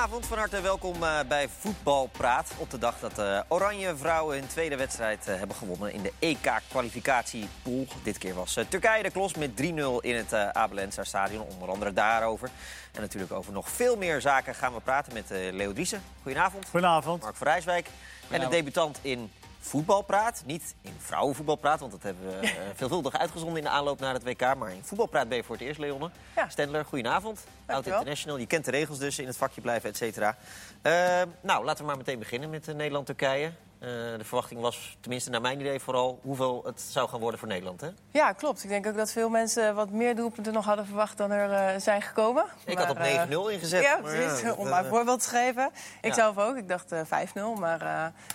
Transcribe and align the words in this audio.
Goedenavond, 0.00 0.30
van 0.30 0.38
harte 0.38 0.60
welkom 0.60 1.02
uh, 1.02 1.18
bij 1.28 1.48
Voetbalpraat. 1.48 2.52
Op 2.58 2.70
de 2.70 2.78
dag 2.78 2.98
dat 2.98 3.16
de 3.16 3.22
uh, 3.22 3.40
Oranje 3.48 3.96
Vrouwen 3.96 4.38
hun 4.38 4.46
tweede 4.46 4.76
wedstrijd 4.76 5.28
uh, 5.28 5.36
hebben 5.36 5.56
gewonnen 5.56 5.92
in 5.92 6.02
de 6.02 6.12
EK-kwalificatiepool. 6.18 7.86
Dit 8.02 8.18
keer 8.18 8.34
was 8.34 8.58
Turkije 8.68 9.02
de 9.02 9.10
klos 9.10 9.34
met 9.34 9.50
3-0 9.50 9.54
in 10.00 10.16
het 10.16 10.32
Abelensa 10.32 11.04
stadion. 11.04 11.46
Onder 11.52 11.68
andere 11.68 11.92
daarover. 11.92 12.50
En 12.92 13.00
natuurlijk 13.00 13.32
over 13.32 13.52
nog 13.52 13.68
veel 13.68 13.96
meer 13.96 14.20
zaken 14.20 14.54
gaan 14.54 14.74
we 14.74 14.80
praten 14.80 15.12
met 15.12 15.26
Leo 15.30 15.72
Driessen. 15.72 16.02
Goedenavond. 16.22 16.66
Goedenavond. 16.70 17.22
Mark 17.22 17.36
van 17.36 17.46
Rijswijk. 17.46 17.88
En 18.30 18.40
de 18.40 18.48
debutant 18.48 18.98
in 19.02 19.30
voetbalpraat. 19.60 20.42
Niet 20.46 20.74
in 20.82 20.94
vrouwenvoetbalpraat, 20.98 21.80
want 21.80 21.92
dat 21.92 22.02
hebben 22.02 22.40
we 22.40 22.46
uh, 22.46 22.52
veelvuldig 22.74 23.18
uitgezonden 23.18 23.58
in 23.58 23.64
de 23.64 23.70
aanloop 23.70 24.00
naar 24.00 24.14
het 24.14 24.24
WK. 24.24 24.54
Maar 24.54 24.72
in 24.72 24.84
voetbalpraat 24.84 25.28
ben 25.28 25.36
je 25.36 25.44
voor 25.44 25.56
het 25.56 25.64
eerst, 25.64 25.78
Leonne. 25.78 26.10
Ja. 26.36 26.48
Stendler, 26.48 26.84
goedenavond. 26.84 27.44
Oud 27.66 27.86
International, 27.86 28.36
je 28.36 28.46
kent 28.46 28.64
de 28.64 28.70
regels 28.70 28.98
dus, 28.98 29.18
in 29.18 29.26
het 29.26 29.36
vakje 29.36 29.60
blijven, 29.60 29.90
et 29.90 29.96
cetera. 29.96 30.36
Uh, 30.82 30.92
nou, 31.40 31.64
laten 31.64 31.80
we 31.80 31.86
maar 31.86 31.96
meteen 31.96 32.18
beginnen 32.18 32.50
met 32.50 32.68
uh, 32.68 32.74
Nederland-Turkije. 32.74 33.52
Uh, 33.82 33.88
de 33.88 34.24
verwachting 34.24 34.60
was, 34.60 34.96
tenminste 35.00 35.30
naar 35.30 35.40
mijn 35.40 35.60
idee, 35.60 35.80
vooral 35.80 36.20
hoeveel 36.22 36.62
het 36.64 36.80
zou 36.80 37.08
gaan 37.08 37.20
worden 37.20 37.38
voor 37.38 37.48
Nederland. 37.48 37.80
Hè? 37.80 37.88
Ja, 38.10 38.32
klopt. 38.32 38.62
Ik 38.62 38.68
denk 38.68 38.86
ook 38.86 38.96
dat 38.96 39.12
veel 39.12 39.28
mensen 39.28 39.74
wat 39.74 39.90
meer 39.90 40.16
doelpunten 40.16 40.52
nog 40.52 40.64
hadden 40.64 40.86
verwacht 40.86 41.16
dan 41.16 41.30
er 41.30 41.74
uh, 41.74 41.80
zijn 41.80 42.02
gekomen. 42.02 42.44
Ik 42.64 42.74
maar, 42.74 42.86
had 42.86 42.96
op 42.96 43.48
9-0 43.48 43.52
ingezet. 43.52 43.82
Ja, 43.82 43.96
precies. 43.96 44.40
Ja, 44.40 44.52
om 44.52 44.68
maar 44.68 44.84
een 44.84 44.90
voorbeeld 44.90 45.22
te 45.22 45.28
geven. 45.28 45.70
Ik 46.00 46.08
ja. 46.08 46.14
zelf 46.14 46.38
ook. 46.38 46.56
Ik 46.56 46.68
dacht 46.68 46.92
uh, 46.92 47.00
5-0. 47.04 47.58
Maar 47.58 47.84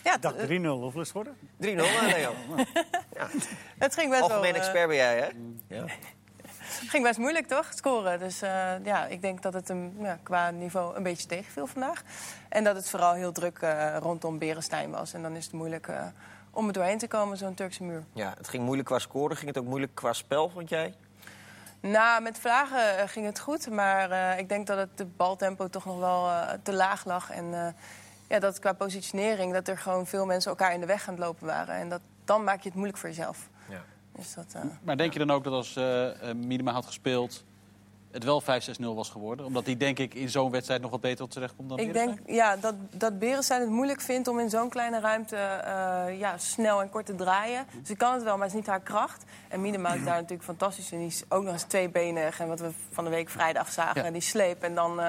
ja, 0.04 0.16
ik 0.16 0.21
dacht 0.21 0.35
3-0. 0.35 0.41
Hoeveel 0.48 1.02
is 1.02 1.13
het 1.13 1.18
geworden? 1.18 1.38
3-0, 1.38 1.46
Leo. 1.62 2.34
ja. 3.18 3.27
Het 3.77 3.93
ging 3.93 4.09
best 4.09 4.21
Algemeen 4.21 4.52
wel, 4.52 4.62
expert 4.62 4.88
ben 4.88 4.96
jij, 4.96 5.18
hè? 5.18 5.27
Ja. 5.76 5.85
Het 6.79 6.89
ging 6.93 7.03
best 7.03 7.17
moeilijk, 7.20 7.47
toch? 7.47 7.71
Scoren. 7.76 8.20
Dus 8.20 8.43
uh, 8.43 8.49
ja, 8.84 9.05
ik 9.05 9.21
denk 9.21 9.41
dat 9.41 9.54
het 9.54 9.68
hem 9.68 9.93
ja, 9.99 10.18
qua 10.23 10.49
niveau 10.49 10.95
een 10.95 11.04
beetje 11.04 11.27
tegenviel 11.27 11.68
vandaag. 11.68 12.04
En 12.49 12.63
dat 12.63 12.76
het 12.76 12.90
vooral 12.90 13.13
heel 13.13 13.31
druk 13.31 13.59
uh, 13.63 13.98
rondom 13.99 14.37
Berenstein 14.37 14.91
was. 14.91 15.13
En 15.13 15.21
dan 15.21 15.35
is 15.35 15.43
het 15.46 15.53
moeilijk 15.53 15.87
uh, 15.87 16.03
om 16.51 16.68
er 16.68 16.73
doorheen 16.73 16.98
te 16.98 17.07
komen, 17.07 17.37
zo'n 17.37 17.53
Turkse 17.53 17.84
muur. 17.84 18.03
Ja, 18.13 18.34
het 18.37 18.48
ging 18.48 18.63
moeilijk 18.63 18.87
qua 18.87 18.99
scoren. 18.99 19.37
Ging 19.37 19.48
het 19.48 19.57
ook 19.57 19.70
moeilijk 19.70 19.96
qua 19.96 20.13
spel, 20.13 20.49
vond 20.49 20.70
jij? 20.70 20.93
Nou, 21.79 22.21
met 22.21 22.40
vlagen 22.40 23.09
ging 23.09 23.26
het 23.26 23.40
goed. 23.40 23.70
Maar 23.70 24.40
ik 24.40 24.49
denk 24.49 24.68
dat 24.68 24.77
het 24.77 24.98
de 24.98 25.05
baltempo 25.05 25.68
toch 25.68 25.85
nog 25.85 25.99
wel 25.99 26.29
te 26.63 26.73
laag 26.73 27.05
lag. 27.05 27.31
En 27.31 27.76
ja, 28.27 28.40
dat 28.40 28.59
qua 28.59 28.73
positionering, 28.73 29.53
dat 29.53 29.68
er 29.68 29.77
gewoon 29.77 30.07
veel 30.07 30.26
mensen 30.26 30.49
elkaar 30.49 30.73
in 30.73 30.79
de 30.79 30.85
weg 30.85 31.07
aan 31.07 31.13
het 31.13 31.23
lopen 31.23 31.48
waren. 31.48 31.76
En 31.76 31.90
dat, 31.90 32.01
dan 32.26 32.43
maak 32.43 32.62
je 32.62 32.68
het 32.68 32.73
moeilijk 32.73 32.98
voor 32.98 33.09
jezelf. 33.09 33.49
Ja. 33.70 33.81
Dus 34.16 34.34
dat, 34.34 34.54
uh... 34.55 34.62
Maar 34.84 34.98
denk 34.98 35.13
je 35.13 35.20
dan 35.20 35.32
ook 35.32 35.44
dat 35.44 35.54
als 35.54 35.76
uh, 35.77 36.12
Minima 36.34 36.71
had 36.71 36.85
gespeeld, 36.85 37.44
het 38.16 38.24
wel 38.24 38.44
5-6-0 38.44 38.46
was 38.80 39.10
geworden? 39.10 39.46
Omdat 39.46 39.66
die 39.66 39.77
denk 39.77 39.99
ik 39.99 40.13
in 40.13 40.30
zo'n 40.30 40.52
wedstrijd 40.52 40.82
nog 40.82 40.91
wat 40.91 41.02
beter 41.02 41.27
terecht 41.27 41.55
komt 41.55 41.70
dan 41.70 41.80
Ik 41.80 41.94
denk 41.94 42.20
ja, 42.26 42.55
dat, 42.55 42.76
dat 42.91 43.13
het 43.48 43.70
moeilijk 43.70 44.02
vindt 44.02 44.27
om 44.27 44.40
in 44.40 44.49
zo'n 44.49 44.70
kleine 44.70 44.99
ruimte 44.99 45.36
uh, 45.36 46.20
ja, 46.20 46.38
snel 46.38 46.82
en 46.82 46.90
kort 46.90 47.05
te 47.05 47.16
draaien. 47.16 47.66
Dus 47.80 47.90
ik 47.90 47.98
kan 47.98 48.13
het 48.13 48.24
wel, 48.24 48.34
maar 48.34 48.46
het 48.46 48.54
is 48.55 48.60
niet 48.60 48.70
haar 48.70 48.82
kracht. 48.82 49.24
En 49.48 49.62
Minima 49.62 49.93
is 49.93 50.04
daar 50.04 50.16
natuurlijk 50.16 50.43
fantastisch 50.43 50.91
in. 50.91 50.98
Die 50.98 51.08
is 51.08 51.24
ook 51.30 51.43
nog 51.43 51.54
eens 51.54 51.63
tweebenig. 51.63 52.40
En 52.40 52.48
wat 52.48 52.60
we 52.60 52.70
van 52.91 53.04
de 53.04 53.10
week 53.10 53.30
vrijdag 53.30 53.71
zagen, 53.71 54.04
ja. 54.04 54.12
die 54.12 54.21
sleep 54.21 54.63
en 54.63 54.76
dan 54.76 55.02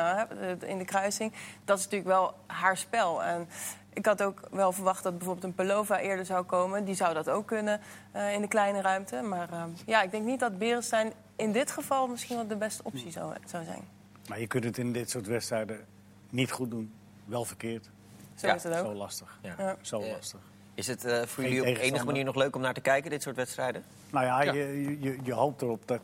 in 0.67 0.79
de 0.79 0.85
kruising. 0.85 1.33
Dat 1.65 1.79
is 1.79 1.85
natuurlijk 1.85 2.11
wel 2.11 2.35
haar 2.47 2.77
spel. 2.77 3.25
En 3.25 3.49
ik 3.97 4.07
had 4.07 4.23
ook 4.23 4.41
wel 4.51 4.73
verwacht 4.73 5.03
dat 5.03 5.17
bijvoorbeeld 5.17 5.45
een 5.45 5.55
Pelova 5.55 5.99
eerder 6.01 6.27
zou 6.27 6.45
komen. 6.45 6.85
Die 6.85 6.95
zou 6.95 7.15
dat 7.15 7.31
ook 7.31 7.47
kunnen 7.47 7.81
uh, 8.17 8.33
in 8.33 8.41
de 8.41 8.49
kleine 8.49 8.81
ruimte. 8.81 9.23
Maar 9.23 9.49
uh, 9.53 9.65
ja, 9.87 10.03
ik 10.03 10.11
denk 10.11 10.25
niet 10.25 10.41
dat 10.41 10.59
Berenstein 10.59 11.13
in 11.37 11.53
dit 11.53 11.71
geval 11.71 12.07
misschien 12.07 12.37
wel 12.37 12.47
de 12.47 12.57
beste 12.57 12.83
optie 12.85 13.11
zou, 13.11 13.35
zou 13.47 13.65
zijn. 13.65 13.89
Maar 14.29 14.41
je 14.41 14.47
kunt 14.47 14.65
het 14.65 14.79
in 14.79 14.93
dit 14.93 15.11
soort 15.11 15.27
wedstrijden 15.27 15.85
niet 16.31 16.51
goed 16.51 16.71
doen. 16.71 16.93
Wel 17.25 17.45
verkeerd. 17.45 17.91
Zo 18.35 18.47
ja. 18.47 18.55
is 18.55 18.63
het 18.63 18.73
ook. 18.73 18.87
Zo 18.87 18.95
lastig. 18.95 19.39
Ja. 19.43 19.55
Ja. 19.59 19.77
Zo 19.81 20.01
lastig. 20.01 20.41
Is 20.75 20.87
het 20.87 21.05
uh, 21.05 21.23
voor 21.23 21.45
jullie 21.45 21.61
op 21.61 21.77
enige 21.77 22.05
manier 22.05 22.25
nog 22.25 22.35
leuk 22.35 22.57
om 22.57 22.63
naar 22.63 22.75
te 22.75 22.81
kijken, 22.81 23.11
dit 23.11 23.23
soort 23.23 23.37
wedstrijden? 23.37 23.85
Nou 24.11 24.27
ja, 24.27 24.43
ja. 24.43 24.53
Je, 24.53 24.97
je, 25.01 25.19
je, 25.23 25.33
hoopt 25.33 25.63
erop 25.63 25.89
dat, 25.89 26.01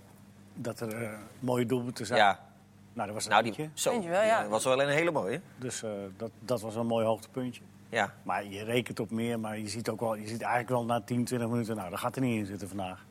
dat 0.55 0.81
er 0.81 1.19
mooie 1.39 1.67
doelpunten 1.67 2.07
zijn. 2.07 2.19
Ja. 2.19 2.41
Nou, 2.93 3.07
dat 3.07 3.17
was 3.17 3.27
nou, 3.27 3.43
die, 3.43 3.71
zo, 3.75 3.93
je 3.93 4.09
wel, 4.09 4.23
ja. 4.23 4.41
Dat 4.41 4.51
was 4.51 4.65
wel 4.65 4.83
een 4.83 4.89
hele 4.89 5.11
mooie. 5.11 5.41
Dus 5.59 5.83
dat, 6.17 6.31
dat 6.39 6.61
was 6.61 6.75
een 6.75 6.87
mooi 6.87 7.07
hoogtepuntje. 7.07 7.63
Ja. 7.93 8.13
Maar 8.23 8.45
je 8.45 8.65
rekent 8.65 9.01
op 9.01 9.11
meer, 9.11 9.41
maar 9.41 9.59
je 9.59 9.69
ziet 9.69 9.89
ook 9.89 10.01
wel, 10.01 10.15
je 10.15 10.29
ziet 10.29 10.41
eigenlijk 10.43 10.69
wel 10.69 10.85
na 10.85 11.01
10, 11.01 11.25
20 11.25 11.49
minuten, 11.49 11.77
nou, 11.77 11.91
dat 11.91 11.99
gaat 11.99 12.17
er 12.17 12.23
niet 12.23 12.39
in 12.39 12.47
zitten 12.47 12.69
vandaag. 12.69 13.05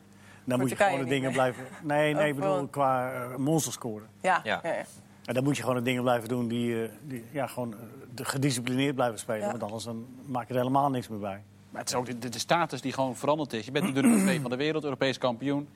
Dan 0.44 0.58
moet 0.58 0.68
je 0.68 0.76
gewoon 0.76 0.98
de 0.98 1.04
dingen 1.04 1.32
blijven. 1.32 1.64
Nee, 1.82 2.14
nee, 2.14 2.28
ik 2.28 2.34
bedoel 2.34 2.66
qua 2.66 3.12
uh, 3.12 3.36
monster 3.36 3.72
scoren. 3.72 4.08
Ja. 4.20 4.40
Ja. 4.44 4.60
ja. 4.62 4.84
En 5.24 5.34
dan 5.34 5.44
moet 5.44 5.56
je 5.56 5.62
gewoon 5.62 5.76
de 5.76 5.82
dingen 5.82 6.02
blijven 6.02 6.28
doen 6.28 6.48
die, 6.48 6.68
uh, 6.68 6.88
die 7.02 7.24
ja, 7.30 7.46
gewoon 7.46 7.74
uh, 7.74 8.26
gedisciplineerd 8.26 8.94
blijven 8.94 9.18
spelen. 9.18 9.40
Ja. 9.40 9.50
Want 9.50 9.62
anders 9.62 9.84
dan 9.84 10.06
maak 10.24 10.48
je 10.48 10.54
er 10.54 10.60
helemaal 10.60 10.90
niks 10.90 11.08
meer 11.08 11.18
bij. 11.18 11.42
Maar 11.70 11.80
het 11.80 11.90
is 11.90 11.96
ook 11.96 12.20
de, 12.20 12.28
de 12.28 12.38
status 12.38 12.80
die 12.80 12.92
gewoon 12.92 13.16
veranderd 13.16 13.52
is. 13.52 13.64
Je 13.64 13.70
bent 13.70 13.84
nu 13.84 13.92
de 13.92 14.02
nummer 14.06 14.20
2 14.20 14.40
van 14.40 14.50
de 14.50 14.56
wereld, 14.56 14.84
Europees 14.84 15.18
kampioen. 15.18 15.68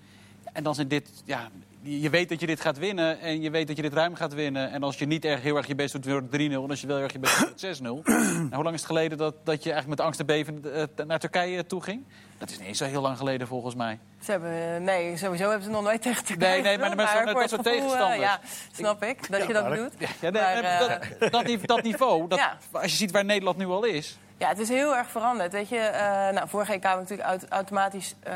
En 0.52 0.62
dan 0.62 0.74
zijn 0.74 0.88
dit, 0.88 1.22
ja, 1.24 1.48
je 1.86 2.10
weet 2.10 2.28
dat 2.28 2.40
je 2.40 2.46
dit 2.46 2.60
gaat 2.60 2.78
winnen 2.78 3.20
en 3.20 3.40
je 3.40 3.50
weet 3.50 3.66
dat 3.66 3.76
je 3.76 3.82
dit 3.82 3.92
ruim 3.92 4.14
gaat 4.14 4.34
winnen. 4.34 4.70
En 4.70 4.82
als 4.82 4.98
je 4.98 5.06
niet 5.06 5.24
erg, 5.24 5.42
heel 5.42 5.56
erg 5.56 5.66
je 5.66 5.74
best 5.74 5.92
doet, 5.92 6.06
wordt 6.06 6.32
het 6.32 6.40
3-0. 6.40 6.44
En 6.44 6.70
als 6.70 6.80
je 6.80 6.86
wel 6.86 6.98
erg 6.98 7.12
je 7.12 7.18
best 7.18 7.38
doet, 7.38 7.78
6-0. 7.78 7.80
nou, 7.82 8.54
hoe 8.54 8.62
lang 8.62 8.74
is 8.74 8.80
het 8.80 8.86
geleden 8.86 9.18
dat, 9.18 9.34
dat 9.44 9.62
je 9.62 9.72
eigenlijk 9.72 9.88
met 9.88 10.00
angst 10.00 10.20
en 10.20 10.26
beven 10.26 10.62
uh, 10.64 11.06
naar 11.06 11.18
Turkije 11.18 11.66
toe 11.66 11.82
ging? 11.82 12.04
Dat 12.38 12.50
is 12.50 12.58
niet 12.58 12.66
eens 12.66 12.78
zo 12.78 12.84
heel 12.84 13.00
lang 13.00 13.16
geleden 13.16 13.46
volgens 13.46 13.74
mij. 13.74 13.98
Ze 14.22 14.30
hebben, 14.30 14.84
nee, 14.84 15.16
sowieso 15.16 15.44
hebben 15.44 15.64
ze 15.64 15.70
nog 15.70 15.82
nooit 15.82 16.02
tegen 16.02 16.24
Turkije 16.24 16.50
Nee, 16.50 16.62
nee, 16.62 16.78
maar, 16.78 16.96
maar, 16.96 17.24
maar 17.24 17.34
dat 17.34 17.48
soort 17.48 17.62
tegenstanders. 17.62 18.14
Uh, 18.14 18.20
ja, 18.20 18.40
snap 18.72 19.02
ik, 19.02 19.30
dat 19.30 19.40
ja, 19.40 19.46
je 19.46 19.52
dat 19.52 19.68
bedoelt. 19.68 19.92
Ja, 19.98 20.08
ja, 20.20 20.30
nee, 20.30 20.42
maar, 20.42 20.62
uh, 20.62 20.78
dat, 20.78 21.32
dat, 21.32 21.66
dat, 21.66 21.82
niveau, 21.82 22.28
dat, 22.28 22.38
ja. 22.44 22.58
als 22.72 22.90
je 22.90 22.96
ziet 22.96 23.10
waar 23.10 23.24
Nederland 23.24 23.56
nu 23.56 23.66
al 23.66 23.84
is... 23.84 24.18
Ja, 24.38 24.48
het 24.48 24.58
is 24.58 24.68
heel 24.68 24.96
erg 24.96 25.08
veranderd. 25.08 25.52
Weet 25.52 25.68
je, 25.68 25.90
uh, 25.92 26.00
nou, 26.34 26.48
vorige 26.48 26.72
EK 26.72 26.82
hebben 26.82 27.06
we 27.06 27.14
natuurlijk 27.14 27.52
automatisch 27.52 28.14
uh, 28.28 28.34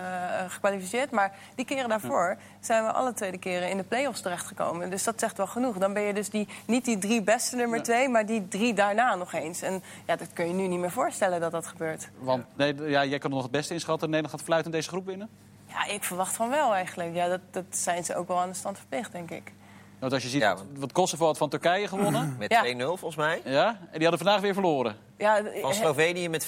gekwalificeerd. 0.49 1.11
Maar 1.11 1.33
die 1.55 1.65
keren 1.65 1.89
daarvoor 1.89 2.37
zijn 2.61 2.85
we 2.85 2.93
alle 2.93 3.13
tweede 3.13 3.39
keren 3.39 3.71
in 3.71 3.77
de 3.77 3.83
play-offs 3.83 4.21
terechtgekomen. 4.21 4.91
Dus 4.91 5.05
dat 5.05 5.21
zegt 5.21 5.37
wel 5.37 5.47
genoeg. 5.47 5.79
Dan 5.79 5.93
ben 5.93 6.03
je 6.03 6.15
dus 6.15 6.31
die, 6.31 6.49
niet 6.67 6.85
die 6.85 6.99
drie 6.99 7.23
beste 7.23 7.57
nummer 7.57 7.77
ja. 7.77 7.85
twee, 7.85 8.09
maar 8.09 8.27
die 8.27 8.49
drie 8.49 8.75
daarna 8.75 9.15
nog 9.15 9.33
eens. 9.33 9.63
En 9.63 9.83
ja, 10.07 10.17
dat 10.17 10.33
kun 10.33 10.47
je 10.47 10.55
nu 10.55 10.67
niet 10.67 10.79
meer 10.79 10.91
voorstellen 10.91 11.41
dat 11.41 11.53
dat 11.53 11.67
gebeurt. 11.67 12.09
Want 12.19 12.45
nee, 12.57 12.75
ja, 12.75 13.05
jij 13.05 13.19
kan 13.19 13.31
nog 13.31 13.43
het 13.43 13.51
beste 13.51 13.75
inschatten. 13.75 14.09
Nederland 14.09 14.35
gaat 14.35 14.47
fluitend 14.47 14.75
deze 14.75 14.89
groep 14.89 15.07
winnen? 15.07 15.29
Ja, 15.67 15.87
ik 15.87 16.05
verwacht 16.05 16.35
van 16.35 16.49
wel 16.49 16.75
eigenlijk. 16.75 17.15
Ja, 17.15 17.29
dat, 17.29 17.41
dat 17.51 17.65
zijn 17.71 18.05
ze 18.05 18.17
ook 18.17 18.29
wel 18.29 18.39
aan 18.39 18.49
de 18.49 18.55
stand 18.55 18.79
verplicht, 18.79 19.13
denk 19.13 19.31
ik. 19.31 19.53
Want 20.01 20.13
als 20.13 20.23
je 20.23 20.29
ziet 20.29 20.41
ja. 20.41 20.57
wat 20.77 20.93
Kosovo 20.93 21.27
had 21.27 21.39
van 21.39 21.49
Turkije 21.49 21.89
gewonnen. 21.89 22.37
Met 22.39 22.51
ja. 22.51 22.65
2-0 22.65 22.79
volgens 22.79 23.17
mij. 23.17 23.41
Ja, 23.45 23.69
en 23.69 23.99
die 23.99 24.09
hadden 24.09 24.19
vandaag 24.19 24.41
weer 24.41 24.55
verloren. 24.55 24.97
Ja, 25.19 25.43
van 25.61 25.75
Slovenië 25.75 26.29
met 26.29 26.45
5-0. 26.45 26.47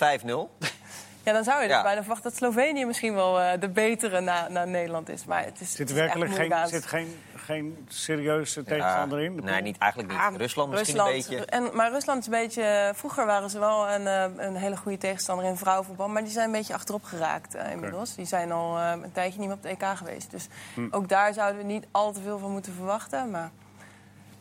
Ja, 1.25 1.33
dan 1.33 1.45
zou 1.45 1.63
je 1.63 1.67
dus 1.67 1.77
ja. 1.77 1.83
bijna 1.83 2.01
verwachten 2.01 2.31
dat 2.31 2.39
Slovenië 2.39 2.85
misschien 2.85 3.15
wel 3.15 3.41
uh, 3.41 3.51
de 3.61 3.69
betere 3.69 4.21
na, 4.21 4.49
naar 4.49 4.69
Nederland 4.69 5.09
is. 5.09 5.25
Maar 5.25 5.45
het 5.45 5.61
is, 5.61 5.71
zit 5.73 5.91
er 5.91 5.97
het 5.97 6.05
werkelijk 6.05 6.35
geen, 6.35 6.69
zit 6.69 6.87
geen, 6.87 7.19
geen 7.37 7.85
serieuze 7.89 8.63
tegenstander 8.65 9.21
ja. 9.21 9.25
in? 9.25 9.41
Nee, 9.45 9.63
niet, 9.63 9.79
eigenlijk 9.79 10.13
niet. 10.13 10.21
Ah, 10.21 10.35
Rusland 10.37 10.71
misschien 10.71 10.95
Rusland, 10.95 11.31
een 11.31 11.37
beetje. 11.37 11.47
En, 11.47 11.71
maar 11.73 11.91
Rusland 11.91 12.21
is 12.21 12.27
een 12.27 12.33
beetje... 12.33 12.93
Vroeger 12.95 13.27
waren 13.27 13.51
ze 13.51 13.59
wel 13.59 13.91
een, 13.91 14.03
uh, 14.03 14.45
een 14.47 14.57
hele 14.57 14.77
goede 14.77 14.99
tegenstander 14.99 15.47
in 15.47 15.57
vrouwenvoetbal. 15.57 16.09
Maar 16.09 16.23
die 16.23 16.33
zijn 16.33 16.47
een 16.47 16.53
beetje 16.53 16.75
achterop 16.75 17.05
geraakt 17.05 17.55
uh, 17.55 17.71
inmiddels. 17.71 18.03
Okay. 18.11 18.17
Die 18.17 18.27
zijn 18.27 18.53
al 18.53 18.79
een 18.81 19.13
tijdje 19.13 19.39
niet 19.39 19.49
meer 19.49 19.57
op 19.57 19.63
de 19.63 19.69
EK 19.69 19.85
geweest. 19.97 20.31
Dus 20.31 20.49
hm. 20.75 20.87
ook 20.91 21.09
daar 21.09 21.35
zouden 21.35 21.61
we 21.61 21.73
niet 21.73 21.87
al 21.91 22.13
te 22.13 22.21
veel 22.21 22.39
van 22.39 22.51
moeten 22.51 22.73
verwachten. 22.73 23.31
Maar 23.31 23.51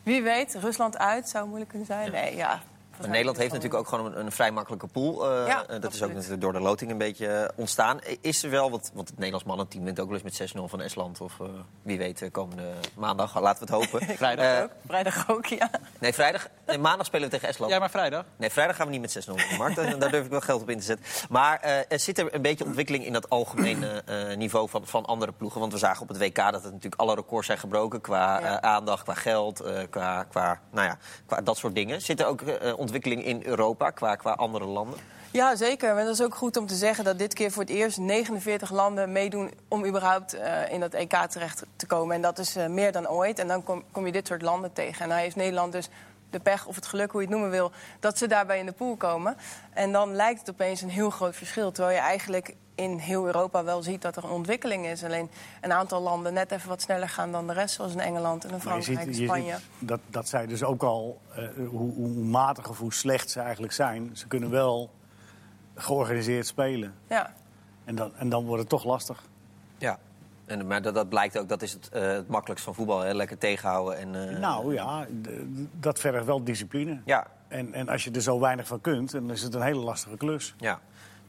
wie 0.04 0.22
weet, 0.22 0.56
Rusland 0.56 0.98
uit 0.98 1.30
zou 1.30 1.46
moeilijk 1.46 1.70
kunnen 1.70 1.88
zijn. 1.88 2.12
Nee, 2.12 2.36
ja. 2.36 2.62
Nederland 3.00 3.38
heeft 3.38 3.54
natuurlijk 3.54 3.80
ook 3.80 3.88
gewoon 3.88 4.06
een, 4.06 4.20
een 4.20 4.32
vrij 4.32 4.52
makkelijke 4.52 4.88
pool. 4.88 5.32
Uh, 5.32 5.48
ja, 5.48 5.80
dat 5.80 5.94
is 5.94 6.04
ook 6.04 6.14
natuurlijk 6.14 6.42
door 6.42 6.54
de 6.54 6.60
loting 6.60 6.92
een 6.92 6.98
beetje 6.98 7.52
ontstaan. 7.56 8.00
Is 8.22 8.44
er 8.44 8.50
wel, 8.50 8.72
wat, 8.72 8.92
want 8.94 9.08
het 9.08 9.18
Nederlands 9.18 9.48
mannenteam 9.48 9.84
wint 9.84 10.00
ook 10.00 10.10
wel 10.10 10.20
eens 10.24 10.40
met 10.40 10.54
6-0 10.56 10.64
van 10.64 10.82
Estland. 10.82 11.22
Of 11.22 11.38
uh, 11.42 11.48
wie 11.82 11.98
weet, 11.98 12.30
komende 12.32 12.64
maandag, 12.96 13.42
laten 13.42 13.68
we 13.68 13.74
het 13.74 13.84
hopen. 13.84 14.08
vrijdag 14.18 14.58
uh, 14.58 14.64
ook. 14.64 14.70
Vrijdag 14.88 15.30
ook, 15.30 15.46
ja. 15.46 15.70
Nee, 16.00 16.14
vrijdag, 16.14 16.48
nee, 16.66 16.78
maandag 16.78 17.06
spelen 17.06 17.26
we 17.26 17.34
tegen 17.34 17.48
Estland. 17.48 17.72
Ja, 17.72 17.80
maar 17.80 17.90
vrijdag? 17.90 18.26
Nee, 18.38 18.50
vrijdag 18.50 18.76
gaan 18.76 18.86
we 18.86 18.92
niet 18.98 19.02
met 19.02 19.28
6-0 19.28 19.58
Mark. 19.58 19.76
daar, 19.76 20.00
daar 20.00 20.12
durf 20.12 20.26
ik 20.26 20.32
wel 20.32 20.42
geld 20.42 20.62
op 20.62 20.70
in 20.70 20.78
te 20.78 20.84
zetten. 20.84 21.06
Maar 21.30 21.60
er 21.88 22.00
zit 22.00 22.18
er 22.18 22.36
een 22.36 22.42
beetje 22.42 22.66
ontwikkeling 22.66 23.06
in 23.06 23.14
dat 23.14 23.30
algemene 23.30 24.04
niveau 24.38 24.70
van, 24.70 24.88
van 24.88 25.06
andere 25.06 25.32
ploegen. 25.32 25.60
Want 25.60 25.74
we 25.74 25.80
zagen 25.80 26.02
op 26.02 26.08
het 26.08 26.18
WK 26.18 26.36
dat 26.36 26.54
het 26.54 26.64
natuurlijk 26.64 27.02
alle 27.02 27.16
records 27.16 27.46
zijn 27.46 27.58
gebroken. 27.58 28.02
Qua 28.02 28.40
ja. 28.40 28.62
aandacht, 28.62 29.04
qua 29.04 29.14
geld, 29.14 29.64
qua, 29.90 30.24
qua, 30.24 30.60
nou 30.72 30.88
ja, 30.88 30.98
qua 31.26 31.42
dat 31.42 31.58
soort 31.58 31.76
dingen. 31.76 32.02
Zit 32.02 32.20
er 32.20 32.26
ook 32.26 32.42
ontwikkeling 32.42 32.91
in 32.94 33.42
Europa? 33.46 33.90
Qua, 33.90 34.16
qua 34.16 34.32
andere 34.32 34.66
landen? 34.66 35.00
Ja, 35.32 35.56
zeker. 35.56 35.94
Maar 35.96 36.04
dat 36.04 36.14
is 36.14 36.22
ook 36.22 36.36
goed 36.36 36.58
om 36.58 36.68
te 36.68 36.76
zeggen 36.76 37.04
dat 37.04 37.20
dit 37.20 37.34
keer 37.34 37.52
voor 37.52 37.62
het 37.62 37.72
eerst 37.72 37.98
49 37.98 38.72
landen 38.72 39.12
meedoen 39.12 39.52
om 39.68 39.86
überhaupt 39.86 40.36
uh, 40.36 40.72
in 40.72 40.80
dat 40.80 40.94
EK 40.94 41.14
terecht 41.30 41.64
te 41.76 41.86
komen. 41.86 42.16
En 42.16 42.22
dat 42.22 42.40
is 42.40 42.58
uh, 42.58 42.68
meer 42.68 42.92
dan 42.92 43.10
ooit. 43.10 43.40
En 43.40 43.48
dan 43.48 43.64
kom, 43.64 43.84
kom, 43.92 44.06
je 44.06 44.12
dit 44.12 44.28
soort 44.28 44.42
landen 44.42 44.74
tegen. 44.74 45.04
En 45.04 45.10
dan 45.10 45.18
heeft 45.18 45.36
Nederland 45.36 45.72
dus 45.72 45.90
de 46.30 46.40
pech 46.40 46.66
of 46.66 46.76
het 46.76 46.86
geluk, 46.86 47.12
hoe 47.12 47.22
je 47.22 47.28
het 47.28 47.36
noemen 47.36 47.52
wil, 47.52 47.72
dat 48.00 48.18
ze 48.18 48.28
daarbij 48.28 48.60
in 48.60 48.66
de 48.66 48.72
pool 48.72 48.96
komen. 48.96 49.38
En 49.74 49.92
dan 49.92 50.16
lijkt 50.16 50.40
het 50.40 50.50
opeens 50.50 50.82
een 50.82 50.90
heel 50.90 51.10
groot 51.10 51.36
verschil. 51.36 51.72
Terwijl 51.72 51.96
je 51.96 52.02
eigenlijk 52.02 52.56
in 52.76 52.98
heel 52.98 53.26
Europa 53.26 53.64
wel 53.64 53.84
ziet 53.84 54.02
dat 54.02 54.16
er 54.16 54.24
een 54.24 54.30
ontwikkeling 54.30 54.86
is. 54.86 55.04
Alleen 55.04 55.30
een 55.62 55.74
aantal 55.74 56.02
landen 56.02 56.34
net 56.34 56.52
even 56.52 56.70
wat 56.70 56.82
sneller 56.82 57.10
gaan 57.10 57.32
dan 57.32 57.48
de 57.48 57.54
rest, 57.54 57.76
zoals 57.76 57.94
in 57.94 58.00
Engeland 58.00 58.46
en 58.46 58.52
in 58.52 58.62
Frankrijk 58.62 59.08
en 59.08 59.14
Spanje. 59.16 59.56
dat, 59.80 60.00
dat 60.08 60.28
zij 60.28 60.48
dus 60.48 60.64
ook 60.64 60.84
al, 60.84 61.22
uh, 61.38 61.68
hoe, 61.70 61.94
hoe 61.94 62.10
matig 62.10 62.70
of 62.70 62.78
hoe 62.78 62.94
slecht 62.94 63.30
ze 63.30 63.40
eigenlijk 63.40 63.74
zijn, 63.74 64.10
ze 64.14 64.28
kunnen 64.28 64.50
wel 64.50 64.90
georganiseerd 65.76 66.48
spelen. 66.48 66.94
Ja. 67.08 67.34
En 67.84 67.96
dan, 67.96 68.16
en 68.16 68.30
dan 68.30 68.46
wordt 68.46 68.62
het 68.62 68.70
toch 68.70 68.84
lastig. 68.84 69.24
Ja. 69.78 70.00
En, 70.46 70.68
maar 70.68 70.82
dat, 70.82 70.94
dat 70.94 71.10
blijkt 71.10 71.38
ook, 71.38 71.50
dat 71.50 71.62
is 71.62 71.72
het, 71.72 71.90
uh, 71.94 72.02
het 72.02 72.28
makkelijkst 72.28 72.66
van 72.66 72.76
voetbal. 72.76 73.00
Hè? 73.00 73.14
Lekker 73.14 73.38
tegenhouden. 73.38 73.98
En, 73.98 74.14
uh... 74.14 74.40
Nou 74.40 74.74
ja, 74.74 75.08
dat 75.80 76.00
vergt 76.00 76.26
wel 76.26 76.44
discipline. 76.44 77.02
Ja. 77.06 77.28
En, 77.48 77.74
en 77.74 77.90
als 77.90 78.04
je 78.04 78.12
er 78.12 78.22
zo 78.22 78.40
weinig 78.40 78.68
van 78.68 78.82
kunt, 78.82 79.12
dan 79.12 79.32
is 79.32 79.42
het 79.42 79.54
een 79.54 79.62
hele 79.62 79.80
lastige 79.80 80.18
klus. 80.18 80.56
Ja. 80.58 80.80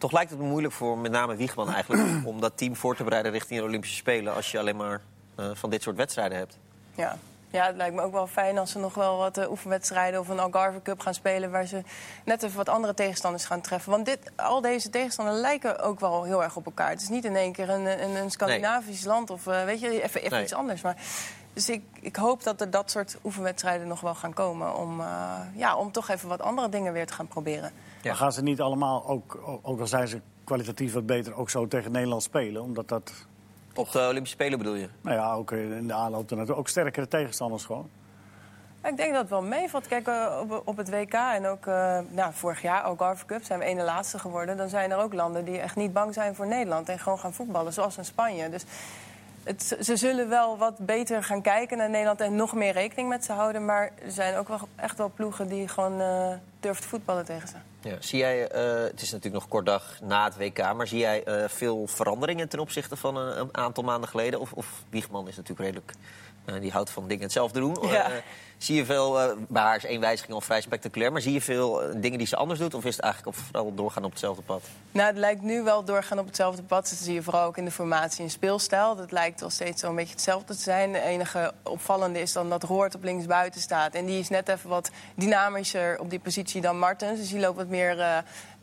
Toch 0.02 0.12
lijkt 0.12 0.30
het 0.30 0.40
me 0.40 0.46
moeilijk 0.46 0.74
voor 0.74 0.98
met 0.98 1.12
name 1.12 1.36
Wiegman 1.36 1.72
eigenlijk... 1.72 2.02
om 2.32 2.40
dat 2.40 2.56
team 2.56 2.76
voor 2.76 2.96
te 2.96 3.04
bereiden 3.04 3.32
richting 3.32 3.60
de 3.60 3.66
Olympische 3.66 3.96
Spelen... 3.96 4.34
als 4.34 4.50
je 4.50 4.58
alleen 4.58 4.76
maar 4.76 5.00
uh, 5.40 5.50
van 5.52 5.70
dit 5.70 5.82
soort 5.82 5.96
wedstrijden 5.96 6.38
hebt. 6.38 6.58
Ja. 6.94 7.16
Ja, 7.50 7.66
het 7.66 7.76
lijkt 7.76 7.94
me 7.94 8.02
ook 8.02 8.12
wel 8.12 8.26
fijn 8.26 8.58
als 8.58 8.70
ze 8.70 8.78
nog 8.78 8.94
wel 8.94 9.16
wat 9.16 9.38
uh, 9.38 9.50
oefenwedstrijden 9.50 10.20
of 10.20 10.28
een 10.28 10.38
Algarve 10.38 10.82
Cup 10.82 11.00
gaan 11.00 11.14
spelen. 11.14 11.50
Waar 11.50 11.66
ze 11.66 11.82
net 12.24 12.42
even 12.42 12.56
wat 12.56 12.68
andere 12.68 12.94
tegenstanders 12.94 13.44
gaan 13.44 13.60
treffen. 13.60 13.90
Want 13.90 14.06
dit, 14.06 14.18
al 14.36 14.60
deze 14.60 14.90
tegenstanders 14.90 15.40
lijken 15.40 15.80
ook 15.80 16.00
wel 16.00 16.24
heel 16.24 16.42
erg 16.42 16.56
op 16.56 16.66
elkaar. 16.66 16.90
Het 16.90 17.02
is 17.02 17.08
niet 17.08 17.24
in 17.24 17.36
één 17.36 17.52
keer 17.52 17.70
een, 17.70 18.02
een, 18.02 18.16
een 18.16 18.30
Scandinavisch 18.30 19.04
land 19.04 19.30
of 19.30 19.46
uh, 19.46 19.64
weet 19.64 19.80
je, 19.80 20.02
even, 20.02 20.20
even 20.20 20.32
nee. 20.32 20.42
iets 20.42 20.54
anders. 20.54 20.82
Maar, 20.82 20.96
dus 21.52 21.68
ik, 21.68 21.82
ik 22.00 22.16
hoop 22.16 22.42
dat 22.42 22.60
er 22.60 22.70
dat 22.70 22.90
soort 22.90 23.18
oefenwedstrijden 23.24 23.88
nog 23.88 24.00
wel 24.00 24.14
gaan 24.14 24.32
komen. 24.32 24.76
Om, 24.76 25.00
uh, 25.00 25.38
ja, 25.54 25.76
om 25.76 25.92
toch 25.92 26.08
even 26.08 26.28
wat 26.28 26.42
andere 26.42 26.68
dingen 26.68 26.92
weer 26.92 27.06
te 27.06 27.12
gaan 27.12 27.28
proberen. 27.28 27.70
Ja. 28.02 28.08
Maar 28.08 28.16
gaan 28.16 28.32
ze 28.32 28.42
niet 28.42 28.60
allemaal, 28.60 29.06
ook, 29.06 29.38
ook 29.62 29.80
al 29.80 29.86
zijn 29.86 30.08
ze 30.08 30.20
kwalitatief 30.44 30.92
wat 30.92 31.06
beter, 31.06 31.34
ook 31.36 31.50
zo 31.50 31.68
tegen 31.68 31.92
Nederland 31.92 32.22
spelen? 32.22 32.62
Omdat 32.62 32.88
dat 32.88 33.12
op 33.74 33.90
de 33.90 33.98
Olympische 33.98 34.36
Spelen 34.36 34.58
bedoel 34.58 34.74
je? 34.74 34.88
Nou 35.00 35.16
ja, 35.16 35.32
ook 35.32 35.50
in 35.52 35.86
de 35.86 35.92
aanloop 35.92 36.20
natuurlijk. 36.20 36.58
Ook 36.58 36.68
sterkere 36.68 37.08
tegenstanders 37.08 37.64
gewoon. 37.64 37.88
Ik 38.84 38.96
denk 38.96 39.12
dat 39.12 39.20
het 39.20 39.30
wel 39.30 39.42
meevalt. 39.42 39.86
Kijk, 39.86 40.08
op, 40.40 40.62
op 40.64 40.76
het 40.76 40.90
WK 40.90 41.12
en 41.12 41.46
ook 41.46 41.66
uh, 41.66 41.98
nou, 42.10 42.32
vorig 42.32 42.62
jaar, 42.62 42.82
Algarve 42.82 43.26
Cup, 43.26 43.44
zijn 43.44 43.58
we 43.58 43.64
ene 43.64 43.82
laatste 43.82 44.18
geworden. 44.18 44.56
Dan 44.56 44.68
zijn 44.68 44.90
er 44.90 44.98
ook 44.98 45.12
landen 45.12 45.44
die 45.44 45.58
echt 45.58 45.76
niet 45.76 45.92
bang 45.92 46.14
zijn 46.14 46.34
voor 46.34 46.46
Nederland 46.46 46.88
en 46.88 46.98
gewoon 46.98 47.18
gaan 47.18 47.32
voetballen, 47.32 47.72
zoals 47.72 47.96
in 47.96 48.04
Spanje. 48.04 48.48
Dus 48.48 48.64
het, 49.44 49.76
ze 49.80 49.96
zullen 49.96 50.28
wel 50.28 50.58
wat 50.58 50.78
beter 50.78 51.24
gaan 51.24 51.42
kijken 51.42 51.76
naar 51.76 51.90
Nederland 51.90 52.20
en 52.20 52.36
nog 52.36 52.54
meer 52.54 52.72
rekening 52.72 53.08
met 53.08 53.24
ze 53.24 53.32
houden. 53.32 53.64
Maar 53.64 53.92
er 54.04 54.10
zijn 54.10 54.36
ook 54.36 54.48
wel 54.48 54.58
echt 54.76 54.98
wel 54.98 55.10
ploegen 55.14 55.48
die 55.48 55.68
gewoon 55.68 56.00
uh, 56.00 56.32
durven 56.60 56.82
te 56.82 56.88
voetballen 56.88 57.24
tegen 57.24 57.48
ze. 57.48 57.54
Ja, 57.88 57.96
zie 58.00 58.18
jij, 58.18 58.40
uh, 58.40 58.82
het 58.82 59.00
is 59.00 59.10
natuurlijk 59.10 59.42
nog 59.42 59.48
kort 59.48 59.66
dag 59.66 59.98
na 60.02 60.24
het 60.24 60.36
WK, 60.36 60.74
maar 60.74 60.86
zie 60.86 60.98
jij 60.98 61.22
uh, 61.28 61.48
veel 61.48 61.86
veranderingen 61.86 62.48
ten 62.48 62.58
opzichte 62.58 62.96
van 62.96 63.16
een, 63.16 63.40
een 63.40 63.56
aantal 63.56 63.82
maanden 63.82 64.08
geleden? 64.08 64.40
Of, 64.40 64.52
of 64.52 64.66
Wiegman 64.88 65.28
is 65.28 65.36
natuurlijk 65.36 65.68
redelijk, 65.68 65.92
die 66.60 66.72
houdt 66.72 66.90
van 66.90 67.08
dingen 67.08 67.22
hetzelfde 67.22 67.60
doen. 67.60 67.76
Ja. 67.80 68.10
Zie 68.64 68.76
je 68.76 68.84
veel, 68.84 69.36
bij 69.48 69.62
haar 69.62 69.76
is 69.76 69.84
één 69.84 70.00
wijziging 70.00 70.34
al 70.34 70.40
vrij 70.40 70.60
spectaculair, 70.60 71.12
maar 71.12 71.20
zie 71.20 71.32
je 71.32 71.40
veel 71.40 71.82
dingen 71.96 72.18
die 72.18 72.26
ze 72.26 72.36
anders 72.36 72.60
doet? 72.60 72.74
Of 72.74 72.84
is 72.84 72.96
het 72.96 73.04
eigenlijk 73.04 73.36
vooral 73.36 73.74
doorgaan 73.74 74.04
op 74.04 74.10
hetzelfde 74.10 74.42
pad? 74.42 74.62
Nou, 74.92 75.06
het 75.06 75.16
lijkt 75.16 75.42
nu 75.42 75.62
wel 75.62 75.84
doorgaan 75.84 76.18
op 76.18 76.26
hetzelfde 76.26 76.62
pad. 76.62 76.88
Dat 76.88 76.98
zie 76.98 77.14
je 77.14 77.22
vooral 77.22 77.46
ook 77.46 77.56
in 77.56 77.64
de 77.64 77.70
formatie 77.70 78.24
en 78.24 78.30
speelstijl. 78.30 78.96
Dat 78.96 79.12
lijkt 79.12 79.40
wel 79.40 79.50
steeds 79.50 79.80
zo'n 79.80 79.94
beetje 79.94 80.12
hetzelfde 80.12 80.54
te 80.54 80.60
zijn. 80.60 80.92
De 80.92 81.00
enige 81.00 81.52
opvallende 81.62 82.20
is 82.20 82.32
dan 82.32 82.48
dat 82.48 82.62
Roort 82.62 82.94
op 82.94 83.02
linksbuiten 83.02 83.60
staat. 83.60 83.94
En 83.94 84.06
die 84.06 84.18
is 84.18 84.28
net 84.28 84.48
even 84.48 84.68
wat 84.68 84.90
dynamischer 85.14 86.00
op 86.00 86.10
die 86.10 86.18
positie 86.18 86.60
dan 86.60 86.78
Martens. 86.78 87.20
Dus 87.20 87.28
die 87.28 87.40
loopt 87.40 87.56
wat 87.56 87.68
meer 87.68 87.98
uh, 87.98 88.18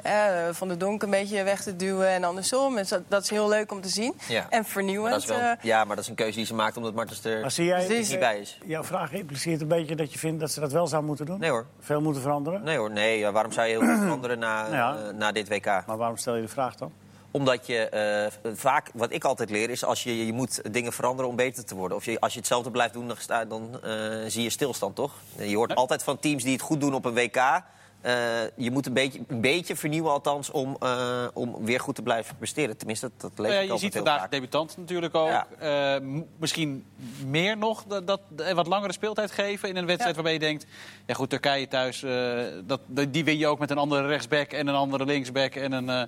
uh, 0.06 0.54
van 0.54 0.68
de 0.68 0.78
donk 0.78 1.04
een 1.04 1.10
beetje 1.10 1.44
weg 1.44 1.64
te 1.64 1.76
duwen 1.76 2.08
en 2.08 2.24
andersom. 2.24 2.76
Dus 2.76 2.88
dat, 2.88 3.02
dat 3.08 3.24
is 3.24 3.30
heel 3.30 3.50
leuk 3.50 3.72
om 3.72 3.82
te 3.82 3.90
zien. 3.90 4.14
Ja. 4.28 4.46
En 4.50 4.66
vernieuwend. 4.66 5.28
Maar 5.28 5.40
wel, 5.40 5.56
ja, 5.62 5.84
maar 5.84 5.96
dat 5.96 6.04
is 6.04 6.10
een 6.10 6.16
keuze 6.16 6.38
die 6.38 6.46
ze 6.46 6.54
maakt 6.54 6.78
omdat 6.78 6.94
Martens 6.94 7.24
er 7.24 7.42
maar 7.42 7.52
zie 7.52 7.66
jij, 7.66 7.88
niet 7.88 8.20
bij 8.20 8.40
is. 8.40 8.58
Jouw 8.66 8.84
vraag 8.84 9.12
impliceert 9.12 9.62
een 9.62 9.68
beetje 9.68 9.96
dat 9.96 10.14
je 10.14 10.20
vindt 10.20 10.40
dat 10.40 10.52
ze 10.52 10.60
dat 10.60 10.72
wel 10.72 10.88
zou 10.88 11.04
moeten 11.04 11.26
doen? 11.26 11.40
Nee 11.40 11.50
hoor. 11.50 11.66
Veel 11.80 12.02
moeten 12.02 12.22
veranderen? 12.22 12.64
Nee 12.64 12.78
hoor, 12.78 12.92
nee. 12.92 13.20
Ja, 13.20 13.32
waarom 13.32 13.52
zou 13.52 13.68
je 13.68 13.78
heel 13.78 13.86
veel 13.86 13.98
veranderen 13.98 14.40
na, 14.40 14.68
ja. 14.72 14.96
uh, 14.96 15.14
na 15.14 15.32
dit 15.32 15.50
WK? 15.50 15.66
Maar 15.66 15.98
waarom 15.98 16.18
stel 16.18 16.36
je 16.36 16.42
de 16.42 16.48
vraag 16.48 16.76
dan? 16.76 16.92
Omdat 17.32 17.68
je 17.68 18.32
uh, 18.44 18.54
vaak, 18.56 18.90
wat 18.94 19.14
ik 19.14 19.24
altijd 19.24 19.50
leer, 19.50 19.70
is 19.70 19.86
als 19.86 20.04
je, 20.04 20.26
je 20.26 20.34
moet 20.34 20.74
dingen 20.74 20.94
veranderen 20.94 21.30
om 21.30 21.36
beter 21.36 21.66
te 21.66 21.76
worden. 21.76 21.98
Of 21.98 22.06
je, 22.06 22.20
als 22.20 22.34
je 22.34 22.40
hetzelfde 22.40 22.72
blijft 22.72 22.94
doen, 22.94 23.08
dan, 23.08 23.48
dan 23.48 23.80
uh, 23.86 23.92
zie 24.28 24.44
je 24.44 24.50
stilstand, 24.50 24.96
toch? 24.96 25.14
Je 25.38 25.56
hoort 25.56 25.76
altijd 25.76 26.04
van 26.04 26.20
teams 26.20 26.44
die 26.44 26.54
het 26.54 26.62
goed 26.62 26.82
doen 26.82 26.94
op 26.94 27.06
een 27.06 27.14
WK. 27.14 27.62
Uh, 28.06 28.12
je 28.56 28.72
moet 28.72 28.86
een 28.86 28.94
beetje, 28.94 29.20
een 29.28 29.42
beetje 29.42 29.76
vernieuwen, 29.76 30.12
althans, 30.12 30.52
om, 30.52 30.78
uh, 30.84 31.28
om 31.34 31.66
weer 31.66 31.80
goed 31.80 31.96
te 31.96 32.02
blijven 32.02 32.36
presteren. 32.38 32.78
Tenminste, 32.78 33.12
dat, 33.18 33.32
dat 33.36 33.46
lees 33.46 33.54
ja, 33.54 33.60
ik 33.60 33.72
Je 33.72 33.78
ziet 33.78 33.94
vandaag 33.94 34.30
debutant 34.30 34.78
natuurlijk 34.78 35.16
ook. 35.16 35.46
Ja. 35.60 36.00
Uh, 36.00 36.22
misschien 36.38 36.86
meer 37.26 37.58
nog 37.58 37.84
dat, 37.84 38.08
dat, 38.08 38.22
wat 38.54 38.68
langere 38.68 38.94
speeltijd 38.94 39.32
geven 39.32 39.70
in 39.70 39.76
een 39.76 39.86
wedstrijd 39.86 40.16
ja. 40.16 40.22
waarbij 40.22 40.34
je 40.34 40.40
denkt... 40.40 40.66
ja 41.06 41.14
goed, 41.14 41.30
Turkije 41.30 41.68
thuis, 41.68 42.06
dat, 42.66 42.80
die 43.10 43.24
win 43.24 43.38
je 43.38 43.48
ook 43.48 43.60
met 43.60 43.70
een 43.70 43.78
andere 43.78 44.08
rechtsback 44.08 44.52
en 44.52 44.68
een 44.68 44.76
andere 44.76 45.06
linksback... 45.06 45.56
en 45.56 45.72
een, 45.72 46.08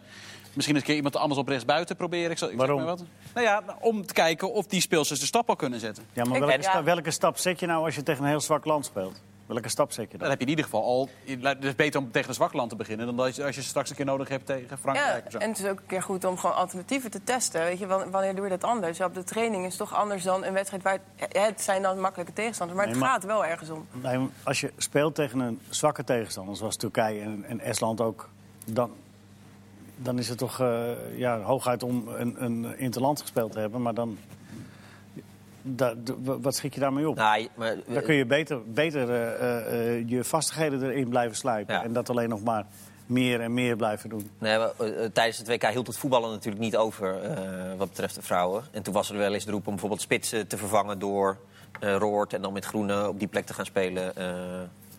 misschien 0.53 0.75
een 0.75 0.81
keer 0.81 0.95
iemand 0.95 1.15
anders 1.15 1.39
op 1.39 1.47
rechtsbuiten 1.47 1.95
proberen. 1.95 2.31
Ik 2.31 2.37
zal, 2.37 2.49
ik 2.49 2.57
Waarom? 2.57 2.77
Zeg 2.77 2.87
maar 2.87 2.97
wat. 2.97 3.05
Nou 3.33 3.45
ja, 3.45 3.77
om 3.79 4.05
te 4.05 4.13
kijken 4.13 4.53
of 4.53 4.67
die 4.67 4.81
speelsters 4.81 5.19
de 5.19 5.25
stap 5.25 5.49
al 5.49 5.55
kunnen 5.55 5.79
zetten. 5.79 6.03
Ja, 6.13 6.23
maar 6.23 6.39
welke, 6.39 6.63
sta, 6.63 6.83
welke 6.83 7.11
stap 7.11 7.37
zet 7.37 7.59
je 7.59 7.65
nou 7.65 7.85
als 7.85 7.95
je 7.95 8.03
tegen 8.03 8.23
een 8.23 8.29
heel 8.29 8.41
zwak 8.41 8.65
land 8.65 8.85
speelt? 8.85 9.21
Welke 9.53 9.69
stap 9.69 9.91
zet 9.91 10.11
je 10.11 10.17
dan? 10.17 10.19
Dan 10.19 10.29
heb 10.29 10.37
je 10.39 10.43
in 10.43 10.49
ieder 10.49 10.65
geval 10.65 10.83
al. 10.83 11.09
Het 11.25 11.63
is 11.63 11.75
beter 11.75 11.99
om 11.99 12.11
tegen 12.11 12.29
een 12.29 12.35
zwak 12.35 12.53
land 12.53 12.69
te 12.69 12.75
beginnen 12.75 13.05
dan 13.05 13.19
als 13.19 13.35
je, 13.35 13.43
als 13.43 13.55
je 13.55 13.61
straks 13.61 13.89
een 13.89 13.95
keer 13.95 14.05
nodig 14.05 14.29
hebt 14.29 14.45
tegen 14.45 14.77
Frankrijk. 14.77 15.31
Ja, 15.31 15.39
en 15.39 15.49
het 15.49 15.59
is 15.59 15.65
ook 15.65 15.79
een 15.79 15.85
keer 15.85 16.01
goed 16.01 16.25
om 16.25 16.37
gewoon 16.37 16.55
alternatieven 16.55 17.11
te 17.11 17.23
testen. 17.23 17.63
Weet 17.63 17.79
je, 17.79 17.87
wanneer 17.87 18.35
doe 18.35 18.43
je 18.43 18.49
dat 18.49 18.63
anders? 18.63 18.97
Ja, 18.97 19.05
op 19.05 19.13
de 19.13 19.23
training 19.23 19.65
is 19.65 19.69
het 19.69 19.77
toch 19.77 19.95
anders 19.95 20.23
dan 20.23 20.45
een 20.45 20.53
wedstrijd 20.53 20.83
waar 20.83 20.99
het, 21.15 21.37
het 21.37 21.61
zijn 21.61 21.81
dan 21.81 21.99
makkelijke 21.99 22.33
tegenstanders, 22.33 22.79
maar 22.79 22.87
nee, 22.87 22.95
het 22.95 23.03
maar, 23.03 23.13
gaat 23.13 23.23
wel 23.23 23.45
ergens 23.45 23.69
om. 23.69 23.87
Nee, 23.91 24.29
als 24.43 24.61
je 24.61 24.71
speelt 24.77 25.15
tegen 25.15 25.39
een 25.39 25.59
zwakke 25.69 26.03
tegenstander, 26.03 26.55
zoals 26.55 26.75
Turkije 26.75 27.21
en, 27.21 27.43
en 27.47 27.59
Estland 27.59 28.01
ook, 28.01 28.29
dan, 28.65 28.91
dan 29.95 30.19
is 30.19 30.29
het 30.29 30.37
toch 30.37 30.61
uh, 30.61 30.89
ja, 31.15 31.39
hooguit 31.39 31.83
om 31.83 32.07
een, 32.07 32.43
een 32.43 32.77
interland 32.77 33.21
gespeeld 33.21 33.51
te 33.51 33.59
hebben, 33.59 33.81
maar 33.81 33.93
dan. 33.93 34.17
Da, 35.61 35.93
wat 36.23 36.55
schiet 36.55 36.73
je 36.73 36.79
daarmee 36.79 37.09
op? 37.09 37.15
Nou, 37.15 37.47
maar, 37.55 37.75
Dan 37.87 38.01
kun 38.01 38.15
je 38.15 38.25
beter, 38.25 38.71
beter 38.71 39.09
uh, 39.09 39.99
uh, 39.99 40.09
je 40.09 40.23
vastigheden 40.23 40.83
erin 40.83 41.09
blijven 41.09 41.37
slijpen. 41.37 41.75
Ja. 41.75 41.83
En 41.83 41.93
dat 41.93 42.09
alleen 42.09 42.29
nog 42.29 42.43
maar 42.43 42.65
meer 43.05 43.41
en 43.41 43.53
meer 43.53 43.75
blijven 43.75 44.09
doen. 44.09 44.29
Nee, 44.37 44.57
maar, 44.57 44.71
uh, 44.79 45.05
tijdens 45.13 45.37
het 45.37 45.47
WK 45.47 45.63
hield 45.63 45.87
het 45.87 45.97
voetballen 45.97 46.29
natuurlijk 46.29 46.63
niet 46.63 46.77
over 46.77 47.19
wat 47.77 47.89
betreft 47.89 48.15
de 48.15 48.21
vrouwen. 48.21 48.63
En 48.71 48.81
toen 48.81 48.93
was 48.93 49.09
er 49.09 49.17
wel 49.17 49.33
eens 49.33 49.45
de 49.45 49.51
roep 49.51 49.65
om 49.65 49.71
bijvoorbeeld 49.71 50.01
spitsen 50.01 50.47
te 50.47 50.57
vervangen 50.57 50.99
door 50.99 51.37
Roord... 51.79 52.33
en 52.33 52.41
dan 52.41 52.53
met 52.53 52.65
Groene 52.65 53.07
op 53.07 53.19
die 53.19 53.27
plek 53.27 53.45
te 53.45 53.53
gaan 53.53 53.65
spelen 53.65 54.13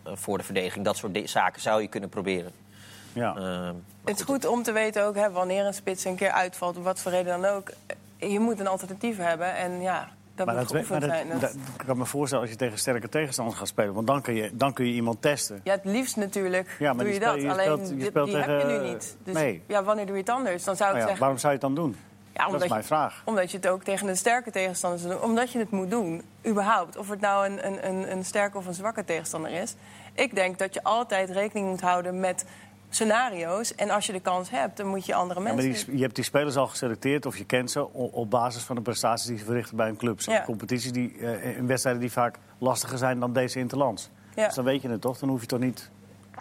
voor 0.05 0.39
de 0.39 0.45
verdediging. 0.45 0.85
Dat 0.85 0.97
soort 0.97 1.21
zaken 1.25 1.61
zou 1.61 1.83
je 1.83 1.89
kunnen 1.89 2.09
proberen. 2.09 2.53
Ja. 3.13 3.35
het 4.05 4.19
is 4.19 4.25
goed 4.25 4.47
om 4.47 4.63
te 4.63 4.73
weten 4.73 5.05
ook 5.05 5.15
hè, 5.15 5.31
wanneer 5.31 5.67
een 5.67 5.75
spits 5.75 6.05
een 6.05 6.17
keer 6.17 6.31
uitvalt... 6.31 6.77
of 6.77 6.85
wat 6.85 7.01
voor 7.01 7.13
reden 7.13 7.41
dan 7.41 7.51
ook. 7.51 7.71
Je 8.17 8.41
moet 8.41 8.61
een 8.61 8.67
alternatief 8.67 9.17
hebben 9.17 9.57
en 9.57 9.81
ja... 9.81 10.09
Dat 10.47 10.55
maar 10.55 10.65
moet 10.65 10.73
dat, 10.73 10.89
maar 10.89 11.01
dat, 11.01 11.11
zijn. 11.11 11.29
Dat, 11.29 11.41
dat, 11.41 11.55
ik 11.55 11.87
kan 11.87 11.99
me 11.99 12.07
voorstellen 12.07 12.45
als 12.45 12.53
je 12.53 12.59
tegen 12.59 12.79
sterke 12.79 13.09
tegenstanders 13.09 13.59
gaat 13.59 13.69
spelen. 13.69 13.95
Want 13.95 14.07
dan 14.07 14.23
kun 14.23 14.35
je, 14.35 14.51
dan 14.53 14.73
kun 14.73 14.87
je 14.87 14.93
iemand 14.93 15.23
testen. 15.23 15.61
Ja, 15.65 15.73
het 15.73 15.85
liefst 15.85 16.17
natuurlijk 16.17 16.77
ja, 16.79 16.93
maar 16.93 17.05
doe 17.05 17.15
je 17.15 17.21
dat. 17.21 17.43
Je 17.43 17.51
Alleen 17.51 17.65
speelt, 17.65 18.01
je 18.01 18.05
speelt 18.05 18.27
die 18.27 18.37
tegen, 18.37 18.53
heb 18.53 18.71
je 18.71 18.79
nu 18.79 18.89
niet. 18.89 19.17
Dus 19.25 19.35
nee. 19.35 19.63
ja, 19.67 19.83
wanneer 19.83 20.07
doe 20.07 20.15
je 20.15 20.21
het 20.21 20.31
anders? 20.31 20.65
Dan 20.65 20.77
zou 20.77 20.91
ik 20.91 20.97
nou 20.97 20.97
ja, 20.97 21.01
zeggen... 21.01 21.19
Waarom 21.19 21.39
zou 21.39 21.53
je 21.53 21.59
het 21.59 21.67
dan 21.67 21.85
doen? 21.85 21.97
Ja, 22.35 22.47
omdat 22.47 22.53
dat 22.53 22.63
is 22.63 22.69
mijn 22.69 22.81
je, 22.81 22.87
vraag. 22.87 23.23
Omdat 23.25 23.51
je 23.51 23.57
het 23.57 23.69
ook 23.69 23.83
tegen 23.83 24.07
de 24.07 24.15
sterke 24.15 24.51
tegenstanders 24.51 25.03
doet. 25.03 25.21
Omdat 25.21 25.53
je 25.53 25.59
het 25.59 25.71
moet 25.71 25.91
doen, 25.91 26.23
überhaupt. 26.47 26.97
Of 26.97 27.09
het 27.09 27.21
nou 27.21 27.47
een, 27.47 27.67
een, 27.67 27.89
een, 27.89 28.13
een 28.13 28.25
sterke 28.25 28.59
of 28.59 28.67
een 28.67 28.75
zwakke 28.75 29.05
tegenstander 29.05 29.51
is. 29.51 29.75
Ik 30.15 30.35
denk 30.35 30.59
dat 30.59 30.75
je 30.75 30.83
altijd 30.83 31.31
rekening 31.31 31.69
moet 31.69 31.81
houden 31.81 32.21
met 32.21 32.45
scenario's. 32.95 33.75
En 33.75 33.91
als 33.91 34.07
je 34.07 34.13
de 34.13 34.21
kans 34.21 34.51
hebt, 34.51 34.77
dan 34.77 34.87
moet 34.87 35.07
je 35.07 35.15
andere 35.15 35.41
Ja, 35.41 35.47
mensen... 35.47 35.71
maar 35.71 35.85
die, 35.85 35.97
je 35.97 36.03
hebt 36.03 36.15
die 36.15 36.25
spelers 36.25 36.57
al 36.57 36.67
geselecteerd 36.67 37.27
of 37.27 37.39
je 37.39 37.45
kent 37.45 37.71
ze 37.71 37.93
op, 37.93 38.31
basis 38.31 38.63
van 38.63 38.77
de 38.77 38.83
prestaties 38.83 39.27
die 39.27 39.39
ze 39.39 39.45
verrichten 39.45 39.77
bij 39.77 39.89
een 39.89 39.97
club. 39.97 40.21
Ja. 40.21 40.43
Competities 40.45 40.93
die, 40.93 41.15
uh, 41.19 41.57
in 41.57 41.67
wedstrijden 41.67 42.03
die 42.03 42.13
vaak 42.13 42.37
lastiger 42.59 42.99
zijn 42.99 43.21
dan 43.21 43.33
deze 43.33 43.59
interlands. 43.59 44.11
Ja. 44.35 44.47
Dus 44.47 44.55
dan 44.55 44.65
weet 44.65 44.83
je 44.83 44.89
het 44.89 45.01
toch? 45.01 45.19
Dan 45.19 45.29
hoef 45.29 45.41
je 45.41 45.47
toch 45.47 45.59
niet 45.59 45.91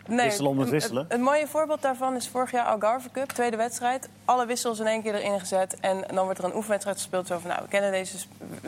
Nee, 0.08 0.26
wisselen 0.26 0.52
om 0.52 0.60
het 0.60 0.70
wisselen? 0.70 1.04
Het, 1.04 1.12
het, 1.12 1.22
mooie 1.22 1.48
voorbeeld 1.48 1.82
daarvan 1.82 2.16
is 2.16 2.28
vorig 2.28 2.52
jaar 2.52 2.66
Algarve 2.66 3.12
Cup, 3.12 3.30
tweede 3.30 3.58
wedstrijd. 3.58 4.10
Alle 4.26 4.46
wissels 4.46 4.80
in 4.80 4.88
één 4.88 5.02
keer 5.02 5.16
erin 5.16 5.40
gezet. 5.40 5.80
En 5.80 6.04
dan 6.14 6.24
wordt 6.24 6.40
er 6.40 6.46
een 6.46 6.56
oefenwedstrijd 6.56 6.98
gespeeld. 6.98 7.28
Zo 7.28 7.38
van, 7.40 7.50
nou, 7.50 7.62
we 7.62 7.68
kennen 7.68 7.92
deze, 7.92 8.18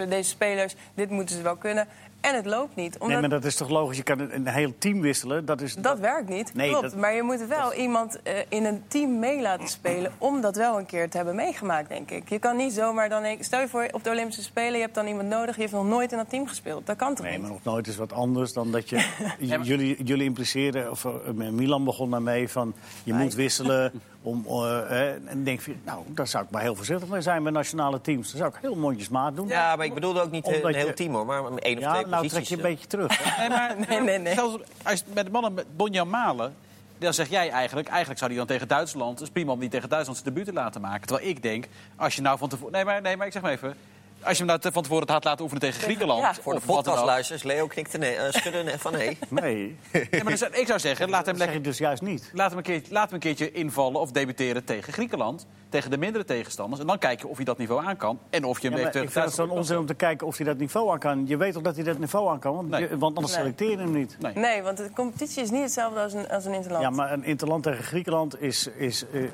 deze 0.07 0.29
spelers, 0.29 0.75
dit 0.93 1.09
moeten 1.09 1.35
ze 1.35 1.41
wel 1.41 1.55
kunnen. 1.55 1.87
En 2.23 2.35
het 2.35 2.45
loopt 2.45 2.75
niet. 2.75 2.93
Omdat... 2.93 3.07
Nee, 3.07 3.19
maar 3.19 3.29
dat 3.29 3.45
is 3.45 3.55
toch 3.55 3.69
logisch? 3.69 3.97
Je 3.97 4.03
kan 4.03 4.19
een, 4.19 4.47
heel 4.47 4.73
team 4.77 5.01
wisselen. 5.01 5.45
Dat, 5.45 5.61
is, 5.61 5.75
dat, 5.75 5.99
werkt 5.99 6.29
niet, 6.29 6.53
nee, 6.53 6.69
klopt. 6.69 6.83
Dat... 6.83 6.95
Maar 6.95 7.13
je 7.13 7.23
moet 7.23 7.45
wel 7.47 7.69
dat... 7.69 7.77
iemand 7.77 8.19
uh, 8.23 8.33
in 8.49 8.65
een 8.65 8.83
team 8.87 9.19
mee 9.19 9.41
laten 9.41 9.67
spelen... 9.67 10.11
om 10.17 10.41
dat 10.41 10.55
wel 10.55 10.77
een 10.77 10.85
keer 10.85 11.09
te 11.09 11.17
hebben 11.17 11.35
meegemaakt, 11.35 11.89
denk 11.89 12.11
ik. 12.11 12.29
Je 12.29 12.39
kan 12.39 12.55
niet 12.55 12.73
zomaar 12.73 13.09
dan... 13.09 13.37
Stel 13.39 13.59
je 13.59 13.67
voor, 13.67 13.87
op 13.91 14.03
de 14.03 14.09
Olympische 14.09 14.43
Spelen, 14.43 14.73
je 14.73 14.79
hebt 14.79 14.95
dan 14.95 15.07
iemand 15.07 15.29
nodig... 15.29 15.55
die 15.55 15.61
heeft 15.61 15.73
nog 15.73 15.85
nooit 15.85 16.11
in 16.11 16.17
dat 16.17 16.29
team 16.29 16.47
gespeeld. 16.47 16.85
Dat 16.85 16.95
kan 16.95 17.15
toch 17.15 17.25
nee, 17.25 17.33
niet? 17.33 17.41
maar 17.41 17.51
nog 17.51 17.63
nooit 17.63 17.87
is 17.87 17.95
wat 17.95 18.13
anders 18.13 18.53
dan 18.53 18.71
dat 18.71 18.89
je... 18.89 19.07
jullie, 19.61 20.03
jullie 20.03 20.25
impliceren, 20.25 20.91
of 20.91 21.03
uh, 21.03 21.49
Milan 21.51 21.83
begon 21.83 22.09
daarmee 22.09 22.49
van... 22.49 22.73
je 23.03 23.13
nee. 23.13 23.23
moet 23.23 23.33
wisselen 23.33 23.91
Om, 24.23 24.45
eh, 24.47 24.79
eh, 24.79 25.15
en 25.25 25.43
denk 25.43 25.61
je, 25.61 25.75
nou, 25.85 26.03
daar 26.07 26.27
zou 26.27 26.43
ik 26.43 26.49
maar 26.49 26.61
heel 26.61 26.75
voorzichtig 26.75 27.09
mee 27.09 27.21
zijn 27.21 27.43
bij 27.43 27.51
nationale 27.51 28.01
teams. 28.01 28.29
Dan 28.29 28.37
zou 28.37 28.51
ik 28.53 28.57
heel 28.61 28.75
mondjesmaat 28.75 29.35
doen. 29.35 29.47
Ja, 29.47 29.75
maar 29.75 29.85
ik 29.85 29.93
bedoelde 29.93 30.21
ook 30.21 30.31
niet 30.31 30.45
Omdat 30.45 30.63
een 30.63 30.75
heel 30.75 30.87
je- 30.87 30.93
team 30.93 31.13
hoor, 31.13 31.25
maar 31.25 31.35
één 31.35 31.47
of 31.53 31.59
twee 31.59 31.79
ja, 31.79 32.07
nou 32.07 32.27
trek 32.27 32.43
je 32.43 32.53
een 32.53 32.61
eh. 32.61 32.67
beetje 32.67 32.87
terug. 32.87 33.37
Nee, 33.37 33.49
maar, 33.49 33.75
Nee, 33.89 34.01
nee, 34.01 34.17
nee. 34.17 34.33
Zelfs 34.33 34.57
als 34.83 34.99
je 34.99 35.05
met 35.13 35.25
de 35.25 35.31
mannen 35.31 35.53
met 35.53 35.65
Bonjan 35.77 36.09
Malen... 36.09 36.53
Dan 36.97 37.13
zeg 37.13 37.29
jij 37.29 37.49
eigenlijk, 37.49 37.87
eigenlijk 37.87 38.19
zou 38.19 38.31
hij 38.31 38.39
dan 38.39 38.49
tegen 38.49 38.67
Duitsland... 38.67 39.19
Het 39.19 39.27
is 39.27 39.33
prima 39.33 39.51
om 39.51 39.59
die 39.59 39.69
tegen 39.69 39.89
Duitsland 39.89 40.19
zijn 40.19 40.33
debuut 40.33 40.47
te 40.47 40.53
laten 40.53 40.81
maken. 40.81 41.07
Terwijl 41.07 41.29
ik 41.29 41.41
denk, 41.41 41.67
als 41.95 42.15
je 42.15 42.21
nou 42.21 42.37
van 42.37 42.49
tevoren... 42.49 42.73
Nee, 42.73 42.85
maar, 42.85 43.01
nee, 43.01 43.17
maar 43.17 43.25
ik 43.27 43.33
zeg 43.33 43.41
maar 43.41 43.51
even. 43.51 43.75
Als 44.23 44.31
je 44.31 44.37
hem 44.37 44.47
nou 44.47 44.59
te- 44.59 44.71
van 44.71 44.81
tevoren 44.83 45.03
het 45.03 45.11
had 45.11 45.23
laten 45.23 45.41
oefenen 45.41 45.61
tegen 45.63 45.81
Griekenland... 45.81 46.21
Ja. 46.21 46.33
Voor 46.41 46.53
de 46.53 46.59
podcastluisters, 46.65 47.43
Leo 47.43 47.67
knikte 47.67 47.97
nee, 47.97 48.15
eh, 48.15 48.31
schudde 48.31 48.63
nee, 48.63 48.77
van 48.77 48.91
nee. 48.91 49.17
Nee, 49.29 49.77
Ja, 49.91 49.99
maar 50.11 50.23
dan 50.23 50.37
zou- 50.37 50.51
ik 50.53 50.67
zou 50.67 50.79
zeggen, 50.79 51.09
laat 51.09 51.25
hem 51.25 51.37
lekker 51.37 51.61
dus 51.61 51.77
juist 51.77 52.01
niet. 52.01 52.29
Laat 52.33 52.49
hem, 52.49 52.57
een 52.57 52.63
keertje, 52.63 52.93
laat 52.93 53.05
hem 53.05 53.13
een 53.13 53.19
keertje 53.19 53.51
invallen 53.51 53.99
of 54.01 54.11
debuteren 54.11 54.63
tegen 54.63 54.93
Griekenland. 54.93 55.45
Tegen 55.69 55.91
de 55.91 55.97
mindere 55.97 56.25
tegenstanders. 56.25 56.81
En 56.81 56.87
dan 56.87 56.97
kijk 56.97 57.21
je 57.21 57.27
of 57.27 57.35
hij 57.35 57.45
dat 57.45 57.57
niveau 57.57 57.85
aan 57.85 57.97
kan. 57.97 58.19
En 58.29 58.43
of 58.43 58.59
je 58.61 58.63
hem 58.67 58.73
Ja, 58.73 58.79
eventueel 58.79 59.05
ik 59.05 59.11
vind 59.11 59.25
het 59.25 59.33
zo'n 59.33 59.49
onzin 59.49 59.77
om 59.77 59.85
te 59.85 59.93
kijken 59.93 60.27
of 60.27 60.37
hij 60.37 60.45
dat 60.45 60.57
niveau 60.57 60.91
aan 60.91 60.99
kan. 60.99 61.23
Je 61.27 61.37
weet 61.37 61.53
toch 61.53 61.61
dat 61.61 61.75
hij 61.75 61.83
dat 61.83 61.97
niveau 61.99 62.29
aan 62.29 62.39
kan? 62.39 62.55
Want, 62.55 62.69
Nee. 62.69 62.81
je- 62.81 62.97
want 62.97 63.15
anders 63.15 63.33
Nee. 63.33 63.41
selecteer 63.43 63.69
je 63.69 63.77
hem 63.77 63.91
niet. 63.91 64.17
Nee. 64.19 64.33
Nee, 64.35 64.61
want 64.61 64.77
de 64.77 64.89
competitie 64.95 65.43
is 65.43 65.49
niet 65.49 65.61
hetzelfde 65.61 65.99
als 65.99 66.13
een, 66.13 66.29
als 66.29 66.45
een 66.45 66.53
interland. 66.53 66.83
Ja, 66.83 66.89
maar 66.89 67.11
een 67.11 67.23
interland 67.23 67.63
tegen 67.63 67.83
Griekenland 67.83 68.41
is, 68.41 68.67
is, 68.77 69.05
eh, 69.13 69.23
eh, 69.23 69.29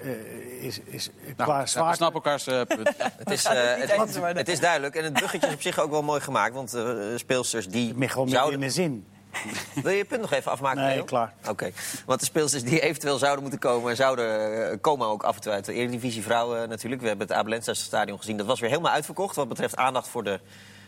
is, 0.62 0.80
is 0.86 1.10
Nou, 1.38 1.50
qua 1.50 1.60
goed, 1.66 1.74
we 1.90 1.96
snappen 1.96 2.22
elkaars 2.24 2.48
eh, 2.48 2.62
punt. 2.68 2.88
Het 3.18 3.32
is, 3.32 3.44
het 3.48 3.58
eh, 3.58 3.76
het, 3.82 3.90
eens 3.92 4.18
worden. 4.18 4.36
Duidelijk. 4.82 4.96
En 4.96 5.04
het 5.04 5.14
bruggetje 5.14 5.48
is 5.48 5.54
op 5.54 5.62
zich 5.62 5.80
ook 5.80 5.92
wel 5.92 6.02
mooi 6.02 6.22
gemaakt. 6.22 6.54
Want 6.54 6.74
eh 6.74 6.84
speelsters 7.16 7.68
die 7.68 7.94
Meer 7.96 8.10
gewoon 8.10 8.26
midden 8.30 8.44
in 8.44 8.50
zouden... 8.50 8.60
de 8.60 8.70
zin. 8.70 9.06
Wil 9.84 9.92
je 9.92 9.98
je 9.98 10.06
punt 10.06 10.22
nog 10.22 10.32
even 10.32 10.52
afmaken? 10.52 10.82
Nee, 10.82 10.96
Leo? 10.96 11.04
klaar. 11.04 11.34
Oké. 11.50 11.72
Want 12.06 12.20
de 12.20 12.26
speelsters 12.26 12.64
die 12.64 12.80
eventueel 12.80 13.18
zouden 13.18 13.42
moeten 13.42 13.60
komen... 13.60 13.96
zouden 13.96 14.70
eh, 14.72 14.78
komen 14.82 15.08
ook 15.08 15.24
af 15.24 15.36
en 15.36 15.42
toe 15.42 15.52
uit 15.52 15.66
de 15.66 15.74
Eredivisie 15.74 16.24
vrouwen 16.24 16.70
natuurlijk. 16.70 17.02
We 17.02 17.08
hebben 17.08 17.28
het 17.28 17.36
Abelensa 17.36 17.74
stadion 17.74 18.18
gezien. 18.18 18.38
Dat 18.38 18.46
was 18.46 18.60
weer 18.60 18.70
helemaal 18.70 18.92
uitverkocht. 18.92 19.36
Wat 19.36 19.48
betreft 19.48 19.76
aandacht 19.76 20.08
voor 20.08 20.24
de 20.24 20.40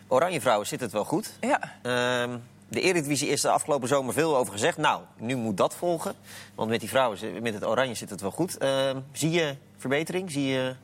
Oranje 0.08 0.42
vrouwen 0.42 0.68
zit 0.68 0.80
het 0.80 0.92
wel 0.92 1.06
goed. 1.06 1.34
Ja. 1.40 1.60
Ehm, 1.82 2.38
de 2.68 2.82
Eredivisie 2.82 3.28
is 3.28 3.42
de 3.42 3.50
afgelopen 3.50 3.88
zomer 3.88 4.14
veel 4.14 4.38
over 4.38 4.54
gezegd. 4.54 4.78
Nou, 4.78 5.02
nu 5.18 5.36
moet 5.36 5.58
dat 5.58 5.76
volgen. 5.76 6.14
Want 6.56 6.70
met 6.70 6.80
die 6.80 6.90
vrouwen, 6.90 7.18
met 7.42 7.54
het 7.54 7.66
Oranje 7.66 7.96
zit 7.96 8.10
het 8.10 8.22
wel 8.22 8.32
goed. 8.32 8.58
Ehm, 8.58 9.00
zie 9.12 9.32
je 9.32 9.56
verbetering? 9.78 10.32
Zie 10.32 10.46
je 10.46 10.76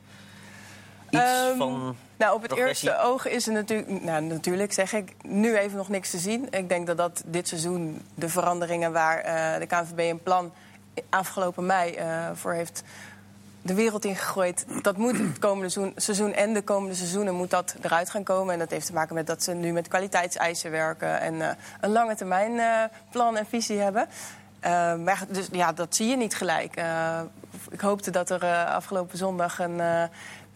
iets 1.10 1.22
Ehm, 1.22 1.56
van... 1.56 1.96
Nou, 2.16 2.34
op 2.34 2.42
het 2.42 2.50
progressie? 2.50 2.88
eerste 2.88 3.04
oog 3.04 3.28
is 3.28 3.46
er 3.46 3.52
natuurlijk, 3.52 4.02
nou, 4.02 4.22
natuurlijk 4.22 4.72
zeg 4.72 4.92
ik, 4.92 5.14
nu 5.22 5.56
even 5.56 5.76
nog 5.76 5.88
niks 5.88 6.10
te 6.10 6.18
zien. 6.18 6.46
Ik 6.50 6.68
denk 6.68 6.86
dat 6.86 6.96
dat 6.96 7.22
dit 7.26 7.48
seizoen 7.48 8.02
de 8.14 8.28
veranderingen 8.28 8.92
waar 8.92 9.18
eh, 9.18 9.58
de 9.58 9.66
KNVB 9.66 9.98
een 9.98 10.22
plan 10.22 10.52
afgelopen 11.08 11.66
mei 11.66 11.94
eh, 11.94 12.30
voor 12.34 12.52
heeft 12.52 12.82
de 13.62 13.74
wereld 13.74 14.04
ingegooid. 14.04 14.66
Dat 14.82 14.96
moet 14.96 15.18
het 15.18 15.38
komende 15.38 15.68
seizoen, 15.68 15.92
seizoen 15.96 16.34
en 16.34 16.52
de 16.52 16.62
komende 16.62 16.94
seizoenen 16.94 17.34
moet 17.34 17.50
dat 17.50 17.74
eruit 17.80 18.10
gaan 18.10 18.22
komen. 18.22 18.52
En 18.52 18.58
dat 18.58 18.70
heeft 18.70 18.86
te 18.86 18.92
maken 18.92 19.14
met 19.14 19.26
dat 19.26 19.42
ze 19.42 19.52
nu 19.52 19.72
met 19.72 19.88
kwaliteitseisen 19.88 20.70
werken 20.70 21.20
en 21.20 21.40
eh, 21.40 21.48
een 21.80 21.90
lange 21.90 22.14
termijn 22.14 22.90
plan 23.10 23.36
en 23.36 23.46
visie 23.46 23.78
hebben. 23.78 24.08
Eh, 24.60 24.94
maar 24.94 25.24
dus, 25.28 25.48
ja, 25.52 25.72
dat 25.72 25.94
zie 25.94 26.08
je 26.08 26.16
niet 26.16 26.34
gelijk. 26.34 26.82
Ik 27.70 27.80
hoopte 27.80 28.10
dat 28.10 28.30
er 28.30 28.66
afgelopen 28.66 29.18
zondag 29.18 29.58
een, 29.58 29.80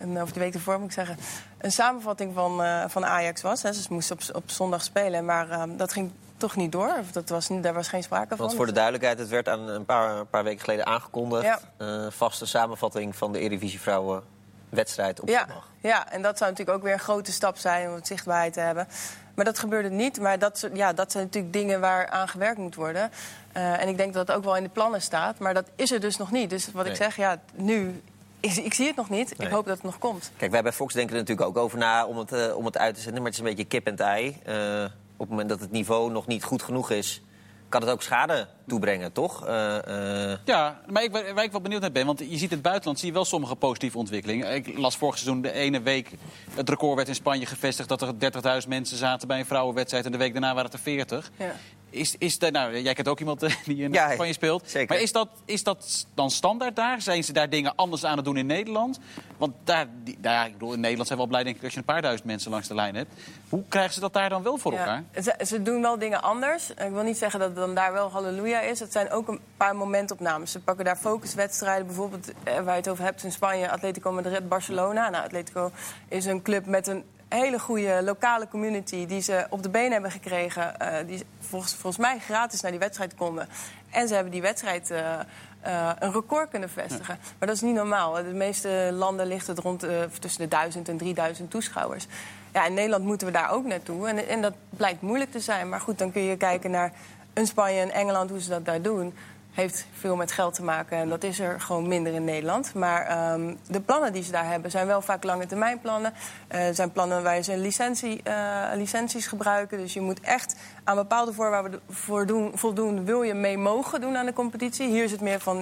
een, 0.03 0.23
of 0.23 0.33
de 0.33 0.41
week 0.41 0.55
ervoor 0.55 0.79
moet 0.79 0.87
ik 0.89 0.93
zeggen, 0.93 1.17
een 1.59 1.73
samenvatting 1.73 2.35
van, 2.35 2.63
eh, 2.63 2.85
van 2.89 3.05
Ajax 3.07 3.43
was. 3.43 3.63
Hè. 3.63 3.73
Ze 3.73 3.87
moesten 3.93 4.17
op, 4.17 4.37
op 4.37 4.51
zondag 4.51 4.83
spelen, 4.83 5.25
maar 5.25 5.51
eh, 5.51 5.63
dat 5.77 5.93
ging 5.93 6.11
toch 6.37 6.57
niet 6.57 6.73
door. 6.73 6.95
Of 7.01 7.13
dat 7.13 7.29
was, 7.29 7.49
daar 7.61 7.75
was 7.75 7.89
geen 7.89 8.03
sprake 8.03 8.29
van. 8.29 8.39
Want 8.39 8.55
voor 8.55 8.67
de 8.67 8.73
duidelijkheid, 8.73 9.19
het 9.19 9.29
werd 9.29 9.49
aan 9.49 9.69
een 9.69 9.85
paar, 9.85 10.17
een 10.17 10.29
paar 10.29 10.45
weken 10.45 10.61
geleden 10.61 10.87
aangekondigd. 10.87 11.45
Ja. 11.45 11.59
Eh, 11.77 12.07
vaste 12.11 12.47
samenvatting 12.47 13.17
van 13.17 13.33
de 13.33 13.39
Eredivisie 13.39 13.81
vrouwen 13.81 14.23
wedstrijd 14.69 15.21
op 15.21 15.29
Ja, 15.29 15.39
zondag. 15.47 15.69
ja, 15.81 16.11
en 16.11 16.23
dat 16.23 16.39
zou 16.39 16.51
natuurlijk 16.51 16.79
ook 16.79 16.85
weer 16.85 16.93
een 16.93 16.99
grote 16.99 17.33
stap 17.33 17.57
zijn 17.57 17.89
om 17.89 17.95
het 17.95 18.07
zichtbaarheid 18.07 18.53
te 18.53 18.61
hebben. 18.61 18.89
Maar 19.35 19.45
dat 19.45 19.59
gebeurde 19.59 19.91
niet. 19.91 20.21
Maar 20.21 20.39
dat, 20.39 20.69
ja, 20.75 20.93
dat 20.93 21.13
zijn 21.13 21.25
natuurlijk 21.25 21.53
dingen 21.53 21.81
waar 21.81 22.09
aan 22.09 22.29
gewerkt 22.29 22.59
moet 22.59 22.75
worden. 22.75 23.11
Eh, 23.53 23.81
en 23.83 23.89
ik 23.89 23.97
denk 23.97 24.15
dat 24.15 24.27
dat 24.27 24.37
ook 24.37 24.45
wel 24.45 24.57
in 24.57 24.63
de 24.63 24.69
plannen 24.69 25.03
staat. 25.03 25.39
Maar 25.39 25.55
dat 25.55 25.67
is 25.77 25.91
er 25.93 26.01
dus 26.01 26.17
nog 26.17 26.31
niet. 26.31 26.51
Dus 26.51 26.71
wat 26.73 26.83
Nee. 26.83 26.93
ik 26.93 26.99
zeg, 26.99 27.17
ja, 27.17 27.41
nu... 27.55 28.03
Ik, 28.43 28.57
ik 28.57 28.75
zie 28.75 28.87
het 28.87 28.97
nog 28.97 29.11
niet. 29.11 29.39
Nee. 29.39 29.49
Ik 29.49 29.55
hoop 29.55 29.65
dat 29.67 29.75
het 29.75 29.85
nog 29.85 29.99
komt. 29.99 30.33
Kijk, 30.37 30.51
wij 30.51 30.63
bij 30.63 30.73
Fox 30.73 30.95
denken 30.95 31.13
er 31.15 31.21
natuurlijk 31.21 31.49
ook 31.49 31.57
over 31.57 31.79
na 31.79 32.07
om 32.07 32.19
het, 32.19 32.33
eh, 32.33 32.57
om 32.57 32.65
het 32.65 32.79
uit 32.79 32.95
te 32.95 33.01
zenden. 33.01 33.23
Maar 33.23 33.31
het 33.31 33.41
is 33.41 33.47
een 33.47 33.55
beetje 33.57 33.69
kip 33.69 33.87
en 33.87 33.97
ei. 33.97 34.37
Eh, 34.45 34.85
op 35.17 35.19
het 35.19 35.29
moment 35.29 35.49
dat 35.49 35.61
het 35.61 35.71
niveau 35.71 36.11
nog 36.11 36.27
niet 36.27 36.45
goed 36.45 36.63
genoeg 36.63 36.91
is... 36.91 37.23
kan 37.69 37.81
het 37.81 37.91
ook 37.91 38.03
schade 38.03 38.49
toebrengen, 38.67 39.13
toch? 39.13 39.47
Eh, 39.47 40.31
eh, 40.33 40.39
Ja, 40.45 40.81
maar 40.89 41.03
ik, 41.03 41.11
waar 41.35 41.45
ik 41.45 41.53
wel 41.53 41.61
benieuwd 41.61 41.81
naar 41.81 41.93
ben, 41.93 42.07
want 42.07 42.19
je 42.19 42.27
ziet 42.27 42.43
in 42.43 42.49
het 42.51 42.63
buitenland 42.63 42.99
zie 42.99 43.09
je 43.09 43.15
wel 43.15 43.25
sommige 43.25 43.57
positieve 43.57 43.99
ontwikkelingen. 43.99 44.55
Ik 44.55 44.79
las 44.79 44.97
vorig 44.97 45.19
seizoen 45.19 45.43
de 45.43 45.53
ene 45.53 45.81
week, 45.83 46.11
het 46.55 46.69
record 46.69 46.97
werd 46.97 47.09
in 47.09 47.15
Spanje 47.15 47.47
gevestigd 47.47 47.89
dat 47.89 48.03
er 48.03 48.15
30.000 48.63 48.69
mensen 48.69 48.97
zaten 48.97 49.29
bij 49.29 49.39
een 49.39 49.47
vrouwenwedstrijd 49.47 50.05
en 50.05 50.13
de 50.13 50.19
week 50.19 50.33
daarna 50.33 50.49
waren 50.49 50.65
het 50.65 50.75
er 50.75 50.81
40. 50.81 51.31
Ja. 51.37 51.53
Is, 51.93 52.15
is 52.19 52.39
dat, 52.39 52.53
nou, 52.53 52.79
jij 52.81 52.95
kent 52.95 53.09
ook 53.09 53.19
iemand 53.19 53.43
eh, 53.43 53.55
die 53.65 53.83
in 53.83 53.93
Ja, 53.93 54.13
Spanje 54.13 54.33
speelt. 54.33 54.63
zeker. 54.71 54.95
Maar 54.95 55.03
is 55.03 55.13
dat, 55.13 55.29
is 55.45 55.63
dat 55.63 56.07
dan 56.15 56.31
standaard 56.31 56.77
daar? 56.77 57.01
Zijn 57.01 57.25
ze 57.25 57.33
daar 57.33 57.49
dingen 57.51 57.75
anders 57.75 58.05
aan 58.05 58.17
het 58.17 58.25
doen 58.25 58.37
in 58.37 58.47
Nederland? 58.47 58.99
Want 59.37 59.53
daar, 59.65 59.87
die, 60.05 60.19
nou 60.21 60.47
ik 60.47 60.53
bedoel, 60.53 60.73
in 60.73 60.81
Nederland 60.81 61.07
zijn 61.09 61.19
we 61.19 61.25
wel 61.25 61.35
blij 61.35 61.45
denk 61.45 61.57
ik 61.57 61.63
als 61.65 61.73
je 61.73 61.79
een 61.79 61.85
paar 61.85 62.03
duizend 62.03 62.27
mensen 62.27 62.51
langs 62.51 62.69
de 62.69 62.75
lijn 62.75 62.95
hebt. 62.95 63.13
Hoe 63.49 63.63
krijgen 63.69 63.95
ze 63.95 64.01
dat 64.01 64.13
daar 64.13 64.29
dan 64.29 64.43
wel 64.43 64.57
voor 64.59 64.73
elkaar? 64.73 65.03
Ja. 65.15 65.23
Ze, 65.23 65.35
ze 65.47 65.63
doen 65.63 65.83
wel 65.83 65.99
dingen 65.99 66.23
anders. 66.23 66.71
Ik 66.71 66.91
wil 66.91 67.03
niet 67.03 67.19
zeggen 67.19 67.41
dat 67.41 67.49
het 67.49 67.59
dan 67.59 67.75
daar 67.75 67.93
wel 67.93 68.11
halleluja 68.11 68.61
is. 68.61 68.81
Het 68.81 68.93
zijn 68.93 69.11
ook 69.11 69.29
een 69.29 69.41
paar 69.57 69.77
momentopnames. 69.77 70.53
Ze 70.53 70.61
pakken 70.61 70.85
daar 70.85 70.97
focuswedstrijden. 70.97 71.87
Bijvoorbeeld 71.87 72.33
eh, 72.45 72.55
waar 72.55 72.65
je 72.65 72.71
het 72.81 72.89
over 72.89 73.05
hebt 73.05 73.23
in 73.25 73.33
Spanje. 73.33 73.71
Atletico 73.71 74.13
Madrid, 74.13 74.49
Barcelona. 74.49 75.11
Nou, 75.11 75.25
Atletico 75.25 75.71
is 76.09 76.25
een 76.25 76.43
club 76.43 76.67
met 76.67 76.87
een 76.87 77.05
hele 77.33 77.59
goede 77.59 78.03
lokale 78.03 78.49
community... 78.49 79.07
die 79.07 79.21
ze 79.21 79.47
op 79.51 79.63
de 79.63 79.69
been 79.69 79.93
hebben 79.93 80.11
gekregen. 80.11 80.81
eh, 80.81 81.07
die 81.07 81.25
volgens, 81.41 81.75
volgens 81.75 82.07
mij 82.07 82.19
gratis 82.19 82.61
naar 82.61 82.71
die 82.71 82.81
wedstrijd 82.81 83.15
konden. 83.15 83.49
En 83.91 84.09
ze 84.09 84.15
hebben 84.15 84.33
die 84.33 84.43
wedstrijd... 84.43 84.91
eh, 84.91 85.21
eh, 85.61 85.91
een 85.99 86.13
record 86.13 86.51
kunnen 86.51 86.71
vestigen. 86.71 87.19
Maar 87.39 87.49
dat 87.49 87.57
is 87.57 87.63
niet 87.63 87.75
normaal. 87.75 88.13
De 88.13 88.23
meeste 88.23 88.91
landen 88.93 89.27
ligt 89.27 89.47
het 89.47 89.59
rond 89.59 89.87
tussen 90.19 90.41
de 90.41 90.49
1000 90.49 90.89
en 90.89 90.97
3000 90.97 91.51
toeschouwers. 91.51 92.07
Ja, 92.53 92.67
in 92.67 92.75
Nederland 92.75 93.05
moeten 93.05 93.27
we 93.27 93.33
daar 93.33 93.51
ook 93.51 93.65
naartoe. 93.65 94.09
En, 94.09 94.29
en 94.29 94.43
dat 94.43 94.55
blijkt 94.71 95.01
moeilijk 95.01 95.31
te 95.31 95.41
zijn. 95.41 95.69
Maar 95.69 95.81
goed, 95.81 95.99
dan 95.99 96.13
kun 96.13 96.23
je 96.23 96.37
kijken 96.37 96.71
naar 96.71 96.93
een 97.35 97.47
Spanje 97.47 97.81
en 97.81 97.91
Engeland, 97.91 98.31
hoe 98.31 98.41
ze 98.41 98.49
dat 98.49 98.65
daar 98.65 98.83
doen. 98.83 99.15
Heeft 99.53 99.87
veel 99.99 100.17
met 100.17 100.33
geld 100.33 100.55
te 100.55 100.63
maken 100.63 100.99
en 100.99 101.09
dat 101.09 101.25
is 101.25 101.41
er 101.41 101.61
gewoon 101.61 101.89
minder 101.89 102.13
in 102.13 102.25
Nederland. 102.25 102.75
Maar 102.75 103.07
ehm, 103.07 103.55
de 103.67 103.81
plannen 103.81 104.13
die 104.13 104.23
ze 104.23 104.33
daar 104.33 104.47
hebben 104.47 104.71
zijn 104.71 104.87
wel 104.87 105.03
vaak 105.03 105.25
lange 105.25 105.47
termijn 105.47 105.81
plannen. 105.81 106.13
Eh, 106.49 106.61
zijn 106.73 106.93
plannen 106.93 107.23
waar 107.23 107.43
ze 107.43 107.57
licentie, 107.57 108.23
eh, 108.23 108.69
licenties 108.75 109.27
gebruiken. 109.27 109.79
Dus 109.79 109.93
je 109.93 110.01
moet 110.01 110.21
echt 110.21 110.57
aan 110.85 110.97
bepaalde 110.97 111.33
voorwaarden 111.33 111.81
voor 111.91 112.27
doen, 112.27 112.51
voldoen. 112.55 113.05
Wil 113.05 113.23
je 113.23 113.35
mee 113.35 113.59
mogen 113.59 114.01
doen 114.01 114.17
aan 114.17 114.27
de 114.27 114.33
competitie? 114.33 114.89
Hier 114.89 115.05
is 115.05 115.11
het 115.11 115.21
meer 115.21 115.41
van 115.41 115.57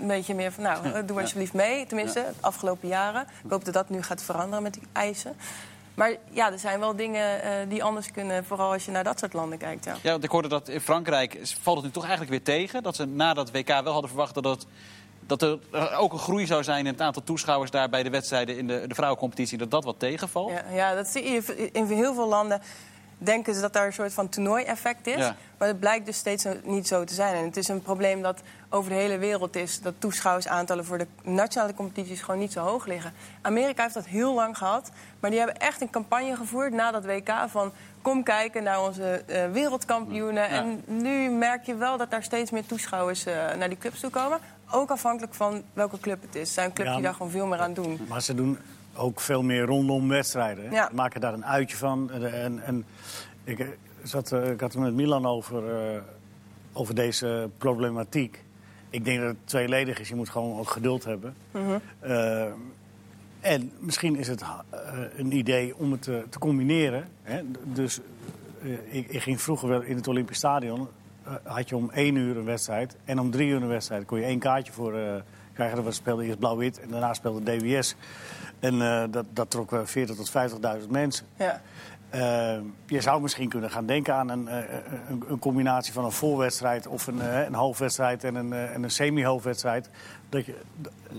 een 0.00 0.06
beetje 0.06 0.34
meer 0.34 0.52
van, 0.52 0.62
nou, 0.62 1.04
doe 1.04 1.20
alsjeblieft 1.20 1.52
mee. 1.52 1.86
Tenminste, 1.86 2.20
de 2.20 2.32
afgelopen 2.46 2.88
jaren. 2.88 3.26
Ik 3.44 3.50
hoop 3.50 3.64
dat 3.64 3.74
dat 3.74 3.88
nu 3.88 4.02
gaat 4.02 4.22
veranderen 4.22 4.62
met 4.62 4.74
die 4.74 4.82
eisen. 4.92 5.36
Maar 5.96 6.16
ja, 6.30 6.52
er 6.52 6.58
zijn 6.58 6.80
wel 6.80 6.96
dingen 6.96 7.42
eh, 7.42 7.50
die 7.68 7.84
anders 7.84 8.10
kunnen, 8.10 8.44
vooral 8.44 8.72
als 8.72 8.84
je 8.84 8.90
naar 8.90 9.04
dat 9.04 9.18
soort 9.18 9.32
landen 9.32 9.58
kijkt. 9.58 9.84
Ja. 9.84 9.96
Ja, 10.02 10.10
want 10.10 10.24
ik 10.24 10.30
hoorde 10.30 10.48
dat 10.48 10.68
in 10.68 10.80
Frankrijk 10.80 11.38
valt 11.60 11.76
het 11.76 11.84
nu 11.84 11.90
toch 11.90 12.02
eigenlijk 12.02 12.30
weer 12.30 12.42
tegen. 12.42 12.82
Dat 12.82 12.96
ze 12.96 13.06
na 13.06 13.34
dat 13.34 13.50
WK 13.50 13.68
wel 13.68 13.92
hadden 13.92 14.08
verwacht 14.08 14.34
dat, 14.34 14.44
het, 14.44 14.66
dat 15.20 15.42
er 15.42 15.58
eh, 15.72 16.00
ook 16.00 16.12
een 16.12 16.18
groei 16.18 16.46
zou 16.46 16.64
zijn 16.64 16.86
in 16.86 16.92
het 16.92 17.00
aantal 17.00 17.22
toeschouwers 17.24 17.70
daar 17.70 17.88
bij 17.88 18.02
de 18.02 18.10
wedstrijden 18.10 18.58
in 18.58 18.66
de, 18.66 18.84
de 18.86 18.94
vrouwencompetitie. 18.94 19.58
Dat 19.58 19.70
dat 19.70 19.84
wat 19.84 19.98
tegenvalt. 19.98 20.50
Ja, 20.50 20.64
ja, 20.72 20.94
dat 20.94 21.06
zie 21.06 21.30
je 21.30 21.70
in 21.72 21.84
heel 21.84 22.14
veel 22.14 22.28
landen. 22.28 22.60
Denken 23.18 23.54
ze 23.54 23.60
dat 23.60 23.72
daar 23.72 23.86
een 23.86 23.92
soort 23.92 24.12
van 24.12 24.28
toernooi-effect 24.28 25.06
is. 25.06 25.16
Ja. 25.16 25.36
Maar 25.58 25.68
het 25.68 25.80
blijkt 25.80 26.06
dus 26.06 26.16
steeds 26.16 26.44
niet 26.62 26.86
zo 26.86 27.04
te 27.04 27.14
zijn. 27.14 27.34
En 27.34 27.44
het 27.44 27.56
is 27.56 27.68
een 27.68 27.82
probleem 27.82 28.22
dat 28.22 28.40
over 28.68 28.90
de 28.90 28.96
hele 28.96 29.18
wereld 29.18 29.56
is. 29.56 29.80
Dat 29.80 29.94
toeschouwersaantallen 29.98 30.84
voor 30.84 30.98
de 30.98 31.06
nationale 31.22 31.74
competities 31.74 32.20
gewoon 32.22 32.40
niet 32.40 32.52
zo 32.52 32.60
hoog 32.60 32.86
liggen. 32.86 33.12
Amerika 33.42 33.82
heeft 33.82 33.94
dat 33.94 34.06
heel 34.06 34.34
lang 34.34 34.58
gehad. 34.58 34.90
Maar 35.20 35.30
die 35.30 35.38
hebben 35.38 35.58
echt 35.58 35.80
een 35.80 35.90
campagne 35.90 36.36
gevoerd 36.36 36.72
na 36.72 36.90
dat 36.90 37.04
WK 37.04 37.30
van... 37.48 37.72
kom 38.02 38.22
kijken 38.22 38.62
naar 38.62 38.82
onze 38.82 39.22
eh, 39.26 39.50
wereldkampioenen. 39.50 40.48
En 40.48 40.82
nu 40.84 41.30
merk 41.30 41.66
je 41.66 41.74
wel 41.74 41.96
dat 41.96 42.10
daar 42.10 42.22
steeds 42.22 42.50
meer 42.50 42.66
toeschouwers 42.66 43.26
eh, 43.26 43.34
naar 43.58 43.68
die 43.68 43.78
clubs 43.78 44.00
toe 44.00 44.10
komen. 44.10 44.38
Ook 44.70 44.90
afhankelijk 44.90 45.34
van 45.34 45.62
welke 45.72 46.00
club 46.00 46.22
het 46.22 46.34
is. 46.34 46.48
Er 46.48 46.54
zijn 46.54 46.72
clubs 46.72 46.88
Ja, 46.88 46.94
die 46.94 47.04
daar 47.04 47.14
gewoon 47.14 47.30
veel 47.30 47.46
meer 47.46 47.58
aan 47.58 47.74
doen. 47.74 48.00
Maar 48.08 48.22
ze 48.22 48.34
doen 48.34 48.58
ook 48.96 49.20
veel 49.20 49.42
meer 49.42 49.62
rondom 49.62 50.08
wedstrijden. 50.08 50.70
Ja. 50.70 50.90
Maken 50.92 51.20
daar 51.20 51.34
een 51.34 51.46
uitje 51.46 51.76
van. 51.76 52.10
En, 52.10 52.84
ik, 53.44 53.58
eh, 53.58 53.66
zat, 54.08 54.32
eh, 54.32 54.50
ik 54.50 54.60
had 54.60 54.72
het 54.72 54.82
met 54.82 54.94
Milan 54.94 55.26
over, 55.26 55.76
eh, 55.76 56.00
over 56.72 56.94
deze 56.94 57.50
problematiek. 57.58 58.44
Ik 58.90 59.04
denk 59.04 59.18
dat 59.20 59.28
het 59.28 59.36
tweeledig 59.44 60.00
is. 60.00 60.08
Je 60.08 60.14
moet 60.14 60.28
gewoon 60.28 60.58
ook 60.58 60.70
geduld 60.70 61.04
hebben. 61.04 61.34
Eh, 61.98 62.44
en 63.40 63.72
misschien 63.78 64.16
is 64.16 64.28
het 64.28 64.42
een 65.16 65.32
idee 65.32 65.76
om 65.76 65.92
het 65.92 66.02
te, 66.02 66.24
te 66.28 66.38
combineren. 66.38 67.08
Hè? 67.22 67.40
Dus 67.62 68.00
ik, 68.88 69.08
ik 69.08 69.22
ging 69.22 69.40
vroeger 69.40 69.68
wel 69.68 69.82
in 69.82 69.96
het 69.96 70.08
Olympisch 70.08 70.36
Stadion. 70.36 70.88
had 71.42 71.68
je 71.68 71.76
om 71.76 71.90
één 71.90 72.14
uur 72.14 72.36
een 72.36 72.44
wedstrijd. 72.44 72.96
En 73.04 73.18
om 73.18 73.30
drie 73.30 73.48
uur 73.48 73.62
een 73.62 73.68
wedstrijd. 73.68 74.04
kon 74.04 74.18
je 74.18 74.24
één 74.24 74.38
kaartje 74.38 74.72
voor 74.72 75.22
krijgen. 75.56 75.84
We 75.84 75.92
speelden 75.92 76.24
eerst 76.24 76.38
blauw-wit 76.38 76.80
en 76.80 76.88
daarna 76.88 77.14
speelde 77.14 77.56
DWS. 77.58 77.94
En 78.60 78.82
eh, 78.82 79.04
dat, 79.10 79.24
dat 79.30 79.50
trok 79.50 79.72
eh, 79.72 79.80
40.000 79.80 80.16
tot 80.16 80.32
50.000 80.82 80.88
mensen. 80.88 81.26
Ja. 81.36 81.60
Eh, 82.10 82.58
je 82.86 83.00
zou 83.00 83.20
misschien 83.20 83.48
kunnen 83.48 83.70
gaan 83.70 83.86
denken 83.86 84.14
aan 84.14 84.28
een, 84.28 84.48
eh, 84.48 84.56
een, 85.08 85.24
een 85.28 85.38
combinatie 85.38 85.92
van 85.92 86.04
een 86.04 86.12
voorwedstrijd 86.12 86.86
of 86.86 87.06
een, 87.06 87.20
eh, 87.20 87.44
een 87.44 87.54
hoofdwedstrijd 87.54 88.24
en 88.24 88.34
een, 88.34 88.52
eh, 88.52 88.74
en 88.74 88.82
een 88.82 88.90
semi-hoofdwedstrijd. 88.90 89.90
Dat, 90.28 90.46
je, 90.46 90.54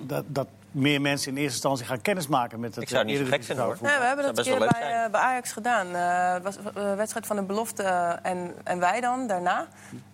dat, 0.05 0.23
dat 0.27 0.47
meer 0.71 1.01
mensen 1.01 1.31
in 1.31 1.37
eerste 1.37 1.51
instantie 1.53 1.85
gaan 1.85 2.01
kennismaken 2.01 2.59
met 2.59 2.75
het 2.75 2.83
Ik 2.83 2.89
zou 2.89 3.01
het 3.01 3.09
niet 3.11 3.19
zo 3.19 3.31
gek 3.31 3.43
vinden, 3.43 3.65
hoor. 3.65 3.77
Nee, 3.81 3.97
we 3.97 4.05
hebben 4.05 4.25
dat 4.25 4.45
Zou 4.45 4.59
een 4.59 4.59
best 4.59 4.71
keer 4.77 4.81
wel 4.81 4.89
bij, 4.89 4.97
leuk 4.97 5.05
eh, 5.05 5.11
bij 5.11 5.21
Ajax 5.21 5.51
gedaan. 5.51 5.95
Eh, 5.95 6.33
Het 6.33 6.43
was 6.43 6.57
een 6.73 6.95
wedstrijd 6.95 7.25
van 7.25 7.35
de 7.35 7.41
belofte 7.41 7.83
eh, 7.83 8.31
en, 8.31 8.53
en 8.63 8.79
wij 8.79 9.01
dan, 9.01 9.27
daarna. 9.27 9.67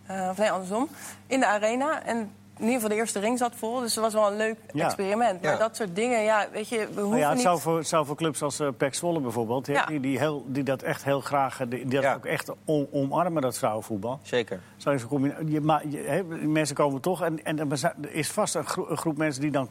Eh, 0.05 0.27
of 0.29 0.37
nee, 0.37 0.51
andersom. 0.51 0.89
In 1.27 1.39
de 1.39 1.45
arena. 1.45 2.03
En 2.03 2.31
in 2.57 2.63
ieder 2.63 2.73
geval 2.73 2.89
de 2.89 2.95
eerste 2.95 3.19
ring 3.19 3.37
zat 3.37 3.51
vol. 3.55 3.79
Dus 3.79 3.95
het 3.95 4.03
was 4.03 4.13
wel 4.13 4.31
een 4.31 4.37
leuk 4.37 4.55
Ja. 4.73 4.85
experiment. 4.85 5.41
Maar 5.41 5.51
Ja. 5.51 5.57
dat 5.57 5.75
soort 5.75 5.95
dingen, 5.95 6.21
ja, 6.23 6.47
weet 6.51 6.69
je, 6.69 6.77
we 6.77 6.83
hoeven 6.85 7.03
Nou 7.03 7.17
ja, 7.17 7.25
het 7.25 7.33
niet... 7.33 7.43
zou 7.43 7.59
voor, 7.59 7.83
zou 7.83 8.05
voor 8.05 8.15
clubs 8.15 8.41
als 8.41 8.59
uh, 8.59 8.67
PEC 8.77 8.95
Zwolle 8.95 9.19
bijvoorbeeld... 9.19 9.65
Die, 9.65 9.99
die, 9.99 10.17
heel, 10.19 10.43
die 10.47 10.63
dat 10.63 10.81
echt 10.81 11.03
heel 11.03 11.19
graag 11.21 11.59
eh, 11.61 11.67
die, 11.69 11.79
die 11.79 11.89
dat 11.89 12.03
Ja. 12.03 12.13
ook 12.15 12.25
echt 12.25 12.51
om- 12.65 12.87
omarmen, 12.91 13.41
dat 13.41 13.57
vrouwenvoetbal. 13.57 14.19
Zeker. 14.21 14.59
Zo 14.77 14.89
is 14.91 15.01
een 15.01 15.07
combina- 15.07 15.37
je, 15.45 15.61
maar, 15.61 15.87
je, 15.87 15.97
hè, 15.97 16.23
mensen 16.47 16.75
komen 16.75 17.01
toch 17.01 17.21
en, 17.23 17.43
en 17.45 17.59
er 17.71 17.95
is 18.09 18.29
vast 18.31 18.55
een, 18.55 18.65
gro- 18.65 18.87
een 18.89 18.97
groep 18.97 19.17
mensen 19.17 19.41
die 19.41 19.51
dan 19.51 19.69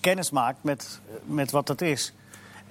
kennis 0.00 0.30
maakt 0.30 0.58
met, 0.62 1.00
met 1.24 1.50
wat 1.50 1.66
dat 1.66 1.80
is. 1.80 2.12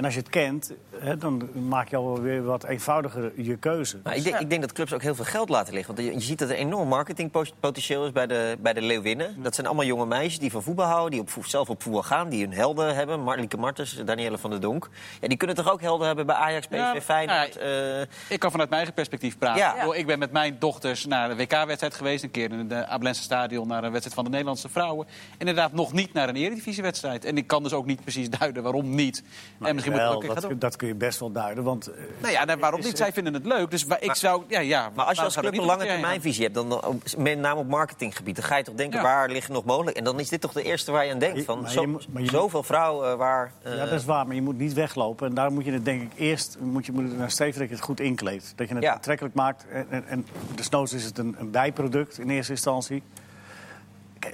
En 0.02 0.08
als 0.08 0.16
je 0.16 0.22
het 0.22 0.30
kent, 0.30 0.74
hè, 1.00 1.18
dan 1.18 1.50
maak 1.68 1.90
je 1.90 1.96
alweer 1.96 2.44
wat 2.44 2.64
eenvoudiger 2.64 3.32
je 3.36 3.58
keuze. 3.58 4.00
Maar 4.04 4.16
ik, 4.16 4.24
denk, 4.24 4.40
ik 4.40 4.50
denk 4.50 4.62
dat 4.62 4.72
clubs 4.72 4.94
ook 4.94 5.02
heel 5.02 5.16
veel 5.16 5.26
geld 5.26 5.50
laten 5.50 5.74
liggen. 5.74 5.96
Want 5.96 6.08
je, 6.08 6.14
je 6.14 6.20
ziet 6.22 6.40
dat 6.40 6.50
er 6.50 6.56
enorm 6.56 6.88
marketingpotentieel 6.88 8.06
is 8.06 8.12
bij 8.12 8.28
de, 8.28 8.58
bij 8.60 8.74
de 8.74 8.82
Leeuwinnen. 8.82 9.36
Dat 9.44 9.56
zijn 9.56 9.68
allemaal 9.68 9.86
jonge 9.86 10.06
meisjes 10.06 10.40
die 10.40 10.52
van 10.52 10.64
voetbal 10.64 10.86
houden, 10.86 11.12
die 11.12 11.20
op, 11.22 11.46
zelf 11.46 11.70
op 11.70 11.82
voetbal 11.84 12.04
gaan, 12.04 12.30
die 12.30 12.44
hun 12.44 12.54
helden 12.54 12.96
hebben. 12.96 13.24
Marlieke 13.24 13.58
Martens, 13.58 14.02
Danielle 14.06 14.38
van 14.38 14.50
der 14.50 14.60
Donk. 14.60 14.90
Ja, 15.22 15.28
die 15.28 15.38
kunnen 15.38 15.56
toch 15.56 15.72
ook 15.72 15.82
helden 15.82 16.08
hebben 16.08 16.26
bij 16.26 16.36
Ajax, 16.36 16.68
PSV, 16.68 16.76
Ja, 16.78 17.02
Feyenoord. 17.02 17.58
eh, 17.58 18.02
Ik 18.02 18.40
kan 18.40 18.52
vanuit 18.52 18.70
mijn 18.70 18.72
eigen 18.72 18.94
perspectief 18.94 19.38
praten. 19.38 19.62
Ja. 19.62 19.94
Ik 19.94 20.06
ben 20.06 20.20
met 20.20 20.32
mijn 20.32 20.56
dochters 20.60 21.06
naar 21.06 21.30
de 21.30 21.36
WK-wedstrijd 21.36 21.96
geweest. 21.96 22.24
Een 22.24 22.32
keer 22.32 22.52
in 22.52 22.70
het 22.72 22.86
Ablense 22.88 23.22
Stadion 23.22 23.68
naar 23.68 23.84
een 23.84 23.90
wedstrijd 23.92 24.16
van 24.16 24.24
de 24.24 24.30
Nederlandse 24.30 24.70
vrouwen. 24.70 25.08
Inderdaad, 25.38 25.72
nog 25.74 25.94
niet 25.94 26.14
naar 26.14 26.30
een 26.30 26.36
eredivisiewedstrijd. 26.36 27.26
En 27.26 27.38
ik 27.38 27.48
kan 27.48 27.64
dus 27.64 27.74
ook 27.74 27.86
niet 27.86 28.02
precies 28.02 28.30
duiden 28.30 28.64
waarom 28.64 28.96
niet. 28.96 29.24
en 29.62 29.74
misschien 29.76 29.91
Wel, 29.98 30.20
dat, 30.22 30.42
doen. 30.42 30.60
dat 30.60 30.76
kun 30.76 30.88
je 30.88 30.96
best 30.96 31.20
wel 31.20 31.32
duiden. 31.32 31.64
Want, 31.64 31.88
eh, 31.88 31.98
Nou 32.22 32.34
ja, 32.34 32.46
nou, 32.46 32.60
waarom 32.60 32.80
is- 32.80 32.86
niet? 32.86 32.98
Zij 32.98 33.12
vinden 33.14 33.34
het 33.34 33.46
leuk. 33.46 33.72
Dus 33.72 33.84
wa- 33.84 34.00
ik 34.00 34.16
zou... 34.16 34.44
Ja, 34.48 34.60
ja, 34.60 34.90
maar 34.96 35.06
als 35.06 35.18
je 35.18 35.24
als 35.24 35.36
club 35.36 35.54
een 35.58 35.66
lange 35.66 35.84
niet 35.84 35.92
termijn 35.92 36.22
visie 36.22 36.44
hebt, 36.44 36.56
dan, 36.56 36.82
met 37.18 37.40
name 37.40 37.60
op 37.60 37.68
marketinggebied, 37.68 38.36
dan 38.36 38.46
ga 38.46 38.58
je 38.58 38.64
toch 38.64 38.76
denken 38.76 38.98
Ja. 38.98 39.04
waar 39.04 39.30
liggen 39.30 39.54
nog 39.54 39.64
mogelijk. 39.66 39.98
En 39.98 40.04
dan 40.04 40.20
is 40.20 40.30
dit 40.30 40.42
toch 40.42 40.52
de 40.54 40.64
eerste 40.64 40.92
waar 40.92 41.06
je 41.06 41.12
aan 41.14 41.20
denkt. 41.20 41.46
Van, 41.46 41.62
maar 41.62 41.70
zo, 41.72 41.86
moet- 41.86 42.08
maar 42.14 42.26
zoveel 42.26 42.64
vrouwen 42.64 43.18
waar. 43.18 43.52
ja, 43.64 43.76
dat 43.76 43.92
is 43.92 44.06
waar, 44.06 44.26
maar 44.28 44.36
je 44.36 44.42
moet 44.42 44.58
niet 44.58 44.74
weglopen. 44.74 45.28
En 45.28 45.34
daar 45.34 45.52
moet 45.52 45.66
je 45.66 45.72
het 45.72 45.86
denk 45.86 46.02
ik 46.02 46.20
eerst 46.20 46.58
moet 46.60 46.86
je, 46.86 46.92
moet 46.92 47.12
je 47.12 47.18
naar 47.18 47.32
streven 47.32 47.60
dat 47.60 47.70
je 47.70 47.76
het 47.76 47.84
goed 47.84 48.00
inkleedt. 48.00 48.54
Dat 48.56 48.68
je 48.68 48.74
het 48.74 48.84
Ja. 48.84 48.94
aantrekkelijk 48.94 49.36
maakt. 49.36 49.66
En, 49.72 49.86
en, 49.90 50.04
en 50.08 50.26
desnoods 50.56 50.94
is 50.94 51.04
het 51.04 51.18
een, 51.18 51.36
een 51.40 51.52
bijproduct 51.52 52.20
in 52.20 52.30
eerste 52.30 52.52
instantie. 52.52 53.04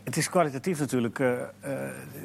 Het 0.03 0.17
is 0.17 0.29
kwalitatief 0.29 0.79
natuurlijk. 0.79 1.19
eh, 1.19 1.31
eh, 1.59 1.71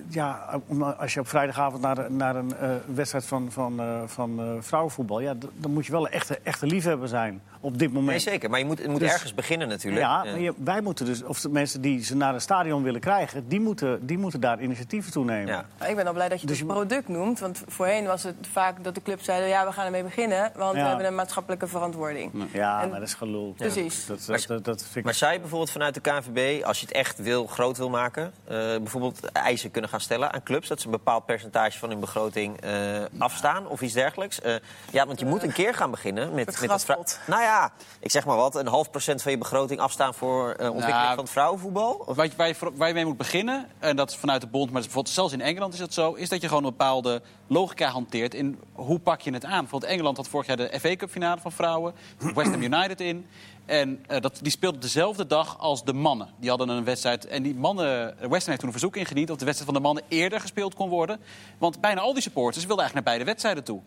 ja, 0.09 0.61
om- 0.66 0.83
als 0.83 1.14
je 1.14 1.21
op 1.21 1.28
vrijdagavond 1.28 1.83
naar, 1.83 2.12
naar 2.12 2.37
een 2.37 2.57
eh, 2.57 2.71
wedstrijd 2.95 3.25
van, 3.25 3.49
van, 3.52 3.81
eh, 3.81 4.00
van 4.07 4.40
eh, 4.40 4.47
vrouwenvoetbal... 4.61 5.21
Ja, 5.21 5.35
dan 5.57 5.73
moet 5.73 5.87
je 5.87 5.92
wel 5.92 6.07
een 6.07 6.12
echte, 6.12 6.38
echte 6.42 6.66
liefhebber 6.66 7.09
zijn 7.09 7.42
op 7.61 7.78
dit 7.78 7.88
moment. 7.92 8.09
Nee, 8.09 8.19
zeker. 8.19 8.50
Maar 8.50 8.59
je 8.59 8.64
moet, 8.64 8.78
het 8.78 8.88
moet 8.88 9.00
Dus- 9.00 9.12
ergens 9.12 9.35
beginnen 9.35 9.69
natuurlijk. 9.69 10.02
Ja, 10.02 10.25
maar 10.25 10.38
je- 10.38 10.54
wij 10.57 10.81
moeten 10.81 11.07
dus, 11.07 11.23
of 11.23 11.40
de 11.40 11.49
mensen 11.49 11.81
die 11.81 12.04
ze 12.04 12.16
naar 12.16 12.35
een 12.35 12.40
stadion 12.40 12.83
willen 12.83 13.00
krijgen, 13.00 13.49
die 13.49 13.61
moeten, 13.61 14.07
die 14.07 14.19
moeten 14.19 14.40
daar 14.40 14.61
initiatieven 14.61 15.12
toe 15.12 15.25
nemen. 15.25 15.64
ja. 15.78 15.87
Ik 15.88 15.97
ben 15.97 16.07
al 16.07 16.12
blij 16.12 16.28
dat 16.28 16.40
je 16.40 16.47
Dus 16.47 16.59
het 16.59 16.66
product 16.69 17.09
noemt. 17.09 17.38
Want 17.40 17.62
voorheen 17.66 18.07
was 18.07 18.23
het 18.23 18.35
vaak 18.52 18.85
dat 18.85 18.95
de 18.95 19.02
club 19.02 19.21
zeiden... 19.23 19.49
ja, 19.49 19.66
we 19.66 19.73
gaan 19.73 19.85
ermee 19.85 20.02
beginnen, 20.02 20.52
want 20.57 20.76
Ja. 20.76 20.83
we 20.83 20.88
hebben 20.88 21.07
een 21.07 21.14
maatschappelijke 21.14 21.66
verantwoording. 21.66 22.33
Ja, 22.52 22.83
En- 22.83 22.88
maar 22.90 22.99
dat 22.99 23.09
is 23.09 23.14
gelul. 23.14 23.54
Precies. 23.57 24.07
Dat, 24.07 24.25
dat, 24.27 24.44
dat, 24.46 24.64
dat 24.64 24.83
vind 24.83 25.07
ik... 25.07 25.20
Maar 25.20 25.33
je 25.33 25.40
bijvoorbeeld 25.40 25.70
vanuit 25.70 25.94
de 25.94 26.01
KNVB, 26.01 26.64
als 26.64 26.81
je 26.81 26.87
het 26.87 26.94
echt 26.94 27.18
wil, 27.18 27.46
groot 27.52 27.76
wil 27.76 27.88
maken, 27.90 28.32
eh, 28.44 28.56
bijvoorbeeld 28.56 29.20
eisen 29.32 29.70
kunnen 29.70 29.90
gaan 29.90 30.00
stellen 30.00 30.32
aan 30.32 30.42
clubs 30.42 30.68
dat 30.68 30.78
ze 30.80 30.84
een 30.86 30.90
bepaald 30.92 31.26
percentage 31.26 31.78
van 31.78 31.88
hun 31.88 32.00
begroting 32.00 32.60
eh, 32.60 32.70
afstaan 33.18 33.66
of 33.68 33.80
iets 33.80 33.92
dergelijks? 33.94 34.40
Eh, 34.40 34.54
ja, 34.90 35.06
want 35.06 35.18
je 35.20 35.26
moet 35.26 35.42
een 35.42 35.52
keer 35.52 35.74
gaan 35.74 35.90
beginnen 35.90 36.34
met, 36.34 36.46
Het 36.46 36.60
met 36.60 36.86
het. 36.88 37.20
Nou 37.26 37.42
ja, 37.42 37.72
ik 38.00 38.10
zeg 38.10 38.24
maar 38.26 38.36
wat, 38.36 38.54
een 38.54 38.66
half 38.66 38.90
procent 38.90 39.22
van 39.22 39.32
je 39.32 39.38
begroting 39.38 39.80
afstaan 39.80 40.14
voor 40.14 40.48
eh, 40.50 40.54
ontwikkeling 40.66 40.92
Nou, 41.02 41.14
van 41.14 41.24
het 41.24 41.32
vrouwenvoetbal? 41.32 42.02
Of- 42.06 42.16
Waar 42.16 42.26
je, 42.26 42.32
waar, 42.36 42.48
je, 42.48 42.54
voor- 42.54 42.76
waar 42.76 42.88
je 42.88 42.94
mee 42.94 43.04
moet 43.04 43.16
beginnen, 43.16 43.66
en 43.78 43.96
dat 43.96 44.10
is 44.10 44.16
vanuit 44.16 44.40
de 44.40 44.46
bond, 44.46 44.70
maar 44.70 44.80
bijvoorbeeld 44.82 45.14
zelfs 45.14 45.32
in 45.32 45.40
Engeland 45.40 45.72
is 45.72 45.78
dat 45.78 45.94
zo, 45.94 46.12
is 46.12 46.28
dat 46.28 46.40
je 46.40 46.48
gewoon 46.48 46.64
een 46.64 46.70
bepaalde 46.70 47.22
logica 47.46 47.88
hanteert 47.88 48.34
in 48.34 48.58
hoe 48.72 48.98
pak 48.98 49.20
je 49.20 49.32
het 49.32 49.44
aan. 49.44 49.60
Bijvoorbeeld 49.60 49.92
Engeland 49.92 50.16
had 50.16 50.28
vorig 50.28 50.46
jaar 50.46 50.56
de 50.56 50.78
FA 50.80 50.96
Cup 50.96 51.10
finale 51.10 51.40
van 51.40 51.52
vrouwen, 51.52 51.94
West 52.34 52.50
Ham 52.50 52.62
United 52.62 53.00
in. 53.00 53.26
En 53.66 54.05
eh, 54.07 54.20
dat, 54.20 54.38
die 54.42 54.51
speelde 54.53 54.79
dezelfde 54.79 55.27
dag 55.27 55.59
als 55.59 55.85
de 55.85 55.92
mannen. 55.92 56.29
Die 56.37 56.48
hadden 56.48 56.68
een 56.68 56.85
wedstrijd. 56.85 57.27
En 57.27 57.42
die 57.42 57.55
mannen. 57.55 58.07
West 58.07 58.18
Ham 58.18 58.31
heeft 58.31 58.59
toen 58.59 58.66
een 58.66 58.70
verzoek 58.72 58.96
ingediend 58.96 59.31
of 59.31 59.37
de 59.37 59.44
wedstrijd 59.44 59.70
van 59.72 59.81
de 59.83 59.87
mannen 59.87 60.05
eerder 60.09 60.40
gespeeld 60.40 60.75
kon 60.75 60.88
worden. 60.88 61.18
Want 61.59 61.81
bijna 61.81 62.01
al 62.01 62.12
die 62.12 62.22
supporters 62.22 62.64
wilden 62.66 62.85
eigenlijk 62.85 63.07
naar 63.07 63.14
beide 63.16 63.31
wedstrijden 63.31 63.64
toe. 63.64 63.81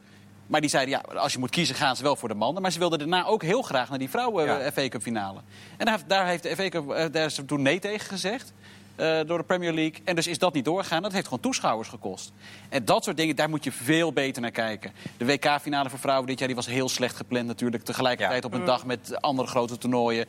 Maar 0.47 0.61
die 0.61 0.69
zeiden, 0.69 0.93
ja, 0.93 1.19
als 1.19 1.33
je 1.33 1.39
moet 1.39 1.49
kiezen, 1.49 1.75
gaan 1.75 1.95
ze 1.95 2.03
wel 2.03 2.15
voor 2.15 2.29
de 2.29 2.35
mannen. 2.35 2.61
Maar 2.61 2.71
ze 2.71 2.79
wilden 2.79 2.99
daarna 2.99 3.25
ook 3.25 3.43
heel 3.43 3.61
graag 3.61 3.89
naar 3.89 3.99
die 3.99 4.09
vrouwen 4.09 4.45
Ja. 4.45 4.59
eh, 4.59 4.71
FA 4.71 4.87
Cup 4.87 5.01
finale. 5.01 5.39
En 5.77 5.85
daar, 5.85 5.93
heeft- 5.95 6.09
daar 6.09 6.27
heeft 6.27 6.43
de 6.43 6.55
FA 6.55 6.69
Cup 6.69 6.89
eh, 6.91 7.05
daar 7.11 7.25
is 7.25 7.39
toen 7.45 7.61
nee 7.61 7.79
tegen 7.79 8.07
gezegd. 8.07 8.53
Eh, 8.95 9.19
door 9.25 9.37
de 9.37 9.43
Premier 9.43 9.73
League. 9.73 10.01
En 10.03 10.15
dus 10.15 10.27
is 10.27 10.39
dat 10.39 10.53
niet 10.53 10.65
doorgegaan. 10.65 11.01
Dat 11.01 11.11
heeft 11.11 11.25
gewoon 11.25 11.39
toeschouwers 11.39 11.89
gekost. 11.89 12.33
En 12.69 12.85
dat 12.85 13.03
soort 13.03 13.17
dingen, 13.17 13.35
daar 13.35 13.49
moet 13.49 13.63
je 13.63 13.71
veel 13.71 14.13
beter 14.13 14.41
naar 14.41 14.51
kijken. 14.51 14.91
De 15.17 15.25
WK-finale 15.25 15.89
voor 15.89 15.99
vrouwen 15.99 16.27
dit 16.27 16.37
jaar 16.39 16.47
die 16.47 16.55
was 16.57 16.67
heel 16.67 16.89
slecht 16.89 17.15
gepland 17.15 17.47
natuurlijk. 17.47 17.83
Tegelijkertijd 17.83 18.43
Ja. 18.43 18.47
op 18.49 18.53
een 18.55 18.65
dag 18.65 18.85
met 18.85 19.21
andere 19.21 19.47
grote 19.47 19.77
toernooien. 19.77 20.25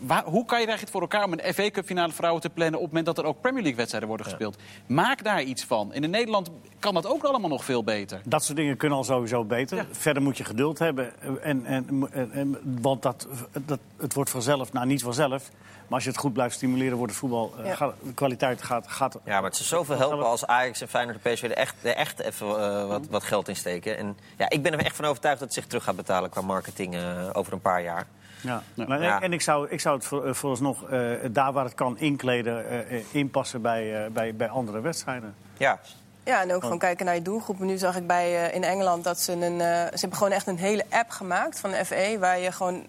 Waar, 0.00 0.24
hoe 0.24 0.44
kan 0.44 0.60
je 0.60 0.66
daar 0.66 0.80
het 0.80 0.90
voor 0.90 1.00
elkaar 1.00 1.24
om 1.24 1.32
een 1.32 1.54
FA 1.54 1.70
Cup 1.70 1.84
finale 1.86 2.12
vrouwen 2.12 2.42
te 2.42 2.50
plannen... 2.50 2.74
op 2.80 2.84
het 2.84 2.94
moment 2.94 3.06
dat 3.16 3.18
er 3.24 3.30
ook 3.30 3.40
Premier 3.40 3.58
League 3.60 3.76
wedstrijden 3.76 4.08
worden 4.08 4.26
gespeeld? 4.26 4.56
Maak 4.86 5.24
daar 5.24 5.42
iets 5.42 5.64
van. 5.64 5.94
In 5.94 6.10
Nederland 6.10 6.50
kan 6.78 6.94
dat 6.94 7.06
ook 7.06 7.22
allemaal 7.24 7.48
nog 7.50 7.64
veel 7.64 7.84
beter. 7.84 8.20
Dat 8.24 8.44
soort 8.44 8.56
dingen 8.56 8.76
kunnen 8.76 8.98
al 8.98 9.04
sowieso 9.04 9.44
beter. 9.44 9.76
Ja. 9.76 9.86
Verder 9.90 10.22
moet 10.22 10.36
je 10.36 10.44
geduld 10.44 10.78
hebben. 10.78 11.12
En, 11.42 11.64
en, 11.66 12.08
en, 12.12 12.30
en- 12.32 12.58
want 12.80 13.02
dat, 13.02 13.26
dat, 13.66 13.78
het 13.96 14.14
wordt 14.14 14.30
vanzelf, 14.30 14.72
nou 14.72 14.86
niet 14.86 15.02
vanzelf. 15.02 15.50
Maar 15.88 15.96
als 15.96 16.04
je 16.04 16.10
het 16.10 16.18
goed 16.18 16.32
blijft 16.32 16.54
stimuleren, 16.54 16.96
wordt 16.96 17.12
het 17.12 17.20
voetbal... 17.20 17.54
eh, 17.58 17.66
Ja. 17.66 17.74
gaat- 17.74 17.94
de 18.02 18.12
kwaliteit 18.14 18.62
gaat... 18.62 18.84
gaat 18.88 19.18
Ja, 19.24 19.40
maar 19.40 19.50
het 19.50 19.60
is 19.60 19.68
zoveel 19.68 19.96
helpen 19.96 20.26
als 20.26 20.46
Ajax 20.46 20.80
en 20.80 20.88
Feyenoord 20.88 21.18
en 21.22 21.32
PSV 21.32 21.42
er 21.42 21.50
echt, 21.52 21.74
er 21.82 21.94
echt 21.94 22.20
even 22.20 22.46
eh, 22.46 22.86
wat, 22.86 23.06
wat 23.10 23.22
geld 23.24 23.48
in 23.48 23.56
steken. 23.56 23.96
En 23.98 24.16
ja, 24.38 24.48
ik 24.48 24.62
ben 24.62 24.72
er 24.72 24.78
echt 24.84 24.96
van 24.96 25.04
overtuigd 25.04 25.38
dat 25.38 25.48
het 25.48 25.56
zich 25.56 25.66
terug 25.66 25.84
gaat 25.84 25.96
betalen 25.96 26.30
qua 26.30 26.40
marketing 26.40 26.94
eh, 26.94 27.28
over 27.32 27.52
een 27.52 27.60
paar 27.60 27.82
jaar. 27.82 28.06
Ja. 28.40 28.62
Ja. 28.74 28.86
Maar, 28.86 29.02
Ja. 29.02 29.20
En 29.22 29.32
ik 29.32 29.40
zou, 29.40 29.68
ik 29.70 29.80
zou 29.80 29.96
het 29.96 30.04
voor, 30.04 30.34
vooralsnog 30.34 30.88
eh, 30.90 31.10
daar 31.30 31.52
waar 31.52 31.64
het 31.64 31.74
kan 31.74 31.98
inkleden, 31.98 32.64
inpassen 33.12 33.62
bij, 33.62 34.04
eh, 34.04 34.10
bij, 34.10 34.34
bij 34.34 34.48
andere 34.48 34.80
wedstrijden. 34.80 35.34
Ja, 35.56 35.78
Ja, 36.24 36.40
en 36.42 36.48
ook 36.50 36.56
Oh. 36.56 36.62
gewoon 36.62 36.78
kijken 36.78 37.04
naar 37.06 37.14
je 37.14 37.22
doelgroepen. 37.22 37.66
Nu 37.66 37.78
zag 37.78 37.96
ik 37.96 38.06
bij 38.06 38.46
eh, 38.48 38.54
in 38.54 38.64
Engeland 38.64 39.04
dat 39.04 39.20
ze 39.20 39.32
een. 39.32 39.58
ze 39.60 39.98
hebben 40.00 40.18
gewoon 40.18 40.32
echt 40.32 40.46
een 40.46 40.58
hele 40.58 40.84
app 40.90 41.10
gemaakt 41.10 41.60
van 41.60 41.70
de 41.70 41.84
FE. 41.84 42.16
Waar 42.20 42.38
je 42.38 42.52
gewoon 42.52 42.86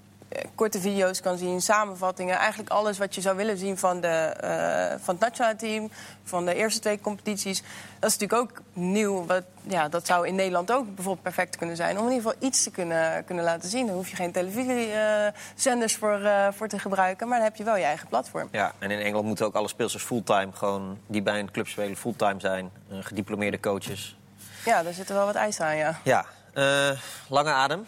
korte 0.55 0.79
video's 0.79 1.21
kan 1.21 1.37
zien, 1.37 1.61
samenvattingen. 1.61 2.37
Eigenlijk 2.37 2.69
alles 2.69 2.97
wat 2.97 3.15
je 3.15 3.21
zou 3.21 3.35
willen 3.37 3.57
zien 3.57 3.77
van, 3.77 4.01
de, 4.01 4.07
eh, 4.07 4.95
van 5.03 5.13
het 5.15 5.23
nationale 5.23 5.55
team, 5.55 5.89
van 6.23 6.45
de 6.45 6.55
eerste 6.55 6.79
twee 6.79 6.99
competities. 6.99 7.61
Dat 7.99 8.09
is 8.09 8.17
natuurlijk 8.17 8.51
ook 8.51 8.61
nieuw. 8.73 9.25
Wat, 9.25 9.43
ja, 9.61 9.89
dat 9.89 10.05
zou 10.05 10.27
in 10.27 10.35
Nederland 10.35 10.71
ook 10.71 10.85
bijvoorbeeld 10.85 11.23
perfect 11.23 11.55
kunnen 11.55 11.75
zijn. 11.75 11.97
Om 11.99 12.05
in 12.07 12.11
ieder 12.13 12.31
geval 12.31 12.47
iets 12.47 12.63
te 12.63 12.71
kunnen, 12.71 13.25
kunnen 13.25 13.43
laten 13.43 13.69
zien. 13.69 13.85
Daar 13.85 13.95
hoef 13.95 14.09
je 14.09 14.15
geen 14.15 14.31
televisiezenders 14.31 15.95
voor, 15.95 16.19
eh, 16.21 16.47
voor 16.51 16.67
te 16.67 16.79
gebruiken. 16.79 17.27
Maar 17.27 17.37
dan 17.37 17.47
heb 17.47 17.55
je 17.55 17.63
wel 17.63 17.77
je 17.77 17.83
eigen 17.83 18.07
platform. 18.07 18.47
ja, 18.51 18.73
en 18.79 18.91
in 18.91 18.99
Engeland 18.99 19.25
moeten 19.25 19.45
ook 19.45 19.55
alle 19.55 19.67
speelsters 19.67 20.03
fulltime, 20.03 20.51
gewoon 20.53 20.99
die 21.07 21.21
bij 21.21 21.39
een 21.39 21.51
club 21.51 21.67
spelen, 21.67 21.97
fulltime 21.97 22.39
zijn. 22.39 22.71
eh, 22.89 22.97
gediplomeerde 23.01 23.59
coaches. 23.59 24.17
Ja, 24.65 24.83
daar 24.83 24.93
zitten 24.93 25.15
wel 25.15 25.25
wat 25.25 25.35
eisen 25.35 25.65
aan, 25.65 25.75
ja. 25.77 25.99
Ja, 26.03 26.25
eh, 26.53 26.89
lange 27.29 27.51
adem. 27.51 27.85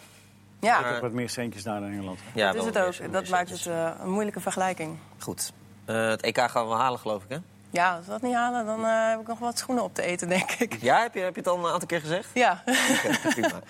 Ja, 0.62 0.84
Er 0.84 0.94
ook 0.94 1.00
wat 1.00 1.12
meer 1.12 1.30
centjes 1.30 1.62
daar 1.62 1.76
in 1.82 1.92
Engeland. 1.92 2.18
Ja, 2.34 2.46
dat 2.52 2.60
is 2.60 2.64
het 2.74 2.78
ook. 2.78 3.12
Dat 3.12 3.28
maakt 3.28 3.50
het 3.50 3.66
eh, 3.66 3.90
een 4.02 4.10
moeilijke 4.10 4.40
vergelijking. 4.40 4.96
Goed. 5.18 5.52
Eh, 5.84 6.08
het 6.08 6.22
EK 6.22 6.38
gaan 6.50 6.68
we 6.68 6.74
halen, 6.74 6.98
geloof 6.98 7.22
ik, 7.22 7.28
hè? 7.28 7.36
Ja, 7.70 7.96
als 7.96 8.04
we 8.04 8.10
dat 8.10 8.22
niet 8.22 8.34
halen, 8.34 8.66
dan 8.66 8.84
eh, 8.86 9.08
heb 9.10 9.20
ik 9.20 9.26
nog 9.26 9.38
wat 9.38 9.58
schoenen 9.58 9.84
op 9.84 9.94
te 9.94 10.02
eten, 10.02 10.28
denk 10.28 10.50
ik. 10.50 10.76
Ja, 10.80 11.00
heb 11.02 11.14
je, 11.14 11.20
heb 11.20 11.34
je 11.34 11.40
het 11.40 11.48
al 11.48 11.58
een 11.58 11.72
aantal 11.72 11.86
keer 11.88 12.00
gezegd? 12.00 12.28
Ja. 12.34 12.62
Prima. 13.28 13.60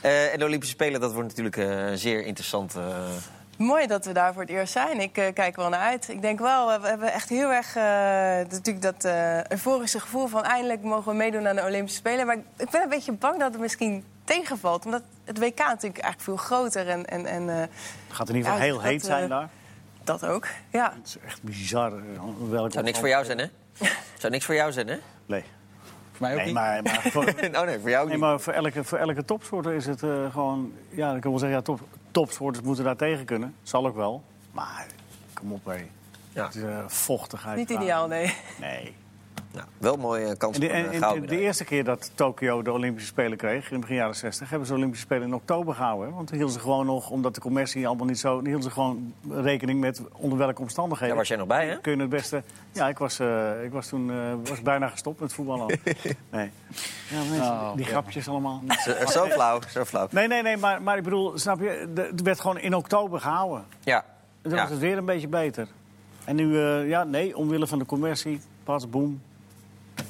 Eh, 0.00 0.32
en 0.32 0.38
de 0.38 0.44
Olympische 0.44 0.74
Spelen, 0.74 1.00
dat 1.00 1.12
wordt 1.12 1.28
natuurlijk 1.28 1.56
eh, 1.56 1.86
zeer 1.94 2.24
interessant. 2.24 2.74
eh, 2.76 2.82
Mooi 3.58 3.86
dat 3.86 4.04
we 4.04 4.12
daar 4.12 4.32
voor 4.32 4.42
het 4.42 4.50
eerst 4.50 4.72
zijn. 4.72 5.00
Ik 5.00 5.16
eh, 5.18 5.32
kijk 5.34 5.54
er 5.54 5.60
wel 5.60 5.68
naar 5.70 5.80
uit. 5.80 6.08
Ik 6.08 6.22
denk 6.22 6.38
wel, 6.38 6.80
we 6.80 6.88
hebben 6.88 7.12
echt 7.12 7.28
heel 7.28 7.52
erg 7.52 7.76
eh, 7.76 7.82
natuurlijk 8.50 8.82
dat 8.82 9.04
eh 9.04 9.44
euforische 9.44 10.00
gevoel 10.00 10.26
van 10.26 10.44
eindelijk 10.44 10.82
mogen 10.82 11.10
we 11.10 11.16
meedoen 11.16 11.48
aan 11.48 11.56
de 11.56 11.62
Olympische 11.64 11.98
Spelen. 11.98 12.26
Maar 12.26 12.36
ik- 12.36 12.44
ik 12.56 12.70
ben 12.70 12.82
een 12.82 12.88
beetje 12.88 13.12
bang 13.12 13.38
dat 13.38 13.52
het 13.52 13.60
misschien 13.60 14.04
tegenvalt. 14.24 14.84
Omdat 14.84 15.02
het 15.24 15.38
WK 15.38 15.58
natuurlijk 15.58 15.98
eigenlijk 16.02 16.20
veel 16.20 16.36
groter 16.36 16.88
en... 16.88 17.04
en, 17.06 17.26
en 17.26 17.48
eh, 17.48 17.56
Het 17.56 17.70
gaat 18.08 18.28
in 18.28 18.34
ieder 18.34 18.50
geval 18.50 18.66
Ja, 18.66 18.72
heel 18.72 18.80
dat, 18.82 18.90
heet 18.90 19.04
zijn 19.04 19.22
eh, 19.22 19.28
daar. 19.28 19.48
Dat 20.04 20.24
ook, 20.26 20.46
ja. 20.70 20.92
Het 20.96 21.06
is 21.06 21.16
echt 21.26 21.42
bizar. 21.42 21.92
eh, 21.92 22.02
Welke 22.50 22.72
Zou 22.72 22.84
niks 22.84 22.98
voor 22.98 23.08
jou 23.08 23.24
zijn, 23.24 23.38
hè? 23.38 23.46
Zou 24.18 24.32
niks 24.32 24.44
voor 24.44 24.54
jou 24.54 24.72
zijn, 24.72 24.88
hè? 24.88 24.96
Nee. 25.26 25.44
Voor 26.12 26.20
mij 26.26 26.30
ook 26.30 26.36
Nee, 26.36 26.44
niet. 26.46 26.54
maar, 26.54 26.82
maar, 26.82 27.02
voor, 27.10 27.24
oh 27.60 27.62
nee, 27.62 27.78
voor 27.78 27.90
jou 27.90 28.02
ook 28.02 28.08
nee, 28.08 28.16
niet. 28.16 28.26
maar 28.26 28.40
voor, 28.40 28.52
elke, 28.52 28.84
voor 28.84 28.98
elke 28.98 29.24
topsporter 29.24 29.72
is 29.72 29.86
het 29.86 30.02
eh, 30.02 30.32
gewoon... 30.32 30.72
Ja, 30.88 31.14
ik 31.14 31.20
kan 31.20 31.30
wel 31.30 31.40
zeggen, 31.40 31.58
ja, 31.58 31.64
top, 31.64 31.80
topsporters 32.10 32.64
moeten 32.64 32.84
daar 32.84 32.96
tegen 32.96 33.24
kunnen. 33.24 33.54
Zal 33.62 33.86
ook 33.86 33.96
wel. 33.96 34.22
Maar 34.52 34.86
kom 35.34 35.52
op, 35.52 35.64
hé. 35.64 35.86
Ja. 36.32 36.44
Het 36.46 36.54
is 36.54 36.62
eh, 36.62 36.78
vochtigheid. 36.86 37.56
Niet 37.56 37.70
ideaal, 37.70 38.06
nee. 38.06 38.34
Nee. 38.60 38.96
Nou, 39.52 39.66
wel 39.78 39.94
een 39.94 40.00
mooie 40.00 40.36
kans 40.36 40.58
En 40.58 40.62
voor 40.62 40.70
de, 40.72 40.78
een 40.78 40.84
en- 40.84 41.00
de 41.14 41.20
medaille. 41.20 41.40
eerste 41.42 41.64
keer 41.64 41.84
dat 41.84 42.10
Tokio 42.14 42.62
de 42.62 42.72
Olympische 42.72 43.08
Spelen 43.08 43.38
kreeg, 43.38 43.64
in 43.66 43.70
het 43.72 43.80
begin 43.80 43.96
jaren 43.96 44.14
60, 44.16 44.48
hebben 44.48 44.66
ze 44.66 44.72
de 44.72 44.78
Olympische 44.78 45.04
Spelen 45.06 45.26
in 45.26 45.34
oktober 45.34 45.74
gehouden. 45.74 46.08
hè. 46.08 46.14
Want 46.14 46.26
toen 46.26 46.36
hielden 46.36 46.54
ze 46.54 46.60
gewoon 46.60 46.86
nog, 46.86 47.10
omdat 47.10 47.34
de 47.34 47.40
commercie 47.40 47.86
allemaal 47.86 48.06
niet 48.06 48.18
zo. 48.18 48.40
hielden 48.44 48.62
ze 48.62 48.70
gewoon 48.70 49.14
rekening 49.30 49.80
met 49.80 50.02
onder 50.12 50.38
welke 50.38 50.60
omstandigheden. 50.60 51.08
Daar 51.08 51.18
was 51.18 51.28
jij 51.28 51.36
nog 51.36 51.46
bij, 51.46 51.66
hè? 51.68 51.80
Kun 51.80 51.94
je 51.94 52.00
het 52.00 52.08
beste. 52.10 52.42
Ja, 52.72 52.88
ik 52.88 52.98
was, 52.98 53.18
eh, 53.18 53.64
ik 53.64 53.72
was 53.72 53.86
toen 53.88 54.10
eh, 54.10 54.16
was 54.44 54.62
bijna 54.62 54.88
gestopt 54.88 55.20
met 55.20 55.32
voetballen. 55.32 55.62
al. 55.62 55.70
Nee. 56.30 56.50
Ja, 57.08 57.18
mensen, 57.18 57.42
Oh, 57.52 57.74
die 57.76 57.84
ja. 57.84 57.90
grapjes 57.90 58.28
allemaal. 58.28 58.62
Zo, 58.84 59.06
zo 59.06 59.26
flauw, 59.26 59.58
zo 59.68 59.84
flauw. 59.84 60.06
Nee, 60.10 60.26
nee, 60.28 60.42
nee, 60.42 60.56
maar, 60.56 60.82
maar 60.82 60.96
ik 60.96 61.02
bedoel, 61.04 61.38
snap 61.38 61.60
je, 61.60 61.88
het 61.94 62.22
werd 62.22 62.40
gewoon 62.40 62.58
in 62.58 62.74
oktober 62.74 63.20
gehouden. 63.20 63.64
Ja. 63.80 63.96
En 63.98 64.04
toen 64.42 64.52
Ja. 64.52 64.60
was 64.62 64.70
het 64.70 64.78
weer 64.78 64.96
een 64.98 65.04
beetje 65.04 65.28
beter. 65.28 65.68
En 66.24 66.36
nu, 66.36 66.58
eh, 66.62 66.88
ja, 66.88 67.04
nee, 67.04 67.36
omwille 67.36 67.66
van 67.66 67.78
de 67.78 67.86
commercie, 67.86 68.40
pas, 68.64 68.88
boem. 68.90 69.20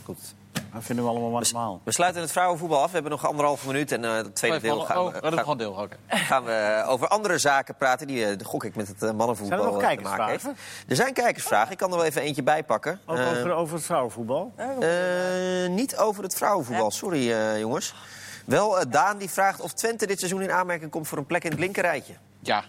Goed. 0.05 0.35
Dat 0.73 0.85
vinden 0.85 1.05
we 1.05 1.11
allemaal 1.11 1.31
maar 1.31 1.43
normaal. 1.53 1.81
We 1.85 1.93
sluiten 1.93 2.23
het 2.23 2.33
vrouwenvoetbal 2.33 2.81
af. 2.81 2.87
We 2.87 2.93
hebben 2.93 3.11
nog 3.11 3.27
anderhalve 3.27 3.67
minuut. 3.67 3.93
En 3.93 4.05
eh 4.05 4.15
het 4.15 4.35
tweede 4.35 4.61
deel 4.61 4.79
oh, 4.79 4.87
gaan 4.87 4.99
oh, 4.99 5.15
we, 5.15 5.21
dat 5.21 5.41
gaan, 5.41 5.59
deel. 5.59 5.73
Oké. 5.73 5.97
gaan 6.31 6.45
we 6.45 6.85
over 6.87 7.09
andere 7.09 7.39
zaken 7.39 7.75
praten. 7.75 8.07
Die, 8.07 8.27
eh, 8.27 8.47
gok 8.47 8.65
ik, 8.65 8.77
met 8.77 8.89
het 8.89 9.03
eh, 9.03 9.13
mannenvoetbal 9.13 9.59
Zijn 9.59 9.73
nog 9.73 9.81
te 9.81 9.87
maken 9.87 10.27
heeft. 10.27 10.43
kijkersvragen? 10.43 10.57
Er 10.89 10.97
zijn 10.97 11.13
kijkersvragen. 11.13 11.73
Ik 11.73 11.79
kan 11.79 11.91
er 11.91 11.97
wel 11.97 12.07
even 12.07 12.23
eentje 12.23 12.43
bij 12.43 12.65
pakken. 12.65 13.01
Ook 13.07 13.19
over, 13.19 13.53
over 13.53 13.75
het 13.75 13.85
vrouwenvoetbal. 13.85 14.53
eh, 14.57 15.69
niet 15.69 15.97
over 15.97 16.23
het 16.23 16.35
vrouwenvoetbal, 16.35 16.91
sorry 16.91 17.33
eh, 17.33 17.59
jongens. 17.59 17.95
Wel, 18.45 18.79
eh, 18.79 18.85
Daan 18.91 19.19
die 19.19 19.31
vraagt 19.31 19.61
of 19.61 19.73
Twente 19.73 20.07
dit 20.07 20.19
seizoen 20.19 20.43
in 20.43 20.53
aanmerking 20.53 20.91
komt 20.91 21.09
voor 21.09 21.19
een 21.19 21.27
plek 21.27 21.45
in 21.45 21.51
het 21.51 21.61
linkerrijtje. 21.61 22.15
Ja. 22.41 22.65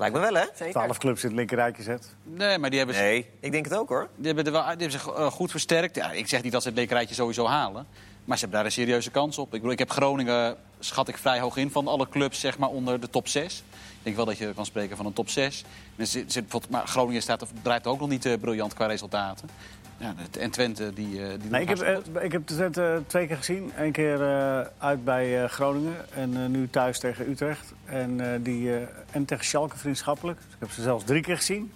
Lijkt 0.00 0.14
me 0.14 0.20
wel, 0.20 0.34
hè? 0.34 0.44
Zeker. 0.54 0.70
Twaalf 0.70 0.98
clubs 0.98 1.22
in 1.22 1.28
het 1.28 1.36
linkerrijtje 1.38 1.82
zet. 1.82 2.14
Nee, 2.22 2.58
maar 2.58 2.68
die 2.70 2.78
hebben, 2.78 2.96
ze- 2.96 3.02
Nee, 3.02 3.26
ik 3.40 3.52
denk 3.52 3.64
het 3.64 3.74
ook 3.76 3.88
hoor. 3.88 4.08
die 4.16 4.26
hebben, 4.26 4.44
er 4.44 4.52
wel, 4.52 4.60
die 4.60 4.70
hebben 4.70 4.90
zich 4.90 5.06
eh, 5.08 5.26
goed 5.26 5.50
versterkt. 5.50 5.96
Ja, 5.96 6.10
ik 6.12 6.28
zeg 6.28 6.42
niet 6.42 6.52
dat 6.52 6.62
ze 6.62 6.68
het 6.68 6.76
lekerrijtje 6.76 7.14
sowieso 7.14 7.46
halen. 7.46 7.86
Maar 8.24 8.36
ze 8.38 8.42
hebben 8.44 8.58
daar 8.62 8.64
een 8.64 8.72
serieuze 8.74 9.10
kans 9.10 9.38
op. 9.38 9.46
Ik, 9.46 9.50
bedoel, 9.52 9.70
ik 9.70 9.78
heb 9.78 9.90
Groningen, 9.90 10.56
schat 10.78 11.08
ik 11.08 11.18
vrij 11.18 11.40
hoog 11.40 11.56
in 11.56 11.70
van 11.70 11.86
alle 11.88 12.08
clubs 12.08 12.40
zeg 12.40 12.58
maar, 12.58 12.68
onder 12.68 13.00
de 13.00 13.10
top 13.10 13.28
6. 13.28 13.58
Ik 13.72 14.02
denk 14.02 14.16
wel 14.16 14.24
dat 14.24 14.38
je 14.38 14.52
kan 14.54 14.66
spreken 14.66 14.96
van 14.96 15.06
een 15.06 15.12
top 15.12 15.28
6. 15.28 15.64
En 15.96 16.06
zit, 16.06 16.32
zit, 16.32 16.42
bijvoorbeeld- 16.42 16.72
maar 16.72 16.86
Groningen 16.86 17.22
staat, 17.22 17.44
draait 17.62 17.86
ook 17.86 18.00
nog 18.00 18.08
niet 18.08 18.26
eh, 18.26 18.38
briljant 18.40 18.74
qua 18.74 18.86
resultaten. 18.86 19.48
Ja, 20.00 20.14
en 20.38 20.50
Twente, 20.50 20.92
die, 20.92 21.22
eh, 21.22 21.28
die 21.40 21.50
Nee, 21.50 21.62
ik 21.62 21.68
heb, 21.68 21.80
eh, 21.80 22.24
ik 22.24 22.32
heb 22.32 22.46
Twente 22.46 22.82
eh, 22.82 22.96
twee 23.06 23.26
keer 23.26 23.36
gezien. 23.36 23.72
Eén 23.76 23.92
keer 23.92 24.20
uit 24.78 25.04
bij 25.04 25.46
Groningen 25.48 25.96
en 26.14 26.50
nu 26.50 26.68
thuis 26.70 26.98
tegen 26.98 27.30
Utrecht. 27.30 27.72
En, 27.84 28.42
die, 28.42 28.70
en 29.10 29.24
tegen 29.24 29.44
Schalke 29.44 29.78
vriendschappelijk. 29.78 30.38
Dus 30.38 30.52
ik 30.54 30.60
heb 30.60 30.70
ze 30.70 30.82
zelfs 30.82 31.04
drie 31.04 31.22
keer 31.22 31.36
gezien. 31.36 31.72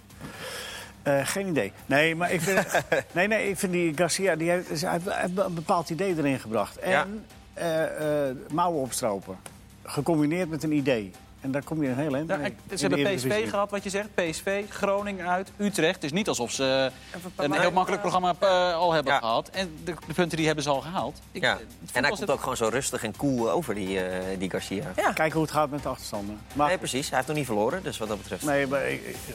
Geen 1.03 1.47
idee. 1.47 1.71
Nee, 1.85 2.15
maar 2.15 2.31
ik 2.31 2.41
vind, 2.41 2.83
nee, 3.13 3.27
nee, 3.27 3.49
ik 3.49 3.57
vind 3.57 3.71
die 3.71 3.93
Garcia, 3.97 4.35
die 4.35 4.49
heeft, 4.49 4.81
hij 4.81 4.99
heeft 5.03 5.37
een 5.37 5.53
bepaald 5.53 5.89
idee 5.89 6.17
erin 6.17 6.39
gebracht. 6.39 6.77
En 6.77 7.23
Ja. 7.53 8.33
mouwen 8.51 8.81
opstropen. 8.81 9.37
Gecombineerd 9.83 10.49
met 10.49 10.63
een 10.63 10.71
idee. 10.71 11.11
En 11.45 11.51
daar 11.51 11.63
kom 11.63 11.83
je 11.83 11.89
een 11.89 11.97
heel 11.97 12.15
eind 12.15 12.29
Ja, 12.29 12.37
mee. 12.37 12.55
ze 12.75 12.87
de 12.89 12.95
hebben 12.95 13.15
PSV 13.15 13.49
gehad, 13.49 13.69
wat 13.71 13.83
je 13.83 13.89
zegt. 13.89 14.07
PSV, 14.15 14.63
Groningen 14.69 15.27
uit, 15.27 15.51
Utrecht. 15.57 15.95
Het 15.95 16.03
is 16.03 16.11
niet 16.11 16.27
alsof 16.27 16.51
ze 16.51 16.91
een 17.35 17.53
heel 17.53 17.71
makkelijk 17.71 18.01
programma 18.01 18.35
eh, 18.39 18.73
al 18.75 18.91
hebben 18.93 19.13
Ja. 19.13 19.19
gehad. 19.19 19.49
En 19.49 19.77
de, 19.83 19.93
de 20.07 20.13
punten 20.13 20.37
die 20.37 20.45
hebben 20.45 20.63
ze 20.63 20.69
al 20.69 20.81
gehaald. 20.81 21.19
Ik, 21.31 21.41
Ja. 21.41 21.51
eh, 21.53 21.57
het 21.59 21.67
En 21.93 21.99
hij 21.99 22.01
komt 22.07 22.19
zit- 22.19 22.29
ook 22.31 22.39
gewoon 22.39 22.57
zo 22.57 22.67
rustig 22.67 23.03
en 23.03 23.17
cool 23.17 23.51
over, 23.51 23.75
die, 23.75 23.99
eh, 24.01 24.39
die 24.39 24.49
Garcia. 24.49 24.91
Ja. 24.95 25.11
Kijken 25.13 25.33
hoe 25.33 25.41
het 25.41 25.51
gaat 25.51 25.69
met 25.69 25.83
de 25.83 25.89
achterstanden. 25.89 26.39
Maar 26.53 26.67
Nee, 26.67 26.77
precies. 26.77 27.07
Hij 27.07 27.15
heeft 27.15 27.27
nog 27.27 27.37
niet 27.37 27.45
verloren, 27.45 27.83
dus 27.83 27.97
wat 27.97 28.07
dat 28.07 28.17
betreft. 28.17 28.43
Nee, 28.45 28.67
maar 28.67 28.81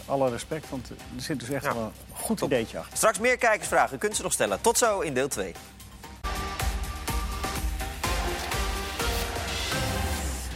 alle 0.06 0.30
respect, 0.30 0.70
want 0.70 0.88
er 0.88 0.96
zit 1.16 1.40
dus 1.40 1.48
echt 1.50 1.64
Ja. 1.64 1.74
wel 1.74 1.82
een 1.82 1.90
goed 2.16 2.36
Top. 2.38 2.48
ideetje 2.52 2.78
achter. 2.78 2.96
Straks 2.96 3.18
meer 3.18 3.36
kijkersvragen. 3.38 3.96
U 3.96 3.98
kunt 3.98 4.16
ze 4.16 4.22
nog 4.22 4.32
stellen. 4.32 4.60
Tot 4.60 4.78
zo 4.78 5.00
in 5.00 5.14
deel 5.14 5.28
2. 5.28 5.54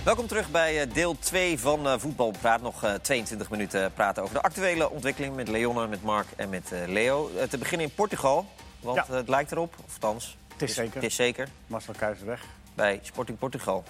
Welkom 0.04 0.26
terug 0.26 0.50
bij 0.50 0.80
eh, 0.82 0.92
deel 0.94 1.18
2 1.18 1.58
van 1.58 1.86
eh, 1.86 1.98
Voetbal 1.98 2.32
Praat. 2.40 2.60
Nog 2.62 2.82
eh, 2.84 2.94
22 2.94 3.50
minuten 3.50 3.92
praten 3.92 4.22
over 4.22 4.34
de 4.34 4.42
actuele 4.42 4.90
ontwikkeling 4.90 5.34
met 5.36 5.48
Leonne, 5.48 5.86
met 5.86 6.02
Mark 6.02 6.26
en 6.36 6.48
met 6.48 6.72
eh, 6.72 6.78
Leo. 6.86 7.30
Eh, 7.38 7.42
te 7.48 7.58
beginnen 7.58 7.86
in 7.86 7.94
Portugal, 7.94 8.46
want 8.80 8.96
Ja. 8.96 9.02
eh, 9.08 9.14
het 9.14 9.28
lijkt 9.28 9.52
erop, 9.52 9.74
of 9.86 9.92
althans... 9.92 10.36
Het 10.52 10.62
is 10.62 10.74
zeker. 10.74 10.94
Het 10.94 11.02
is 11.04 11.14
zeker, 11.14 11.48
Marcel 11.66 11.94
Keizer 11.98 12.26
weg. 12.26 12.44
bij 12.74 12.98
Sporting 13.02 13.38
Portugal. 13.38 13.84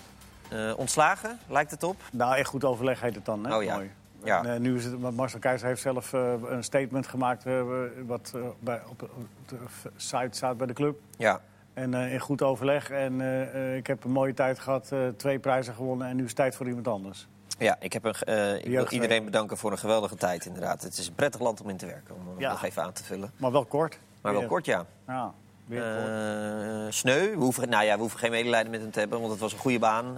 Eh, 0.49 0.73
ontslagen, 0.77 1.39
lijkt 1.49 1.71
het 1.71 1.83
op? 1.83 1.97
Nou, 2.13 2.37
echt 2.37 2.49
goed 2.49 2.65
overleg 2.65 3.01
heet 3.01 3.15
het 3.15 3.25
dan. 3.25 3.47
Hè? 3.47 3.57
Oh 3.57 3.63
ja. 3.63 3.75
Mooi. 3.75 3.91
Ja. 4.25 4.45
En, 4.45 4.55
eh, 4.55 4.61
nu 4.61 4.77
is 4.77 4.85
het, 4.85 4.99
Marcel 5.15 5.39
Keizer 5.39 5.69
heeft 5.69 5.81
zelf 5.83 6.13
eh, 6.13 6.33
een 6.49 6.65
statement 6.65 7.07
gemaakt... 7.07 7.47
eh, 7.47 7.61
wat 8.07 8.33
eh, 8.35 8.41
bij, 8.61 8.81
op, 8.89 9.03
op 9.03 9.27
de 9.47 9.57
site 9.97 10.29
staat 10.31 10.57
bij 10.57 10.67
de 10.67 10.73
club. 10.73 10.99
Ja. 11.17 11.41
En 11.75 11.95
eh, 11.95 12.13
in 12.13 12.21
goed 12.21 12.43
overleg. 12.43 12.91
En 12.91 13.21
eh, 13.21 13.55
eh, 13.71 13.77
ik 13.77 13.87
heb 13.87 14.05
een 14.05 14.11
mooie 14.11 14.35
tijd 14.35 14.59
gehad, 14.59 14.93
eh, 14.93 14.99
twee 15.17 15.39
prijzen 15.39 15.75
gewonnen... 15.75 16.09
en 16.09 16.17
nu 16.17 16.23
is 16.23 16.29
het 16.29 16.37
tijd 16.37 16.55
voor 16.57 16.67
iemand 16.67 16.89
anders. 16.89 17.27
Ja, 17.59 17.77
ik, 17.81 17.93
heb 17.93 18.05
een, 18.05 18.65
ik 18.65 18.71
wil 18.71 18.87
iedereen 18.89 19.25
bedanken 19.25 19.57
voor 19.57 19.71
een 19.73 19.79
geweldige 19.79 20.17
tijd, 20.17 20.47
inderdaad. 20.47 20.83
Het 20.83 20.99
is 20.99 21.07
een 21.09 21.15
prettig 21.15 21.41
land 21.41 21.61
om 21.63 21.69
in 21.69 21.77
te 21.77 21.87
werken, 21.87 22.15
om 22.15 22.41
Ja. 22.41 22.51
nog 22.51 22.65
even 22.65 22.83
aan 22.83 22.93
te 22.93 23.05
vullen. 23.05 23.31
Maar 23.37 23.53
wel 23.53 23.65
kort. 23.65 23.99
Maar 24.21 24.33
wel 24.33 24.47
kort, 24.47 24.65
ja. 24.67 24.87
Ja, 25.07 25.33
weer 25.67 25.81
kort. 25.83 26.95
Sneu, 26.95 27.31
we 27.31 27.37
hoeven, 27.37 27.69
nou 27.69 27.85
ja, 27.85 27.95
we 27.95 28.01
hoeven 28.01 28.19
geen 28.19 28.31
medelijden 28.31 28.71
met 28.71 28.81
hem 28.81 28.91
te 28.91 28.99
hebben, 28.99 29.19
want 29.19 29.31
het 29.31 29.41
was 29.41 29.53
een 29.53 29.59
goede 29.59 29.79
baan. 29.79 30.15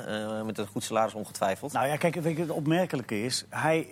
met 0.47 0.59
een 0.59 0.67
goed 0.67 0.85
salaris 0.85 1.15
ongetwijfeld. 1.15 1.73
Nou 1.73 1.87
ja, 1.87 1.97
kijk, 1.97 2.15
weet 2.15 2.37
je, 2.37 2.43
het 2.43 2.51
opmerkelijke 2.51 3.23
is... 3.23 3.45
Hij, 3.49 3.89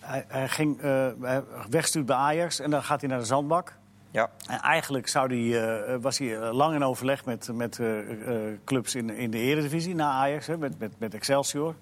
hij, 0.00 0.24
hij 0.28 0.48
ging 0.48 0.80
wegstuurd 1.70 2.06
bij 2.06 2.16
Ajax 2.16 2.60
en 2.60 2.70
dan 2.70 2.82
gaat 2.82 3.00
hij 3.00 3.10
naar 3.10 3.18
de 3.18 3.24
zandbak. 3.24 3.76
Ja, 4.16 4.30
En 4.48 4.60
eigenlijk 4.60 5.08
zou 5.08 5.28
die, 5.28 5.60
eh, 5.60 5.96
was 6.00 6.18
hij 6.18 6.38
eh, 6.38 6.52
lang 6.52 6.74
in 6.74 6.84
overleg 6.84 7.24
met, 7.24 7.52
met 7.52 7.78
eh, 7.78 7.88
clubs 8.64 8.94
in, 8.94 9.10
in 9.10 9.30
de 9.30 9.38
eredivisie 9.38 9.94
na 9.94 10.10
Ajax, 10.10 10.46
hè, 10.46 10.58
met, 10.58 10.78
met, 10.78 10.92
met 10.98 11.14
Excelsior. 11.14 11.74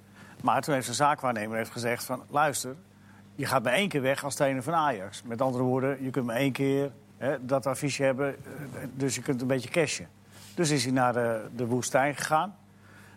Maar 0.43 0.63
toen 0.63 0.75
heeft 0.75 0.85
zijn 0.85 0.97
zaakwaarnemer 0.97 1.57
heeft 1.57 1.71
gezegd 1.71 2.05
van... 2.05 2.23
luister, 2.31 2.77
je 3.35 3.47
gaat 3.47 3.63
maar 3.63 3.73
één 3.73 3.89
keer 3.89 4.03
weg 4.03 4.25
als 4.25 4.35
trainer 4.35 4.63
van 4.63 4.75
Ajax. 4.75 5.23
Met 5.23 5.41
andere 5.41 5.65
woorden, 5.65 6.03
je 6.03 6.11
kunt 6.11 6.27
maar 6.27 6.37
één 6.37 6.53
keer 6.53 6.91
hè, 7.17 7.47
dat 7.47 7.67
affiche 7.67 8.03
hebben, 8.03 8.37
dus 8.95 9.15
je 9.15 9.23
kunt 9.23 9.41
een 9.41 9.47
beetje 9.47 9.71
cashen. 9.71 10.09
Dus 10.55 10.71
is 10.71 10.85
hij 10.85 10.93
naar 10.93 11.13
de, 11.13 11.45
de 11.57 11.67
woestijn 11.67 12.15
gegaan 12.15 12.57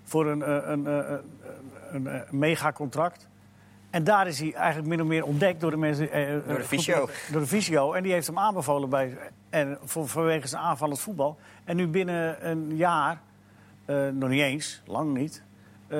voor 0.04 0.28
een, 0.28 0.72
een, 0.72 0.86
een, 0.86 2.06
een 2.06 2.24
megacontract. 2.30 3.28
En 3.90 4.04
daar 4.04 4.28
is 4.28 4.40
hij 4.40 4.54
eigenlijk 4.54 4.88
min 4.88 5.02
of 5.02 5.08
meer 5.08 5.24
ontdekt 5.26 5.62
door 5.62 5.72
de 5.72 5.78
mensen. 5.78 6.12
eh, 6.12 6.36
eh, 6.36 6.48
Door 6.48 6.58
de 6.58 6.64
fysio. 6.64 7.10
Door 7.32 7.42
de 7.42 7.48
fysio. 7.48 7.94
En 7.94 8.04
die 8.04 8.12
heeft 8.12 8.28
hem 8.28 8.40
aanbevolen 8.40 8.90
bij, 8.90 9.18
en 9.50 9.78
voor, 9.84 10.08
vanwege 10.08 10.48
zijn 10.48 10.62
aanvallend 10.62 11.00
voetbal. 11.00 11.38
En 11.64 11.76
nu 11.76 11.88
binnen 11.88 12.50
een 12.50 12.76
jaar, 12.76 13.22
eh, 13.86 14.08
nog 14.08 14.30
niet 14.30 14.42
eens, 14.42 14.82
lang 14.86 15.14
niet. 15.14 15.44
Eh, 15.88 15.98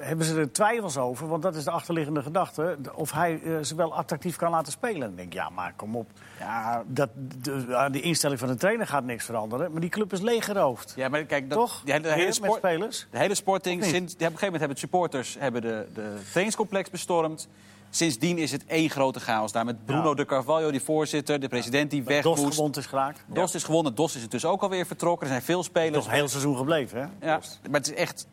hebben 0.00 0.26
ze 0.26 0.38
er 0.40 0.52
twijfels 0.52 0.96
over, 0.96 1.28
want 1.28 1.42
dat 1.42 1.54
is 1.54 1.64
de 1.64 1.70
achterliggende 1.70 2.22
gedachte. 2.22 2.78
Of 2.94 3.12
hij 3.12 3.40
eh, 3.44 3.52
ze 3.62 3.74
wel 3.74 3.94
attractief 3.94 4.36
kan 4.36 4.50
laten 4.50 4.72
spelen. 4.72 5.02
En 5.02 5.10
ik 5.10 5.16
denk, 5.16 5.32
ja, 5.32 5.48
maar 5.48 5.72
kom 5.76 5.96
op. 5.96 6.10
Ja, 6.38 6.82
dat, 6.86 7.08
de, 7.42 7.76
aan 7.76 7.92
die 7.92 8.02
instelling 8.02 8.38
van 8.38 8.48
de 8.48 8.54
trainer 8.54 8.86
gaat 8.86 9.04
niks 9.04 9.24
veranderen. 9.24 9.72
Maar 9.72 9.80
die 9.80 9.90
club 9.90 10.12
is 10.12 10.20
leeggeroofd. 10.20 10.92
Ja, 10.96 11.08
maar 11.08 11.24
kijk, 11.24 11.50
dat, 11.50 11.58
Toch? 11.58 11.82
De 11.84 11.92
hele 11.92 12.24
met 12.24 12.34
sport, 12.34 12.58
spelers? 12.58 13.06
de 13.10 13.18
hele 13.18 13.34
sporting, 13.34 13.84
sinds, 13.84 14.14
op 14.14 14.20
een 14.20 14.26
gegeven 14.26 14.44
moment 14.44 14.58
hebben 14.58 14.74
de 14.74 14.78
supporters 14.82 15.36
hebben 15.38 15.60
de, 15.62 15.86
de 15.94 16.16
trainingscomplex 16.30 16.90
bestormd. 16.90 17.48
Sindsdien 17.90 18.38
is 18.38 18.52
het 18.52 18.64
één 18.66 18.90
grote 18.90 19.20
chaos 19.20 19.52
daar. 19.52 19.64
Met 19.64 19.84
Bruno 19.84 20.08
Ja. 20.08 20.14
de 20.14 20.24
Carvalho, 20.24 20.70
die 20.70 20.82
voorzitter, 20.82 21.40
de 21.40 21.48
president 21.48 21.90
die 21.90 22.02
weg 22.02 22.22
Dost 22.22 22.42
moest. 22.42 22.54
gewond 22.54 22.76
is 22.76 22.86
geraakt. 22.86 23.24
Dos 23.26 23.54
is 23.54 23.64
gewonnen, 23.64 23.94
Dos 23.94 24.16
is 24.16 24.22
intussen 24.22 24.50
ook 24.50 24.62
alweer 24.62 24.86
vertrokken. 24.86 25.26
Er 25.26 25.32
zijn 25.32 25.44
veel 25.44 25.62
spelers. 25.62 25.94
Nog 25.94 26.06
een 26.06 26.12
heel 26.12 26.28
seizoen 26.28 26.56
gebleven, 26.56 26.98
hè? 27.00 27.26
Ja, 27.26 27.40
maar 27.70 27.80
het 27.80 27.90
is 27.90 27.94
echt, 27.94 28.26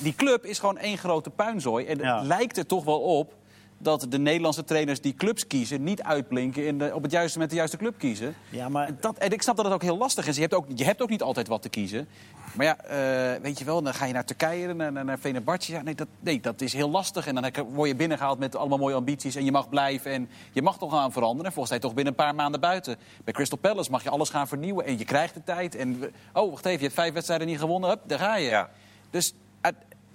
die 0.00 0.14
club 0.14 0.44
is 0.44 0.58
gewoon 0.58 0.78
één 0.78 0.98
grote 0.98 1.30
puinzooi. 1.30 1.86
En 1.86 1.98
Ja. 1.98 2.18
het 2.18 2.26
lijkt 2.26 2.56
er 2.56 2.66
toch 2.66 2.84
wel 2.84 3.00
op 3.00 3.34
dat 3.80 4.06
de 4.08 4.18
Nederlandse 4.18 4.64
trainers 4.64 5.00
die 5.00 5.14
clubs 5.14 5.46
kiezen... 5.46 5.82
niet 5.84 6.02
uitblinken 6.02 6.66
in 6.66 6.78
de, 6.78 6.90
op 6.94 7.02
het 7.02 7.10
juiste 7.12 7.38
met 7.38 7.50
de 7.50 7.56
juiste 7.56 7.76
club 7.76 7.98
kiezen. 7.98 8.34
Ja, 8.50 8.68
maar 8.68 8.86
En 8.86 8.96
Dat, 9.00 9.18
en 9.18 9.30
ik 9.30 9.42
snap 9.42 9.56
dat 9.56 9.64
het 9.64 9.74
ook 9.74 9.82
heel 9.82 9.96
lastig 9.98 10.26
is. 10.26 10.34
Je 10.34 10.40
hebt 10.40 10.54
ook, 10.54 10.66
je 10.74 10.84
hebt 10.84 11.02
ook 11.02 11.08
niet 11.08 11.22
altijd 11.22 11.48
wat 11.48 11.62
te 11.62 11.68
kiezen. 11.68 12.08
Maar 12.54 12.66
ja, 12.66 12.76
eh, 12.78 13.40
weet 13.42 13.58
je 13.58 13.64
wel, 13.64 13.82
dan 13.82 13.94
ga 13.94 14.04
je 14.04 14.12
naar 14.12 14.24
Turkije, 14.24 14.74
naar, 14.74 14.92
naar, 14.92 15.04
naar. 15.04 15.18
Ja, 15.58 15.82
nee, 15.82 15.94
dat, 15.94 16.08
nee, 16.20 16.40
dat 16.40 16.60
is 16.60 16.72
heel 16.72 16.90
lastig. 16.90 17.26
En 17.26 17.34
dan 17.34 17.44
heb- 17.44 17.66
word 17.72 17.88
je 17.88 17.96
binnengehaald 17.96 18.38
met 18.38 18.56
allemaal 18.56 18.78
mooie 18.78 18.94
ambities. 18.94 19.34
En 19.34 19.44
je 19.44 19.52
mag 19.52 19.68
blijven 19.68 20.12
en 20.12 20.28
je 20.52 20.62
mag 20.62 20.78
toch 20.78 20.92
gaan 20.92 21.12
veranderen. 21.12 21.44
En 21.46 21.52
volgens 21.52 21.70
mij 21.70 21.80
toch 21.80 21.94
binnen 21.94 22.12
een 22.12 22.24
paar 22.24 22.34
maanden 22.34 22.60
buiten. 22.60 22.96
Bij 23.24 23.34
Crystal 23.34 23.58
Palace 23.58 23.90
mag 23.90 24.02
je 24.02 24.10
alles 24.10 24.30
gaan 24.30 24.48
vernieuwen. 24.48 24.84
En 24.84 24.98
je 24.98 25.04
krijgt 25.04 25.34
de 25.34 25.44
tijd. 25.44 25.74
En, 25.74 26.02
oh, 26.32 26.50
wacht 26.50 26.64
even, 26.66 26.78
je 26.78 26.84
hebt 26.84 26.94
vijf 27.00 27.12
wedstrijden 27.12 27.46
niet 27.46 27.58
gewonnen. 27.58 27.90
Hup, 27.90 28.00
daar 28.06 28.18
ga 28.18 28.36
je. 28.36 28.48
Ja. 28.48 28.70
Dus 29.10 29.34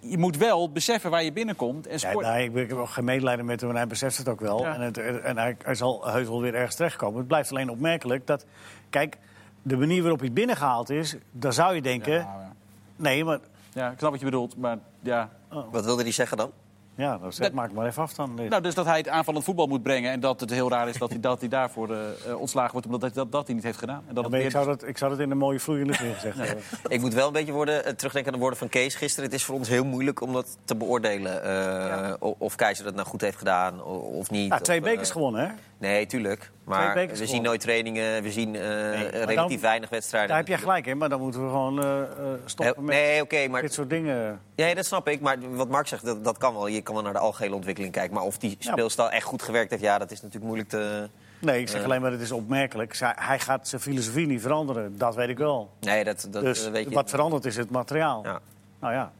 je 0.03 0.17
moet 0.17 0.37
wel 0.37 0.71
beseffen 0.71 1.11
waar 1.11 1.23
je 1.23 1.31
binnenkomt. 1.33 1.87
En 1.87 1.91
Ja, 1.91 2.09
sport... 2.09 2.25
nou, 2.25 2.39
ik, 2.39 2.53
ben, 2.53 2.63
ik 2.63 2.69
heb 2.69 2.77
ook 2.77 2.89
geen 2.89 3.03
medelijden 3.03 3.45
met 3.45 3.61
hem 3.61 3.69
en 3.69 3.75
hij 3.75 3.87
beseft 3.87 4.17
het 4.17 4.29
ook 4.29 4.39
wel. 4.39 4.61
Ja. 4.61 4.73
En, 4.75 4.81
het, 4.81 4.97
en 5.21 5.37
hij, 5.37 5.57
hij 5.63 5.75
zal 5.75 6.07
heus 6.07 6.27
wel 6.27 6.41
weer 6.41 6.55
ergens 6.55 6.75
terechtkomen. 6.75 7.17
Het 7.17 7.27
blijft 7.27 7.49
alleen 7.51 7.69
opmerkelijk 7.69 8.27
dat... 8.27 8.45
Kijk, 8.89 9.17
de 9.61 9.77
manier 9.77 10.01
waarop 10.01 10.19
hij 10.19 10.31
binnengehaald 10.31 10.89
is... 10.89 11.15
dan 11.31 11.53
zou 11.53 11.75
je 11.75 11.81
denken... 11.81 12.13
Ja, 12.13 12.19
ja. 12.19 12.53
Nee, 12.95 13.23
maar... 13.23 13.39
Ja, 13.73 13.91
ik 13.91 13.97
snap 13.97 14.11
wat 14.11 14.19
je 14.19 14.25
bedoelt, 14.25 14.57
maar 14.57 14.77
ja. 14.99 15.29
Wat 15.71 15.85
wilde 15.85 16.01
hij 16.03 16.11
zeggen 16.11 16.37
dan? 16.37 16.51
Ja, 16.95 17.17
dan 17.17 17.33
zeg, 17.33 17.51
maak 17.51 17.71
maar 17.71 17.85
even 17.85 18.01
af 18.01 18.13
dan. 18.13 18.33
Nou, 18.49 18.61
dus 18.61 18.73
dat 18.75 18.85
hij 18.85 18.97
het 18.97 19.07
aanvallend 19.07 19.43
voetbal 19.45 19.67
moet 19.67 19.83
brengen 19.83 20.11
en 20.11 20.19
dat 20.19 20.39
het 20.39 20.49
heel 20.49 20.69
raar 20.69 20.87
is 20.89 20.97
dat 20.97 21.09
hij, 21.09 21.19
dat 21.19 21.39
hij 21.39 21.49
daarvoor 21.49 21.91
eh, 21.91 21.97
eh, 22.27 22.39
ontslagen 22.39 22.71
wordt 22.71 22.85
omdat 22.87 23.01
hij 23.01 23.11
dat, 23.13 23.31
dat 23.31 23.45
hij 23.45 23.55
niet 23.55 23.63
heeft 23.63 23.77
gedaan. 23.77 24.03
En 24.07 24.13
dat 24.15 24.15
Ja, 24.15 24.21
het 24.21 24.31
maar 24.31 24.39
ik, 24.39 24.51
zou 24.51 24.65
dat, 24.65 24.87
ik 24.87 24.97
zou 24.97 25.11
dat 25.11 25.19
in 25.19 25.31
een 25.31 25.37
mooie 25.37 25.59
vloeiende 25.59 25.93
zin 25.93 26.13
gezegd 26.13 26.37
hebben. 26.37 26.63
Ik 26.87 27.01
moet 27.01 27.13
wel 27.13 27.27
een 27.27 27.33
beetje 27.33 27.51
worden, 27.51 27.85
eh, 27.85 27.93
terugdenken 27.93 28.25
aan 28.31 28.37
de 28.37 28.41
woorden 28.41 28.59
van 28.59 28.69
Kees 28.69 28.95
gisteren. 28.95 29.25
Het 29.29 29.39
is 29.39 29.43
voor 29.43 29.55
ons 29.55 29.67
heel 29.69 29.85
moeilijk 29.85 30.21
om 30.21 30.33
dat 30.33 30.57
te 30.65 30.75
beoordelen. 30.75 31.43
eh, 31.43 32.13
Of 32.19 32.55
Keizer 32.55 32.83
dat 32.85 32.95
nou 32.95 33.07
goed 33.07 33.21
heeft 33.21 33.37
gedaan 33.37 33.83
of 33.83 34.29
niet. 34.31 34.49
Ja, 34.51 34.59
twee 34.59 34.79
Of, 34.79 34.85
eh, 34.85 34.91
bekers 34.91 35.11
gewonnen, 35.11 35.41
hè? 35.47 35.53
Nee, 35.77 36.05
tuurlijk. 36.05 36.51
Maar 36.63 36.93
we 36.95 37.07
zien 37.07 37.17
gewonnen. 37.17 37.43
nooit 37.43 37.59
trainingen, 37.61 38.23
we 38.23 38.31
zien 38.31 38.55
eh, 38.55 38.61
relatief 39.09 39.35
dan- 39.35 39.59
weinig 39.59 39.89
wedstrijden. 39.89 40.29
Daar 40.29 40.37
heb 40.37 40.47
jij 40.47 40.57
gelijk 40.57 40.85
in, 40.85 40.97
maar 40.97 41.09
dan 41.09 41.19
moeten 41.19 41.43
we 41.43 41.49
gewoon 41.49 41.83
eh, 41.83 42.01
eh, 42.01 42.07
stoppen 42.45 42.83
met 42.85 42.95
Nee, 42.95 43.21
oké, 43.21 43.47
maar 43.47 43.61
dit 43.61 43.73
soort 43.73 43.89
dingen. 43.89 44.41
Ja, 44.55 44.73
dat 44.73 44.85
snap 44.85 45.07
ik. 45.07 45.21
Maar 45.21 45.37
wat 45.51 45.69
Mark 45.69 45.87
zegt, 45.87 46.05
dat, 46.05 46.23
dat 46.23 46.37
kan 46.37 46.53
wel. 46.53 46.67
Je 46.67 46.81
kan 46.83 46.93
wel 46.93 47.03
naar 47.03 47.13
de 47.13 47.19
algehele 47.19 47.55
ontwikkeling 47.55 47.93
kijken. 47.93 48.13
Maar 48.13 48.23
of 48.23 48.37
die 48.37 48.55
speelstijl 48.59 49.09
echt 49.09 49.25
goed 49.25 49.41
gewerkt 49.41 49.69
heeft, 49.69 49.81
ja, 49.83 49.97
dat 49.97 50.11
is 50.11 50.17
natuurlijk 50.17 50.45
moeilijk 50.45 50.69
te... 50.69 51.09
Nee, 51.39 51.59
ik 51.61 51.67
zeg 51.69 51.79
Eh. 51.79 51.85
alleen 51.85 52.01
maar, 52.01 52.11
het 52.11 52.21
is 52.21 52.31
opmerkelijk. 52.31 52.97
Hij 53.15 53.39
gaat 53.39 53.67
zijn 53.67 53.81
filosofie 53.81 54.27
niet 54.27 54.41
veranderen, 54.41 54.97
dat 54.97 55.15
weet 55.15 55.29
ik 55.29 55.37
wel. 55.37 55.69
Nee, 55.79 56.03
dat, 56.03 56.27
dat 56.29 56.43
dus 56.43 56.65
eh, 56.65 56.71
weet 56.71 56.89
je. 56.89 56.95
wat 56.95 57.09
verandert 57.09 57.45
is 57.45 57.55
het 57.55 57.69
materiaal. 57.69 58.23
Ja. 58.23 58.39
Nou 58.79 58.93
ja, 58.93 59.11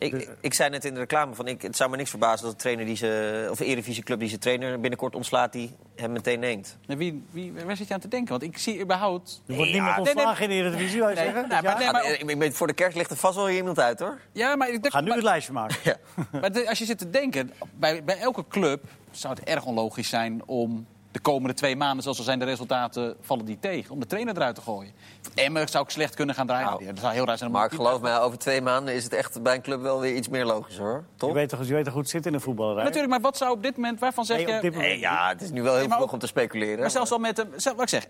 Ik, 0.00 0.12
ik, 0.12 0.30
ik 0.40 0.54
zei 0.54 0.70
net 0.70 0.84
in 0.84 0.94
de 0.94 1.00
reclame 1.00 1.34
van, 1.34 1.46
ik, 1.46 1.62
het 1.62 1.76
zou 1.76 1.90
me 1.90 1.96
niks 1.96 2.10
verbazen 2.10 2.44
dat 2.46 2.52
de 2.54 2.58
trainer 2.62 2.84
die 2.86 2.96
ze, 2.96 3.48
of 3.50 3.58
de 3.58 3.64
Eredivisie-club 3.64 4.18
die 4.18 4.28
zijn 4.28 4.40
trainer 4.40 4.80
binnenkort 4.80 5.14
ontslaat, 5.14 5.52
die 5.52 5.72
hem 5.96 6.12
meteen 6.12 6.40
neemt. 6.40 6.76
Nee, 6.86 6.96
wie, 6.96 7.22
wie, 7.30 7.52
waar 7.64 7.76
zit 7.76 7.88
je 7.88 7.94
aan 7.94 8.00
te 8.00 8.08
denken? 8.08 8.30
Want 8.30 8.42
ik 8.42 8.58
zie 8.58 8.80
überhaupt... 8.80 9.42
er 9.46 9.54
wordt 9.54 9.70
Ja, 9.70 9.76
niemand 9.76 9.96
nee, 9.96 10.04
nee. 10.04 10.14
ontslagen 10.14 10.42
in 10.44 10.50
de 10.50 10.54
Eredivisie, 10.56 10.98
zou 10.98 11.08
je 11.10 11.14
Nee, 11.16 11.24
zeggen? 11.24 11.48
nou, 11.48 11.62
Ja? 11.62 11.68
maar 11.70 11.76
nee, 11.78 11.84
Ja, 11.86 11.92
maar- 11.92 12.10
ik- 12.12 12.30
ik 12.30 12.36
weet, 12.38 12.54
voor 12.54 12.66
de 12.66 12.72
kerk 12.72 12.94
ligt 12.94 13.10
er 13.10 13.16
vast 13.16 13.36
wel 13.36 13.50
iemand 13.50 13.78
uit, 13.78 13.98
hoor. 14.00 14.18
Ja, 14.32 14.56
maar, 14.56 14.68
ik, 14.70 14.86
Ga 14.86 15.00
nu 15.00 15.06
maar- 15.06 15.16
het 15.16 15.24
lijstje 15.24 15.52
maken. 15.52 15.76
Ja. 15.84 15.96
Maar 16.40 16.66
als 16.68 16.78
je 16.78 16.84
zit 16.84 16.98
te 16.98 17.10
denken, 17.10 17.52
bij, 17.74 18.04
bij 18.04 18.18
elke 18.18 18.44
club 18.48 18.84
zou 19.10 19.34
het 19.34 19.44
erg 19.44 19.64
onlogisch 19.64 20.08
zijn 20.08 20.42
om 20.46 20.86
de 21.12 21.20
komende 21.20 21.54
twee 21.54 21.76
maanden, 21.76 22.02
zoals 22.02 22.18
al 22.18 22.24
zijn 22.24 22.38
de 22.38 22.44
resultaten, 22.44 23.16
vallen 23.20 23.44
die 23.44 23.58
tegen. 23.60 23.92
Om 23.92 24.00
de 24.00 24.06
trainer 24.06 24.36
eruit 24.36 24.54
te 24.54 24.60
gooien. 24.60 24.92
Emmer 25.34 25.68
zou 25.68 25.84
ik 25.84 25.90
slecht 25.90 26.14
kunnen 26.14 26.34
gaan 26.34 26.46
draaien. 26.46 26.66
Nou, 26.70 26.84
dat 26.84 26.98
zou 26.98 27.12
heel 27.12 27.24
raar 27.24 27.38
zijn. 27.38 27.50
om- 27.50 27.56
Mark, 27.56 27.72
geloof 27.72 28.00
mij, 28.00 28.20
over 28.20 28.38
twee 28.38 28.60
maanden 28.62 28.94
is 28.94 29.04
het 29.04 29.12
echt 29.12 29.42
bij 29.42 29.54
een 29.54 29.62
club 29.62 29.80
wel 29.80 30.00
weer 30.00 30.14
iets 30.16 30.28
meer 30.28 30.44
logisch, 30.44 30.76
hoor. 30.78 31.04
Je 31.12 31.16
Toch? 31.18 31.32
weet, 31.32 31.48
toch, 31.48 31.66
je 31.66 31.74
weet 31.74 31.84
toch 31.84 31.92
hoe 31.92 32.02
het 32.02 32.10
zit 32.10 32.26
in 32.26 32.32
de 32.32 32.40
voetballerij? 32.40 32.84
Natuurlijk, 32.84 33.10
maar 33.10 33.20
wat 33.20 33.36
zou 33.36 33.52
op 33.52 33.62
dit 33.62 33.76
moment, 33.76 34.00
waarvan 34.00 34.24
zeg 34.24 34.36
Nee, 34.36 34.46
je... 34.46 34.54
op 34.54 34.60
dit 34.62 34.72
moment 34.72 34.90
Nee, 34.90 35.00
ja, 35.00 35.28
het 35.28 35.40
is 35.42 35.50
nu 35.50 35.62
wel 35.62 35.70
heel 35.70 35.80
Nee, 35.80 35.88
maar 35.88 35.98
vroeg 35.98 36.12
om 36.12 36.18
te 36.18 36.26
speculeren. 36.26 36.80
Maar 36.80 36.90
zelfs 36.90 37.10
al 37.12 37.18
met 37.18 37.36
hem, 37.36 37.48
zelf- 37.56 37.76
wat 37.76 37.92
ik 37.92 38.00
zeg, 38.00 38.06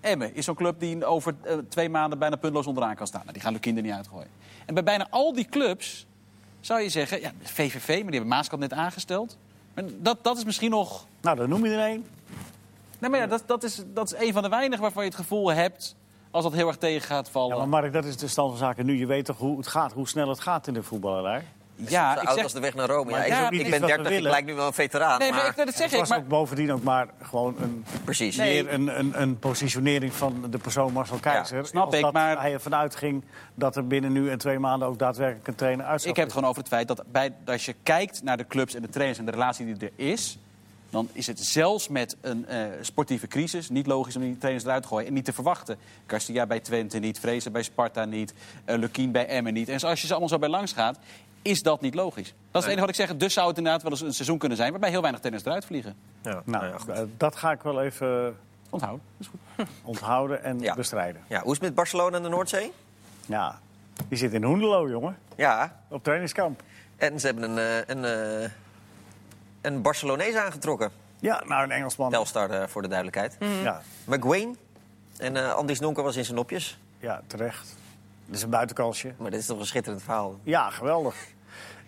Emmen- 0.00 0.34
is 0.34 0.44
zo'n 0.44 0.54
club 0.54 0.80
die 0.80 1.04
over 1.04 1.34
eh, 1.42 1.54
twee 1.68 1.88
maanden 1.88 2.18
bijna 2.18 2.36
puntloos 2.36 2.66
onderaan 2.66 2.94
kan 2.94 3.06
staan. 3.06 3.20
Nou, 3.20 3.32
die 3.32 3.42
gaan 3.42 3.52
Lukien 3.52 3.76
er 3.76 3.82
niet 3.82 3.92
uitgooien. 3.92 4.28
En 4.66 4.74
bij 4.74 4.82
bijna 4.84 5.06
al 5.10 5.32
die 5.32 5.44
clubs 5.48 6.06
zou 6.60 6.80
je 6.80 6.88
zeggen, 6.88 7.20
ja, 7.20 7.32
VVV, 7.42 7.86
maar 7.88 7.96
die 7.96 8.04
hebben 8.20 8.28
Maaskant 8.28 8.60
net 8.60 8.72
aangesteld. 8.72 9.36
Maar 9.74 9.84
dat, 9.98 10.24
dat 10.24 10.36
is 10.36 10.44
misschien 10.44 10.70
nog 10.70 11.06
Nou, 11.20 11.36
dan 11.36 11.48
noem 11.48 11.64
je 11.64 11.70
er 11.72 11.80
één. 11.84 12.06
Nee, 12.98 13.10
maar 13.10 13.20
ja, 13.20 13.26
dat, 13.26 13.42
dat, 13.46 13.62
is, 13.62 13.82
dat 13.86 14.12
is 14.12 14.26
een 14.26 14.32
van 14.32 14.42
de 14.42 14.48
weinigen 14.48 14.82
waarvan 14.82 15.02
je 15.02 15.08
het 15.08 15.18
gevoel 15.18 15.52
hebt... 15.52 15.96
als 16.30 16.44
dat 16.44 16.52
heel 16.52 16.66
erg 16.66 16.76
tegen 16.76 17.06
gaat 17.06 17.30
vallen. 17.30 17.50
Ja, 17.56 17.56
maar 17.66 17.68
Mark, 17.68 17.92
dat 17.92 18.04
is 18.04 18.16
de 18.16 18.28
stand 18.28 18.48
van 18.50 18.58
zaken 18.58 18.86
nu. 18.86 18.98
Je 18.98 19.06
weet 19.06 19.24
toch 19.24 19.38
hoe 19.38 19.56
het 19.56 19.66
gaat, 19.66 19.92
hoe 19.92 20.08
snel 20.08 20.28
het 20.28 20.40
gaat 20.40 20.66
in 20.66 20.74
de 20.74 20.82
voetballerij? 20.82 21.44
Ja, 21.80 22.14
Zo 22.14 22.20
ik 22.20 22.26
oud 22.26 22.34
zeg... 22.34 22.44
als 22.44 22.52
de 22.52 22.60
weg 22.60 22.74
naar 22.74 22.88
Rome. 22.88 23.10
Maar 23.10 23.26
Ja, 23.28 23.50
ik, 23.50 23.70
ben 23.70 23.80
wat 23.80 23.90
we 23.90 23.96
30, 23.96 24.12
ik 24.12 24.20
lijk 24.22 24.44
nu 24.44 24.54
wel 24.54 24.66
een 24.66 24.72
veteraan. 24.72 25.18
Nee, 25.18 25.30
maar 25.30 25.38
maar... 25.40 25.48
ik, 25.48 25.56
dat 25.56 25.74
zeg 25.74 25.82
Het 25.84 25.92
ik. 25.92 25.98
was 25.98 26.08
Maar, 26.08 26.18
ook 26.18 26.28
bovendien 26.28 26.72
ook 26.72 26.82
maar 26.82 27.08
gewoon 27.22 27.56
een, 27.60 27.84
Precies. 28.04 28.36
Nee. 28.36 28.62
meer 28.64 28.72
een, 28.72 28.98
een, 28.98 29.20
een 29.22 29.38
positionering 29.38 30.12
van 30.12 30.44
de 30.50 30.58
persoon 30.58 30.92
Marcel 30.92 31.18
Keizer. 31.18 31.66
snap 31.66 31.84
Als 31.84 31.94
ik, 31.94 32.02
dat 32.02 32.12
maar- 32.12 32.40
hij 32.40 32.52
ervan 32.52 32.74
uitging 32.74 33.24
dat 33.54 33.76
er 33.76 33.86
binnen 33.86 34.12
nu 34.12 34.30
en 34.30 34.38
twee 34.38 34.58
maanden 34.58 34.88
ook 34.88 34.98
daadwerkelijk 34.98 35.48
een 35.48 35.54
trainer 35.54 35.86
uit 35.86 35.98
zou 36.00 36.10
ik 36.10 36.16
heb 36.16 36.24
het 36.24 36.34
gewoon 36.34 36.50
over 36.50 36.62
het 36.62 36.72
feit 36.72 36.88
dat 36.88 37.02
bij, 37.12 37.34
als 37.46 37.64
je 37.64 37.74
kijkt 37.82 38.22
naar 38.22 38.36
de 38.36 38.46
clubs 38.46 38.74
en 38.74 38.82
de 38.82 38.88
trainers... 38.88 39.18
en 39.18 39.24
de 39.24 39.30
relatie 39.30 39.74
die 39.74 39.88
er 39.96 40.04
is... 40.06 40.38
dan 40.90 41.08
is 41.12 41.26
het 41.26 41.40
zelfs 41.40 41.88
met 41.88 42.16
een 42.20 42.46
eh, 42.46 42.66
sportieve 42.80 43.26
crisis 43.26 43.68
niet 43.68 43.86
logisch 43.86 44.16
om 44.16 44.22
die 44.22 44.38
trainers 44.38 44.64
eruit 44.64 44.82
te 44.82 44.88
gooien. 44.88 45.06
En 45.06 45.12
niet 45.14 45.24
te 45.24 45.32
verwachten. 45.32 45.76
Garcia 46.06 46.46
bij 46.46 46.60
Twente 46.60 46.98
niet, 46.98 47.18
Vrezen 47.20 47.52
bij 47.52 47.62
Sparta 47.62 48.04
niet, 48.04 48.34
eh 48.64 48.76
Lukien 48.78 49.12
bij 49.12 49.26
Emmen 49.26 49.52
niet. 49.52 49.68
En 49.68 49.80
als 49.80 50.00
je 50.00 50.06
ze 50.06 50.10
allemaal 50.12 50.28
zo 50.28 50.38
bij 50.38 50.48
langs 50.48 50.72
gaat, 50.72 50.98
is 51.42 51.62
dat 51.62 51.80
niet 51.80 51.94
logisch. 51.94 52.26
Dat 52.28 52.34
is 52.50 52.52
het 52.52 52.64
enige 52.64 52.80
wat 52.80 52.88
ik 52.88 52.94
zeg. 52.94 53.16
Dus 53.16 53.32
zou 53.32 53.48
het 53.48 53.56
inderdaad 53.56 53.82
wel 53.82 53.90
eens 53.90 54.00
een 54.00 54.14
seizoen 54.14 54.38
kunnen 54.38 54.56
zijn... 54.58 54.70
waarbij 54.70 54.90
heel 54.90 55.00
weinig 55.00 55.20
trainers 55.20 55.46
eruit 55.48 55.64
vliegen. 55.64 55.96
Ja, 56.22 56.42
Nou, 56.44 56.66
ja, 56.66 56.78
goed. 56.78 56.88
eh, 56.88 57.02
dat 57.16 57.36
ga 57.36 57.52
ik 57.52 57.62
wel 57.62 57.82
even 57.82 58.36
Onthouden. 58.70 59.04
Dat 59.16 59.26
is 59.26 59.32
goed. 59.56 59.66
onthouden 59.90 60.42
en 60.44 60.60
Ja. 60.60 60.74
bestrijden. 60.74 61.22
Ja, 61.28 61.38
hoe 61.40 61.46
is 61.46 61.52
het 61.52 61.62
met 61.62 61.74
Barcelona 61.74 62.16
en 62.16 62.22
de 62.22 62.28
Noordzee? 62.28 62.72
Ja, 63.26 63.58
die 64.08 64.18
zit 64.18 64.32
in 64.32 64.42
Hoendelo, 64.42 64.88
jongen. 64.90 65.16
Ja, 65.36 65.80
Op 65.88 66.02
trainingskamp. 66.04 66.62
en 66.96 67.20
ze 67.20 67.26
hebben 67.26 67.50
een, 67.50 67.58
eh, 67.58 67.76
een, 67.96 68.04
eh, 68.42 68.50
een 69.60 69.82
Barcelonees 69.82 70.34
aangetrokken. 70.34 70.90
Ja, 71.20 71.42
nou, 71.46 71.62
een 71.62 71.70
Engelsman. 71.70 72.10
Telstar, 72.10 72.50
eh, 72.50 72.66
voor 72.66 72.82
de 72.82 72.88
duidelijkheid. 72.88 73.36
Ja, 73.62 73.82
McGuane. 74.04 74.54
En 75.16 75.36
eh 75.36 75.52
Andries 75.52 75.80
Nonker 75.80 76.02
was 76.02 76.16
in 76.16 76.24
zijn 76.24 76.36
nopjes. 76.36 76.78
ja, 77.00 77.22
terecht. 77.26 77.76
Dat 78.26 78.36
is 78.36 78.42
een 78.42 78.50
buitenkansje. 78.50 79.12
Maar 79.16 79.30
dit 79.30 79.40
is 79.40 79.46
toch 79.46 79.58
een 79.58 79.66
schitterend 79.66 80.02
verhaal. 80.02 80.38
Ja, 80.42 80.70
geweldig. 80.70 81.14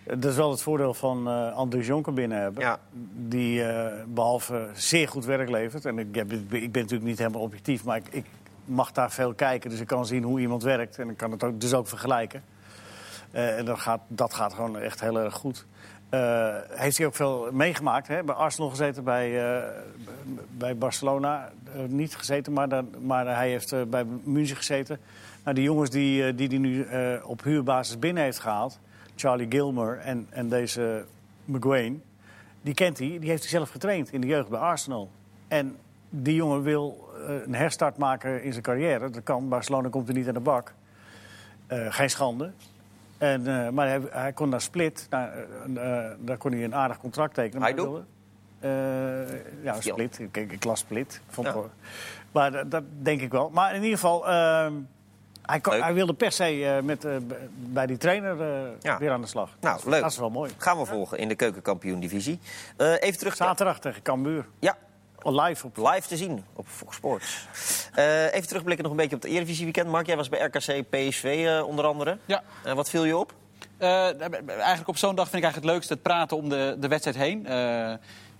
Dat 0.03 0.25
is 0.31 0.35
wel 0.35 0.51
het 0.51 0.61
voordeel 0.61 0.93
van 0.93 1.27
eh 1.27 1.53
Andries 1.53 1.87
Jonker 1.87 2.13
binnen 2.13 2.41
hebben. 2.41 2.63
Ja. 2.63 2.79
Die 3.27 3.63
eh, 3.63 4.03
behalve 4.07 4.69
zeer 4.73 5.07
goed 5.07 5.25
werk 5.25 5.49
levert. 5.49 5.85
En 5.85 5.99
ik, 5.99 6.15
heb, 6.15 6.31
ik 6.31 6.49
ben 6.49 6.81
natuurlijk 6.81 7.03
niet 7.03 7.17
helemaal 7.17 7.41
objectief, 7.41 7.83
maar 7.83 7.97
ik, 7.97 8.07
ik 8.09 8.25
mag 8.65 8.91
daar 8.91 9.11
veel 9.11 9.33
kijken. 9.33 9.69
Dus 9.69 9.79
ik 9.79 9.87
kan 9.87 10.05
zien 10.05 10.23
hoe 10.23 10.39
iemand 10.39 10.63
werkt. 10.63 10.99
En 10.99 11.09
ik 11.09 11.17
kan 11.17 11.31
het 11.31 11.43
ook, 11.43 11.61
dus 11.61 11.73
ook 11.73 11.87
vergelijken. 11.87 12.43
Eh, 13.31 13.57
en 13.57 13.65
dat 13.65 13.79
gaat, 13.79 14.01
dat 14.07 14.33
gaat 14.33 14.53
gewoon 14.53 14.77
echt 14.79 15.01
heel 15.01 15.19
erg 15.19 15.33
goed. 15.33 15.65
Eh, 16.11 16.55
heeft 16.69 16.97
hij 16.97 17.05
ook 17.05 17.15
veel 17.15 17.49
meegemaakt. 17.51 18.07
Hè? 18.07 18.23
Bij 18.23 18.35
Arsenal 18.35 18.69
gezeten, 18.69 19.03
bij, 19.03 19.55
eh, 19.55 19.67
bij 20.57 20.77
Barcelona 20.77 21.51
eh, 21.73 21.81
niet 21.87 22.15
gezeten. 22.15 22.53
Maar, 22.53 22.69
dan, 22.69 22.89
maar 23.01 23.35
hij 23.35 23.49
heeft 23.49 23.89
bij 23.89 24.05
München 24.23 24.55
gezeten. 24.55 24.99
Nou, 25.43 25.55
die 25.55 25.63
jongens 25.63 25.89
die 25.89 26.21
hij 26.21 26.35
die, 26.35 26.49
die 26.49 26.59
nu 26.59 26.87
op 27.23 27.43
huurbasis 27.43 27.99
binnen 27.99 28.23
heeft 28.23 28.39
gehaald... 28.39 28.79
Charlie 29.15 29.47
Gilmer 29.49 29.97
en, 29.97 30.27
en 30.29 30.49
deze 30.49 31.05
McGuane... 31.45 31.95
die 32.61 32.73
kent 32.73 32.97
hij, 32.97 33.17
die 33.19 33.29
heeft 33.29 33.41
hij 33.41 33.51
zelf 33.51 33.69
getraind 33.69 34.13
in 34.13 34.21
de 34.21 34.27
jeugd 34.27 34.49
bij 34.49 34.59
Arsenal. 34.59 35.09
En 35.47 35.77
die 36.09 36.35
jongen 36.35 36.61
wil 36.61 37.09
een 37.25 37.55
herstart 37.55 37.97
maken 37.97 38.43
in 38.43 38.51
zijn 38.51 38.63
carrière. 38.63 39.09
Dat 39.09 39.23
kan, 39.23 39.49
Barcelona 39.49 39.89
komt 39.89 40.07
er 40.07 40.13
niet 40.13 40.27
aan 40.27 40.33
de 40.33 40.39
bak. 40.39 40.73
Geen 41.67 42.09
schande. 42.09 42.51
En, 43.21 43.47
eh, 43.47 43.69
maar 43.69 43.87
hij, 43.87 44.01
hij 44.09 44.33
kon 44.33 44.49
naar 44.49 44.61
Split, 44.61 45.07
naar, 45.09 45.33
eh, 45.75 46.05
eh, 46.05 46.11
daar 46.19 46.37
kon 46.37 46.51
hij 46.51 46.63
een 46.63 46.75
aardig 46.75 46.97
contract 46.99 47.33
tekenen. 47.33 47.61
Hij 47.63 47.73
Eh, 48.59 49.63
ja, 49.63 49.81
Split. 49.81 50.19
Ik, 50.19 50.37
ik, 50.37 50.63
las 50.63 50.79
Split. 50.79 51.21
Vond 51.29 51.47
Ja. 51.47 51.53
Maar 52.31 52.51
dat, 52.51 52.71
dat 52.71 52.83
denk 53.01 53.21
ik 53.21 53.31
wel. 53.31 53.49
Maar 53.49 53.75
in 53.75 53.81
ieder 53.83 53.97
geval, 53.99 54.27
ehm, 54.27 54.73
hij, 55.41 55.59
kon- 55.59 55.81
hij 55.81 55.93
wilde 55.93 56.13
per 56.13 56.31
se 56.31 56.79
met, 56.83 57.07
bij 57.55 57.85
die 57.85 57.97
trainer 57.97 58.37
Ja. 58.79 58.97
weer 58.97 59.11
aan 59.11 59.21
de 59.21 59.27
slag. 59.27 59.49
Nou, 59.59 59.75
dat, 59.75 59.85
is- 59.85 59.91
leuk. 59.91 60.01
Dat 60.01 60.11
is 60.11 60.17
wel 60.17 60.29
mooi. 60.29 60.51
Gaan 60.57 60.77
we 60.77 60.85
volgen 60.85 61.17
in 61.17 61.27
de 61.27 61.35
keukenkampioen-divisie. 61.35 62.39
Even 62.77 63.17
terug 63.19 63.35
Zaterdag 63.35 63.79
tegen 63.79 64.01
Cambuur. 64.01 64.45
Ja, 64.59 64.77
Live 65.23 65.65
op 65.65 65.77
live 65.77 66.07
te 66.07 66.17
zien 66.17 66.43
op 66.53 66.65
Fox 66.67 66.95
Sports. 66.95 67.47
Eh, 67.93 68.33
even 68.33 68.47
terugblikken 68.47 68.83
nog 68.83 68.91
een 68.91 68.99
beetje 68.99 69.15
op 69.15 69.21
het 69.21 69.31
Eredivisie 69.31 69.63
weekend. 69.63 69.87
Mark, 69.87 70.05
jij 70.05 70.15
was 70.15 70.29
bij 70.29 70.39
RKC 70.39 70.89
PSV 70.89 71.45
eh, 71.47 71.67
onder 71.67 71.85
andere. 71.85 72.17
Ja. 72.25 72.43
Eh, 72.63 72.73
wat 72.73 72.89
viel 72.89 73.03
je 73.03 73.17
op? 73.17 73.33
Eh, 73.77 74.21
eigenlijk 74.47 74.87
op 74.87 74.97
zo'n 74.97 75.15
dag 75.15 75.29
vind 75.29 75.43
ik 75.43 75.43
eigenlijk 75.43 75.55
het 75.55 75.65
leukste 75.65 75.93
het 75.93 76.01
praten 76.01 76.37
om 76.37 76.49
de, 76.49 76.75
de 76.79 76.87
wedstrijd 76.87 77.17
heen. 77.17 77.45
Eh, 77.45 77.91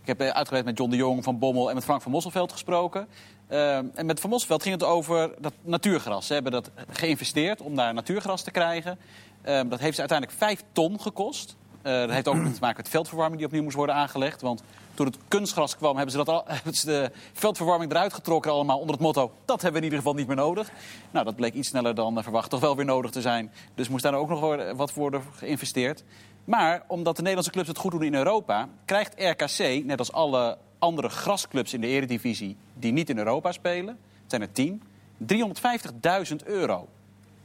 ik 0.02 0.08
heb 0.08 0.22
uitgebreid 0.22 0.66
met 0.66 0.78
John 0.78 0.92
de 0.92 0.98
Jong 0.98 1.24
van 1.24 1.40
Bommel 1.40 1.70
en 1.70 1.76
met 1.76 1.84
Frank 1.84 2.02
van 2.02 2.12
Mosselveld 2.12 2.52
gesproken. 2.52 3.08
En 3.48 4.06
met 4.06 4.20
Van 4.20 4.30
Mosselveld 4.30 4.62
ging 4.62 4.74
het 4.74 4.84
over 4.84 5.32
dat 5.40 5.54
natuurgras. 5.62 6.28
Ze 6.28 6.34
hebben 6.34 6.52
dat 6.52 6.72
geïnvesteerd 6.90 7.62
om 7.62 7.76
daar 7.76 7.94
natuurgras 7.94 8.44
te 8.44 8.52
krijgen. 8.52 9.00
Dat 9.44 9.80
heeft 9.80 9.96
ze 9.96 10.00
uiteindelijk 10.00 10.38
5 10.38 10.64
ton 10.72 11.02
gekost. 11.02 11.56
Eh, 11.82 12.00
dat 12.00 12.10
heeft 12.10 12.28
ook 12.28 12.36
te 12.36 12.60
maken 12.62 12.78
met 12.78 12.90
veldverwarming 12.90 13.38
die 13.38 13.46
opnieuw 13.46 13.64
moest 13.64 13.76
worden 13.76 13.96
aangelegd. 13.96 14.42
Want 14.42 14.64
toen 14.94 15.06
het 15.06 15.18
kunstgras 15.28 15.78
kwam, 15.78 15.96
hebben 15.96 16.12
ze, 16.12 16.18
dat 16.18 16.30
al, 16.30 16.44
hebben 16.56 16.74
ze 16.74 16.86
de 16.86 17.12
veldverwarming 17.34 17.92
eruit 17.92 18.14
getrokken 18.14 18.52
allemaal 18.52 18.80
onder 18.80 18.96
het 18.96 19.04
motto... 19.04 19.32
dat 19.46 19.62
hebben 19.62 19.72
we 19.72 19.88
in 19.88 19.94
ieder 19.94 19.98
geval 19.98 20.14
niet 20.14 20.28
meer 20.28 20.36
nodig. 20.36 20.72
Nou, 21.12 21.26
dat 21.26 21.36
bleek 21.36 21.54
iets 21.54 21.68
sneller 21.68 21.96
dan 21.96 22.18
eh, 22.18 22.24
verwacht 22.24 22.50
toch 22.50 22.60
wel 22.60 22.76
weer 22.76 22.86
nodig 22.86 23.12
te 23.12 23.22
zijn. 23.22 23.52
Dus 23.76 23.90
moest 23.90 24.04
daar 24.04 24.14
ook 24.14 24.30
nog 24.30 24.40
wel 24.40 24.76
wat 24.76 24.94
worden 24.94 25.24
geïnvesteerd. 25.36 26.04
Maar 26.46 26.84
omdat 26.88 27.16
de 27.16 27.22
Nederlandse 27.22 27.54
clubs 27.54 27.68
het 27.68 27.78
goed 27.78 27.92
doen 27.92 28.04
in 28.04 28.16
Europa... 28.16 28.70
krijgt 28.86 29.14
RKC, 29.18 29.86
net 29.86 30.00
als 30.00 30.12
alle 30.12 30.58
andere 30.80 31.10
grasclubs 31.10 31.74
in 31.74 31.82
de 31.82 31.88
eredivisie... 31.88 32.58
die 32.74 32.92
niet 32.92 33.10
in 33.10 33.18
Europa 33.18 33.52
spelen, 33.52 33.98
het 34.22 34.30
zijn 34.30 34.42
er 34.42 34.52
tien, 34.52 34.84
350.000 36.30 36.36
euro. 36.46 36.88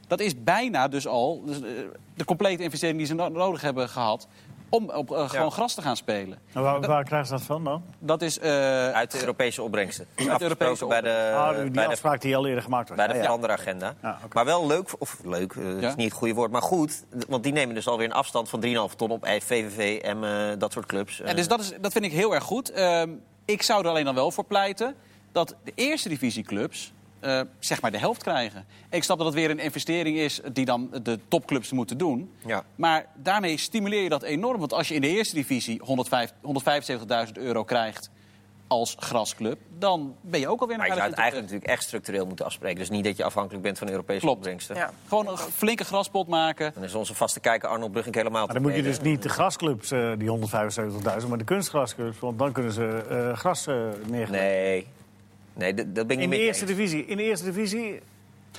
Dat 0.06 0.20
is 0.20 0.42
bijna 0.42 0.88
dus 0.88 1.06
al 1.06 1.42
dus, 1.44 1.56
eh, 1.60 1.66
de 2.14 2.24
complete 2.24 2.62
investering 2.62 2.98
die 2.98 3.06
ze 3.06 3.14
no- 3.14 3.28
nodig 3.28 3.60
hebben 3.60 3.88
gehad... 3.88 4.26
om 4.68 4.90
op 4.90 5.10
eh, 5.12 5.28
gewoon 5.30 5.52
gras 5.52 5.74
te 5.74 5.82
gaan 5.82 5.96
spelen. 5.96 6.38
Nou, 6.52 6.66
waar, 6.66 6.80
waar 6.80 7.04
krijgen 7.04 7.28
ze 7.28 7.32
dat 7.34 7.42
van 7.42 7.64
dan? 7.64 7.82
Dat 7.98 8.22
is 8.22 8.38
eh, 8.38 8.50
Uit 8.90 9.10
de 9.12 9.20
Europese 9.20 9.62
opbrengsten. 9.62 10.06
Uit 10.28 10.42
Europese 10.42 10.86
bij 10.86 11.00
de, 11.00 11.32
Ah, 11.36 11.60
die 11.62 11.70
bij 11.70 11.84
de, 11.84 11.90
afspraak 11.90 12.20
die 12.20 12.36
al 12.36 12.46
eerder 12.46 12.62
gemaakt 12.62 12.88
was. 12.88 12.96
bij 12.96 13.06
de 13.06 13.12
Ja, 13.12 13.18
ja. 13.18 13.24
veranderagenda. 13.24 13.94
Ja, 14.02 14.18
oké. 14.24 14.34
Maar 14.34 14.44
wel 14.44 14.66
leuk, 14.66 14.90
of 14.98 15.18
leuk, 15.24 15.54
dat 15.54 15.80
Ja? 15.82 15.88
is 15.88 15.94
niet 15.94 16.08
het 16.08 16.18
goede 16.18 16.34
woord, 16.34 16.50
maar 16.50 16.62
goed. 16.62 17.04
Want 17.28 17.42
die 17.42 17.52
nemen 17.52 17.74
dus 17.74 17.88
alweer 17.88 18.06
een 18.06 18.12
afstand 18.12 18.48
van 18.48 18.60
3,5 18.90 18.94
ton 18.96 19.10
op 19.10 19.26
VVV 19.26 20.00
en 20.02 20.24
eh, 20.24 20.58
dat 20.58 20.72
soort 20.72 20.86
clubs. 20.86 21.20
En 21.20 21.36
dus 21.36 21.48
dat, 21.48 21.60
is, 21.60 21.72
dat 21.80 21.92
vind 21.92 22.04
ik 22.04 22.12
heel 22.12 22.34
erg 22.34 22.44
goed. 22.44 22.70
Ehm, 22.70 23.10
ik 23.44 23.62
zou 23.62 23.82
er 23.82 23.88
alleen 23.90 24.04
dan 24.04 24.14
wel 24.14 24.30
voor 24.30 24.44
pleiten 24.44 24.94
dat 25.32 25.54
de 25.64 25.72
eerste 25.74 26.08
divisieclubs 26.08 26.92
eh, 27.20 27.40
zeg 27.58 27.80
maar 27.80 27.90
de 27.90 27.98
helft 27.98 28.22
krijgen. 28.22 28.66
Ik 28.90 29.04
snap 29.04 29.16
dat 29.16 29.26
het 29.26 29.34
weer 29.34 29.50
een 29.50 29.58
investering 29.58 30.16
is 30.16 30.40
die 30.52 30.64
dan 30.64 30.90
de 31.02 31.18
topclubs 31.28 31.72
moeten 31.72 31.98
doen. 31.98 32.32
Ja. 32.46 32.64
Maar 32.74 33.06
daarmee 33.14 33.56
stimuleer 33.56 34.02
je 34.02 34.08
dat 34.08 34.22
enorm. 34.22 34.58
Want 34.58 34.72
als 34.72 34.88
je 34.88 34.94
in 34.94 35.00
de 35.00 35.08
eerste 35.08 35.34
divisie 35.34 35.80
105 35.84 36.32
175.000 37.26 37.32
euro 37.32 37.64
krijgt 37.64 38.10
als 38.66 38.96
grasclub... 38.98 39.58
dan 39.78 40.14
ben 40.20 40.40
je 40.40 40.48
ook 40.48 40.60
alweer 40.60 40.76
Maar 40.76 40.86
naar 40.88 40.96
je 40.96 41.02
zou 41.02 41.12
het 41.12 41.20
eigenlijk 41.20 41.50
natuurlijk 41.50 41.78
echt 41.78 41.86
structureel 41.86 42.26
moeten 42.26 42.44
afspreken. 42.44 42.78
Dus 42.78 42.90
niet 42.90 43.04
dat 43.04 43.16
je 43.16 43.24
afhankelijk 43.24 43.62
bent 43.62 43.78
van 43.78 43.88
Europese 43.88 44.20
Klopt. 44.20 44.36
opbrengsten. 44.36 44.76
Ja. 44.76 44.90
Gewoon 45.08 45.28
een 45.28 45.36
flinke 45.38 45.84
graspot 45.84 46.26
maken. 46.26 46.70
Dan 46.74 46.84
is 46.84 46.94
onze 46.94 47.14
vaste 47.14 47.40
kijker 47.40 47.68
Arnold 47.68 47.92
Brugink 47.92 48.14
helemaal 48.14 48.44
Maar 48.44 48.54
dan 48.54 48.62
moet 48.62 48.74
je 48.74 48.82
dus 48.82 49.00
niet 49.00 49.22
de 49.22 49.28
grasclubs, 49.28 49.90
eh, 49.90 50.12
die 50.18 50.28
175.000, 50.28 51.28
maar 51.28 51.38
de 51.38 51.44
kunstgrasclubs. 51.44 52.18
Want 52.18 52.38
dan 52.38 52.52
kunnen 52.52 52.72
ze 52.72 53.04
eh, 53.10 53.38
gras 53.38 53.66
eh 53.66 53.74
neerleggen. 54.06 54.48
Nee, 54.48 54.86
nee 55.56 55.74
dat, 55.74 55.94
dat 55.94 56.06
ben 56.06 56.16
ik 56.16 56.22
In 56.22 56.28
niet 56.28 56.30
de 56.30 56.36
mee 56.36 56.46
eerste 56.46 56.66
eens. 56.66 56.76
divisie, 56.76 57.06
in 57.06 57.16
de 57.16 57.22
eerste 57.22 57.44
divisie... 57.44 58.00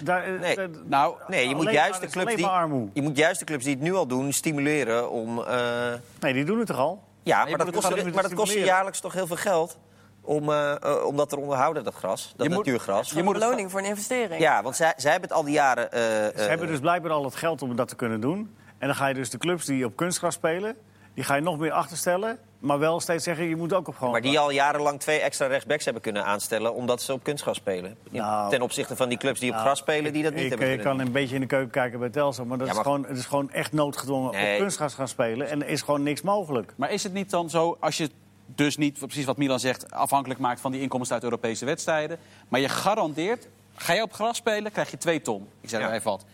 Daar, 0.03 0.23
eh, 0.23 0.39
Nee. 0.39 0.55
daar- 0.55 0.69
Nou, 0.85 1.15
Nee, 1.27 1.49
je 1.49 1.55
moet, 1.55 1.71
juist 1.71 2.01
de 2.01 2.07
clubs 2.07 2.35
die, 2.35 2.47
je 2.93 3.01
moet 3.01 3.17
juist 3.17 3.39
de 3.39 3.45
clubs 3.45 3.63
die 3.63 3.73
het 3.73 3.83
nu 3.83 3.93
al 3.93 4.07
doen 4.07 4.33
stimuleren 4.33 5.11
om... 5.11 5.39
eh, 5.43 5.93
nee, 6.19 6.33
die 6.33 6.43
doen 6.43 6.57
het 6.57 6.67
toch 6.67 6.77
al? 6.77 7.03
ja, 7.23 7.37
maar 7.45 7.57
dat, 7.57 7.65
moet 7.65 7.75
kost, 7.75 8.13
maar 8.13 8.23
dat 8.23 8.33
kost 8.33 8.53
jaarlijks 8.53 8.99
toch 8.99 9.13
heel 9.13 9.27
veel 9.27 9.35
geld 9.35 9.77
om, 10.21 10.49
eh, 10.49 10.71
eh, 10.83 11.05
om 11.05 11.15
dat 11.17 11.29
te 11.29 11.39
onderhouden, 11.39 11.83
dat 11.83 11.93
gras. 11.93 12.33
Dat 12.35 12.45
Je 12.47 12.53
moet- 12.53 12.65
natuurgras. 12.65 13.11
je 13.11 13.23
moet 13.23 13.33
beloning 13.33 13.71
voor 13.71 13.79
een 13.79 13.85
investering. 13.85 14.41
Ja, 14.41 14.63
want 14.63 14.75
zij, 14.75 14.93
zij 14.97 15.11
hebben 15.11 15.29
het 15.29 15.37
al 15.37 15.43
die 15.43 15.53
jaren... 15.53 15.91
eh, 15.91 15.99
Ze 16.41 16.47
hebben 16.49 16.67
dus 16.67 16.79
blijkbaar 16.79 17.11
al 17.11 17.23
het 17.23 17.35
geld 17.35 17.61
om 17.61 17.75
dat 17.75 17.87
te 17.87 17.95
kunnen 17.95 18.21
doen. 18.21 18.55
En 18.77 18.87
dan 18.87 18.95
ga 18.95 19.07
je 19.07 19.13
dus 19.13 19.29
de 19.29 19.37
clubs 19.37 19.65
die 19.65 19.85
op 19.85 19.95
kunstgras 19.95 20.33
spelen... 20.33 20.75
die 21.17 21.25
ga 21.25 21.35
je 21.35 21.41
nog 21.41 21.57
meer 21.57 21.71
achterstellen. 21.71 22.37
Maar 22.59 22.79
wel 22.79 22.99
steeds 22.99 23.23
zeggen, 23.23 23.45
je 23.45 23.55
moet 23.55 23.73
ook 23.73 23.87
op 23.87 23.95
gewoon... 23.95 24.11
Maar 24.11 24.21
die 24.21 24.39
al 24.39 24.49
jarenlang 24.49 24.99
twee 24.99 25.19
extra 25.19 25.47
rechtsbacks 25.47 25.83
hebben 25.83 26.01
kunnen 26.03 26.25
aanstellen... 26.25 26.73
omdat 26.73 27.01
ze 27.01 27.13
op 27.13 27.23
kunstgras 27.23 27.55
spelen. 27.57 27.97
Nou, 28.09 28.49
ten 28.49 28.61
opzichte 28.61 28.95
van 28.95 29.09
die 29.09 29.17
clubs 29.17 29.39
die 29.39 29.49
op 29.49 29.55
Nou, 29.55 29.67
gras 29.67 29.79
spelen, 29.79 30.13
die 30.13 30.23
dat 30.23 30.33
niet 30.33 30.43
ik, 30.43 30.49
hebben 30.49 30.67
Je 30.67 30.75
kunnen 30.75 30.97
kan 30.97 31.05
een 31.05 31.11
beetje 31.13 31.35
in 31.35 31.41
de 31.41 31.47
keuken 31.47 31.69
kijken 31.71 31.99
bij 31.99 32.09
Telstar, 32.09 32.47
maar, 32.47 32.57
dat 32.57 32.67
Ja, 32.67 32.73
is, 32.73 32.79
gewoon, 32.79 33.05
het 33.05 33.17
is 33.17 33.25
gewoon 33.25 33.51
echt 33.51 33.71
noodgedwongen 33.71 34.31
Nee. 34.31 34.53
op 34.53 34.59
kunstgras 34.59 34.93
gaan 34.93 35.07
spelen. 35.07 35.49
En 35.49 35.61
er 35.63 35.69
is 35.69 35.81
gewoon 35.81 36.03
niks 36.03 36.21
mogelijk. 36.21 36.73
Maar 36.75 36.91
is 36.91 37.03
het 37.03 37.13
niet 37.13 37.29
dan 37.29 37.49
zo, 37.49 37.77
als 37.79 37.97
je 37.97 38.09
dus 38.45 38.77
niet, 38.77 38.99
precies 38.99 39.25
wat 39.25 39.37
Milan 39.37 39.59
zegt, 39.59 39.91
afhankelijk 39.91 40.39
maakt 40.39 40.61
van 40.61 40.71
die 40.71 40.81
inkomsten 40.81 41.13
uit 41.15 41.23
Europese 41.23 41.65
wedstrijden, 41.65 42.17
maar 42.47 42.59
je 42.59 42.69
garandeert, 42.69 43.47
ga 43.75 43.93
je 43.93 44.01
op 44.01 44.13
gras 44.13 44.37
spelen, 44.37 44.71
krijg 44.71 44.91
je 44.91 44.97
twee 44.97 45.21
ton. 45.21 45.47
Ik 45.61 45.69
zeg 45.69 45.81
er 45.81 45.87
Ja. 45.87 45.93
even 45.93 46.11
wat. 46.11 46.25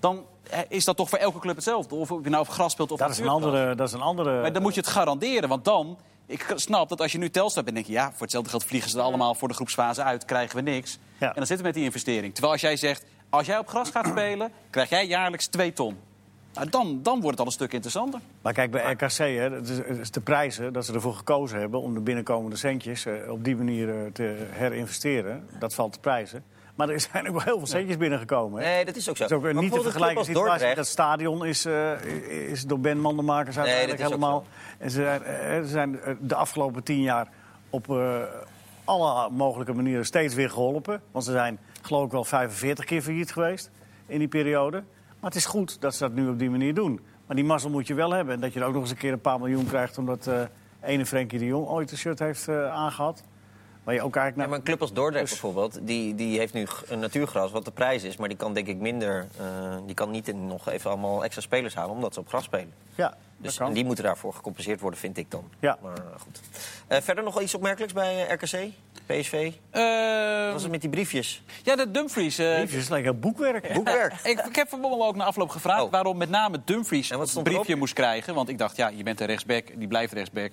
Dan 0.00 0.24
eh, 0.50 0.58
is 0.68 0.84
dat 0.84 0.96
toch 0.96 1.08
voor 1.08 1.18
elke 1.18 1.38
club 1.38 1.54
hetzelfde. 1.54 1.94
Of 1.94 2.08
je 2.08 2.30
nou 2.30 2.42
op 2.42 2.48
gras 2.48 2.72
speelt 2.72 2.92
of 2.92 2.98
Dat 2.98 3.10
is, 3.10 3.18
een 3.18 3.28
andere, 3.28 3.74
dat 3.74 3.88
is 3.88 3.94
een 3.94 4.00
andere... 4.00 4.40
Maar 4.40 4.52
dan 4.52 4.62
moet 4.62 4.74
je 4.74 4.80
het 4.80 4.88
garanderen, 4.88 5.48
want 5.48 5.64
dan... 5.64 5.98
Ik 6.28 6.52
snap 6.54 6.88
dat 6.88 7.00
als 7.00 7.12
je 7.12 7.18
nu 7.18 7.30
Telstar 7.30 7.62
bent, 7.62 7.76
denk 7.76 7.88
je... 7.88 7.92
ja, 7.92 8.10
voor 8.10 8.20
hetzelfde 8.20 8.50
geld 8.50 8.64
vliegen 8.64 8.90
ze 8.90 8.98
er 8.98 9.02
allemaal 9.02 9.34
voor 9.34 9.48
de 9.48 9.54
groepsfase 9.54 10.02
uit... 10.02 10.24
krijgen 10.24 10.56
we 10.56 10.62
niks. 10.62 10.98
Ja. 11.18 11.28
En 11.28 11.34
dan 11.34 11.46
zitten 11.46 11.56
we 11.56 11.62
met 11.62 11.74
die 11.74 11.84
investering. 11.84 12.32
Terwijl 12.32 12.52
als 12.52 12.62
jij 12.62 12.76
zegt, 12.76 13.04
als 13.30 13.46
jij 13.46 13.58
op 13.58 13.68
gras 13.68 13.90
gaat 13.90 14.06
spelen... 14.16 14.52
krijg 14.70 14.88
jij 14.88 15.06
jaarlijks 15.06 15.46
twee 15.46 15.72
ton. 15.72 15.96
Nou, 16.54 16.68
dan, 16.68 17.00
dan 17.02 17.14
wordt 17.14 17.30
het 17.30 17.40
al 17.40 17.46
een 17.46 17.52
stuk 17.52 17.72
interessanter. 17.72 18.20
Maar 18.42 18.52
kijk, 18.52 18.70
bij 18.70 18.92
RKC, 18.92 19.16
hè, 19.16 19.60
is, 19.60 19.68
het 19.68 19.98
is 19.98 20.10
de 20.10 20.20
prijzen 20.20 20.72
dat 20.72 20.84
ze 20.84 20.92
ervoor 20.92 21.14
gekozen 21.14 21.58
hebben... 21.58 21.80
om 21.80 21.94
de 21.94 22.00
binnenkomende 22.00 22.56
centjes 22.56 23.06
eh, 23.06 23.30
op 23.30 23.44
die 23.44 23.56
manier 23.56 23.88
eh, 23.88 24.12
te 24.12 24.46
herinvesteren. 24.50 25.48
Dat 25.58 25.74
valt 25.74 25.92
te 25.92 25.98
prijzen. 25.98 26.44
Maar 26.76 26.88
er 26.88 27.00
zijn 27.00 27.28
ook 27.28 27.32
wel 27.32 27.42
heel 27.42 27.58
veel 27.58 27.66
centjes 27.66 27.96
binnengekomen. 27.96 28.62
Hè? 28.62 28.68
Nee, 28.68 28.84
dat 28.84 28.96
is 28.96 29.08
ook 29.08 29.16
zo. 29.16 29.22
Het 29.22 29.32
is 29.32 29.38
ook 29.38 29.52
niet 29.52 29.72
te 29.72 29.82
vergelijken 29.82 30.24
situatie. 30.24 30.74
Dat 30.74 30.86
stadion 30.86 31.44
is, 31.44 31.64
eh, 31.64 32.04
is 32.50 32.64
door 32.64 32.80
Ben 32.80 33.00
Mandenmakers 33.00 33.58
uiteindelijk 33.58 34.00
helemaal. 34.00 34.44
En 34.78 34.90
ze 34.90 35.00
zijn, 35.00 35.22
eh, 35.22 35.62
zijn 35.62 36.00
eh, 36.00 36.14
de 36.20 36.34
afgelopen 36.34 36.82
tien 36.82 37.02
jaar 37.02 37.28
op 37.70 38.00
alle 38.84 39.30
mogelijke 39.30 39.72
manieren 39.72 40.04
steeds 40.04 40.34
weer 40.34 40.50
geholpen. 40.50 41.02
Want 41.10 41.24
ze 41.24 41.32
zijn 41.32 41.58
geloof 41.82 42.04
ik 42.04 42.10
wel 42.10 42.24
45 42.24 42.84
keer 42.84 43.02
failliet 43.02 43.32
geweest 43.32 43.70
in 44.06 44.18
die 44.18 44.28
periode. 44.28 44.76
Maar 45.20 45.30
het 45.30 45.34
is 45.34 45.46
goed 45.46 45.80
dat 45.80 45.94
ze 45.94 46.02
dat 46.02 46.12
nu 46.12 46.28
op 46.28 46.38
die 46.38 46.50
manier 46.50 46.74
doen. 46.74 47.00
Maar 47.26 47.36
die 47.36 47.44
mazzel 47.44 47.70
moet 47.70 47.86
je 47.86 47.94
wel 47.94 48.10
hebben. 48.10 48.34
En 48.34 48.40
dat 48.40 48.52
je 48.52 48.60
er 48.60 48.66
ook 48.66 48.72
nog 48.72 48.82
eens 48.82 48.90
een 48.90 48.96
keer 48.96 49.12
een 49.12 49.20
paar 49.20 49.38
miljoen 49.38 49.66
krijgt... 49.66 49.98
omdat 49.98 50.26
eh 50.26 50.42
ene 50.86 51.06
Frenkie 51.06 51.38
de 51.38 51.46
Jong 51.46 51.66
ooit 51.66 51.90
een 51.90 51.96
shirt 51.96 52.18
heeft 52.18 52.48
eh, 52.48 52.72
aangehad. 52.72 53.22
Waar 53.86 53.94
je 53.94 54.02
ook 54.02 54.16
eigenlijk... 54.16 54.34
Ja, 54.34 54.40
naar- 54.40 54.48
maar 54.48 54.58
een 54.58 54.64
club 54.64 54.80
als 54.80 54.92
Dordrecht 54.92 55.28
bijvoorbeeld, 55.30 55.78
die, 55.82 56.14
die 56.14 56.38
heeft 56.38 56.52
nu 56.52 56.66
een 56.88 56.98
natuurgras 56.98 57.50
wat 57.50 57.64
de 57.64 57.70
prijs 57.70 58.02
is. 58.02 58.16
Maar 58.16 58.28
die 58.28 58.36
kan 58.36 58.52
denk 58.54 58.66
ik 58.66 58.76
minder, 58.76 59.26
eh, 59.38 59.76
die 59.86 59.94
kan 59.94 60.10
niet 60.10 60.28
in 60.28 60.46
nog 60.46 60.68
even 60.68 60.90
allemaal 60.90 61.24
extra 61.24 61.42
spelers 61.42 61.74
halen 61.74 61.94
omdat 61.94 62.14
ze 62.14 62.20
op 62.20 62.28
gras 62.28 62.44
spelen. 62.44 62.72
ja, 62.94 63.16
Dus 63.38 63.56
dat 63.56 63.74
die 63.74 63.84
moeten 63.84 64.04
daarvoor 64.04 64.32
gecompenseerd 64.34 64.80
worden, 64.80 65.00
vind 65.00 65.16
ik 65.16 65.30
dan. 65.30 65.44
Ja. 65.60 65.78
Maar 65.82 65.92
eh, 65.98 66.02
goed. 66.20 66.40
Eh, 66.86 67.00
verder 67.02 67.24
nog 67.24 67.34
wel 67.34 67.42
iets 67.42 67.54
opmerkelijks 67.54 67.94
bij 67.94 68.26
eh, 68.26 68.32
RKC, 68.34 68.70
PSV? 69.06 69.52
Eh, 69.70 70.44
Wat 70.44 70.52
was 70.52 70.62
het 70.62 70.70
met 70.70 70.80
die 70.80 70.90
briefjes? 70.90 71.42
ja, 71.62 71.76
de 71.76 71.90
Dumfries. 71.90 72.38
eh, 72.38 72.54
Briefjes 72.54 72.88
lijken 72.88 73.10
heel 73.10 73.20
boekwerk. 73.20 73.72
Boekwerk. 73.72 74.12
ik, 74.32 74.40
ik 74.40 74.56
heb 74.56 74.68
Van 74.68 74.80
Bommel 74.80 75.06
ook 75.06 75.16
na 75.16 75.24
afloop 75.24 75.48
gevraagd 75.48 75.82
Oh. 75.82 75.90
waarom 75.90 76.16
met 76.16 76.28
name 76.30 76.60
Dumfries 76.64 77.06
En 77.08 77.12
een 77.14 77.20
wat 77.20 77.28
stond 77.28 77.44
briefje 77.44 77.66
erop? 77.66 77.78
moest 77.78 77.92
krijgen. 77.94 78.34
Want 78.34 78.48
ik 78.48 78.58
dacht, 78.58 78.76
ja, 78.76 78.88
je 78.88 79.02
bent 79.02 79.20
een 79.20 79.26
rechtsback, 79.26 79.66
die 79.78 79.88
blijft 79.88 80.12
rechtsback. 80.12 80.50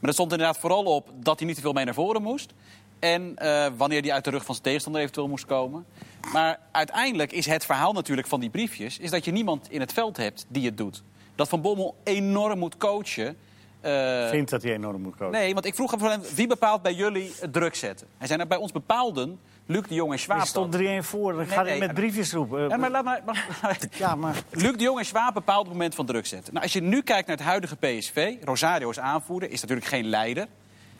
Maar 0.00 0.08
er 0.08 0.12
stond 0.12 0.32
inderdaad 0.32 0.58
vooral 0.58 0.84
op 0.84 1.08
dat 1.14 1.38
hij 1.38 1.46
niet 1.46 1.56
te 1.56 1.62
veel 1.62 1.72
mee 1.72 1.84
naar 1.84 1.94
voren 1.94 2.22
moest. 2.22 2.52
En 2.98 3.32
eh, 3.36 3.66
wanneer 3.76 4.02
hij 4.02 4.12
uit 4.12 4.24
de 4.24 4.30
rug 4.30 4.44
van 4.44 4.54
zijn 4.54 4.66
tegenstander 4.66 5.00
eventueel 5.02 5.28
moest 5.28 5.46
komen. 5.46 5.86
Maar 6.32 6.58
uiteindelijk 6.72 7.32
is 7.32 7.46
het 7.46 7.64
verhaal 7.64 7.92
natuurlijk 7.92 8.28
van 8.28 8.40
die 8.40 8.50
briefjes... 8.50 8.98
is 8.98 9.10
dat 9.10 9.24
je 9.24 9.30
niemand 9.32 9.70
in 9.70 9.80
het 9.80 9.92
veld 9.92 10.16
hebt 10.16 10.44
die 10.48 10.66
het 10.66 10.76
doet. 10.78 11.02
Dat 11.34 11.48
Van 11.48 11.60
Bommel 11.60 11.94
enorm 12.04 12.58
moet 12.58 12.76
coachen... 12.76 13.36
eh, 13.80 14.28
vindt 14.28 14.50
dat 14.50 14.62
hij 14.62 14.72
enorm 14.72 15.02
moet 15.02 15.16
coachen. 15.16 15.32
Nee, 15.32 15.52
want 15.54 15.66
ik 15.66 15.74
vroeg 15.74 15.90
hem, 16.00 16.20
wie 16.34 16.46
bepaalt 16.46 16.82
bij 16.82 16.94
jullie 16.94 17.32
het 17.40 17.52
druk 17.52 17.74
zetten? 17.74 18.06
Hij 18.18 18.26
zei, 18.26 18.38
nou, 18.38 18.48
bij 18.50 18.58
ons 18.58 18.72
bepaalden 18.72 19.38
Luc 19.66 19.82
de 19.88 19.94
Jong 19.94 20.12
en 20.12 20.18
Schwab 20.18 20.40
Je 20.40 20.46
stond 20.46 20.72
dat. 20.72 20.80
3-1 20.80 20.84
voor, 21.00 21.32
dan 21.32 21.46
Nee, 21.46 21.54
hij 21.54 21.62
nee, 21.64 21.78
met 21.78 21.86
maar- 21.86 21.94
briefjes 21.96 22.32
roepen. 22.32 22.68
Ja, 22.68 22.76
maar 22.76 22.90
laat 22.90 23.04
maar, 23.04 23.22
maar- 23.24 23.78
Ja, 23.98 24.14
maar 24.14 24.42
Luc 24.50 24.72
de 24.76 24.82
Jong 24.84 24.98
en 24.98 25.04
Schwab 25.04 25.34
bepaalt 25.34 25.64
het 25.64 25.72
moment 25.72 25.94
van 25.94 26.06
druk 26.06 26.26
zetten. 26.26 26.52
Nou, 26.52 26.64
als 26.64 26.72
je 26.74 26.80
nu 26.82 27.02
kijkt 27.02 27.26
naar 27.28 27.36
het 27.36 27.46
huidige 27.46 27.76
PSV, 27.76 28.34
Rosario 28.44 28.90
is 28.90 28.98
aanvoerder, 28.98 29.50
is 29.50 29.60
natuurlijk 29.60 29.86
geen 29.88 30.04
leider. 30.06 30.46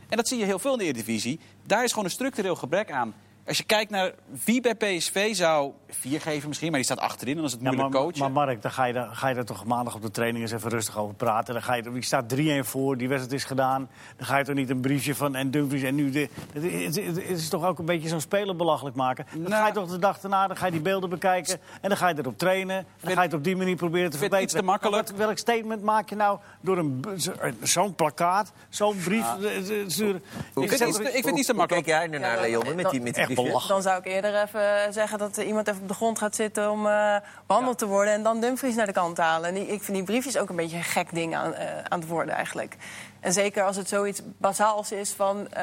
En 0.09 0.17
dat 0.17 0.29
zie 0.29 0.39
je 0.39 0.45
heel 0.45 0.59
veel 0.59 0.73
in 0.73 0.79
de 0.79 0.85
Eredivisie. 0.85 1.41
Daar 1.67 1.85
is 1.85 1.91
gewoon 1.91 2.05
een 2.05 2.11
structureel 2.11 2.55
gebrek 2.57 2.91
aan. 2.91 3.15
Als 3.47 3.57
je 3.59 3.65
kijkt 3.65 3.91
naar 3.91 4.13
wie 4.45 4.61
bij 4.61 4.75
PSV 4.75 5.35
zou 5.35 5.73
vier 5.89 6.21
geven 6.21 6.49
misschien, 6.49 6.69
maar 6.69 6.77
die 6.81 6.85
staat 6.91 6.99
achterin 7.05 7.31
en 7.33 7.37
dan 7.37 7.47
is 7.47 7.53
het 7.53 7.61
Ja, 7.61 7.67
moeilijk 7.69 7.93
maar, 7.95 8.03
coachen. 8.03 8.21
maar 8.21 8.31
Mark, 8.31 8.63
dan 8.63 8.71
ga, 8.71 8.85
je, 8.85 8.93
dan 8.93 9.17
ga 9.17 9.29
je 9.29 9.35
er 9.35 9.45
toch 9.45 9.65
maandag 9.65 9.95
op 9.95 10.03
de 10.03 10.11
training 10.11 10.43
eens 10.45 10.53
even 10.53 10.71
rustig 10.71 10.99
over 10.99 11.15
praten. 11.15 11.55
Dan 11.55 11.63
ga 11.63 11.75
je, 11.75 11.83
die 11.93 12.03
staat 12.03 12.35
3-1 12.35 12.39
voor, 12.61 12.97
die 12.97 13.09
wedstrijd 13.09 13.41
is 13.41 13.47
gedaan. 13.47 13.89
Dan 14.17 14.27
ga 14.27 14.39
je 14.39 14.45
toch 14.45 14.55
niet 14.55 14.71
een 14.71 14.81
briefje 14.81 15.15
van 15.15 15.35
en 15.35 15.51
Dumfries 15.51 15.83
en 15.83 15.95
nu... 15.95 16.11
De, 16.11 16.29
het, 16.53 16.63
het- 16.63 16.97
het- 17.07 17.29
het 17.29 17.39
is 17.39 17.49
toch 17.49 17.65
ook 17.65 17.79
een 17.79 17.85
beetje 17.85 18.09
zo'n 18.09 18.21
speler 18.21 18.57
belachelijk 18.57 18.97
maken. 18.97 19.27
Dan 19.33 19.41
Nou. 19.43 19.55
ga 19.55 19.67
je 19.67 19.73
toch 19.73 19.89
de 19.91 19.99
dag 19.99 20.21
daarna, 20.21 20.47
dan 20.47 20.57
ga 20.57 20.67
je 20.67 20.73
die 20.73 20.81
beelden 20.81 21.11
bekijken... 21.11 21.59
en 21.81 21.89
dan 21.89 21.97
ga 21.99 22.09
je 22.09 22.15
erop 22.19 22.39
trainen. 22.39 22.77
Dan 22.77 22.85
vind- 22.97 23.13
ga 23.13 23.21
je 23.21 23.27
het 23.29 23.37
op 23.37 23.45
die 23.45 23.57
manier 23.57 23.77
proberen 23.77 24.11
te 24.11 24.19
vind 24.19 24.33
het 24.33 24.41
verbeteren. 24.41 24.65
iets 24.71 24.81
te 24.81 24.89
makkelijk. 24.89 25.09
Wat- 25.09 25.19
welk 25.27 25.39
statement 25.39 25.83
maak 25.83 26.09
je 26.09 26.15
nou 26.17 26.39
door 26.61 26.79
een 26.79 27.05
zo- 27.17 27.33
zo'n 27.63 27.95
plakkaat, 27.95 28.53
zo'n 28.69 28.97
brief 29.05 29.27
eh, 29.43 29.57
eh, 29.57 29.85
sturen? 29.89 30.23
Ik 30.55 30.69
vind 30.69 30.71
het 30.71 30.89
iets 30.89 30.97
te- 30.97 31.03
ik 31.05 31.13
vind 31.13 31.25
het 31.27 31.37
iets 31.37 31.47
te 31.47 31.51
Hoe 31.53 31.61
makkelijk. 31.61 31.87
keek 31.87 31.95
jij 31.95 32.11
er 32.11 32.21
naar, 32.21 32.41
Leon, 32.41 32.75
met 32.75 32.91
die, 32.91 33.01
met 33.01 33.15
die? 33.15 33.34
Belachelijk. 33.35 33.69
Dan 33.69 33.83
zou 33.83 33.99
ik 33.99 34.05
eerder 34.07 34.43
even 34.43 34.93
zeggen 34.93 35.19
dat 35.19 35.37
iemand 35.37 35.69
even 35.69 35.83
op 35.83 35.89
de 35.89 35.95
grond 35.95 36.19
gaat 36.19 36.35
zitten 36.35 36.71
om 36.71 36.87
eh, 36.87 37.17
behandeld 37.47 37.79
te 37.79 37.87
worden. 37.87 38.13
En 38.13 38.23
dan 38.23 38.41
Dumfries 38.41 38.75
naar 38.75 38.87
de 38.87 38.93
kant 38.93 39.17
halen. 39.19 39.49
En 39.49 39.55
die- 39.55 39.67
ik 39.67 39.83
vind 39.83 39.97
die 39.97 40.07
briefjes 40.07 40.37
ook 40.39 40.49
een 40.49 40.57
beetje 40.57 40.77
een 40.77 40.83
gek 40.85 41.09
ding 41.15 41.35
aan, 41.37 41.55
eh, 41.55 41.67
aan 41.89 42.01
het 42.01 42.09
worden 42.09 42.35
eigenlijk. 42.35 42.77
En 43.25 43.33
zeker 43.33 43.65
als 43.65 43.77
het 43.77 43.89
zoiets 43.89 44.21
bazaals 44.39 44.93
is 44.93 45.11
van 45.11 45.49
eh, 45.53 45.63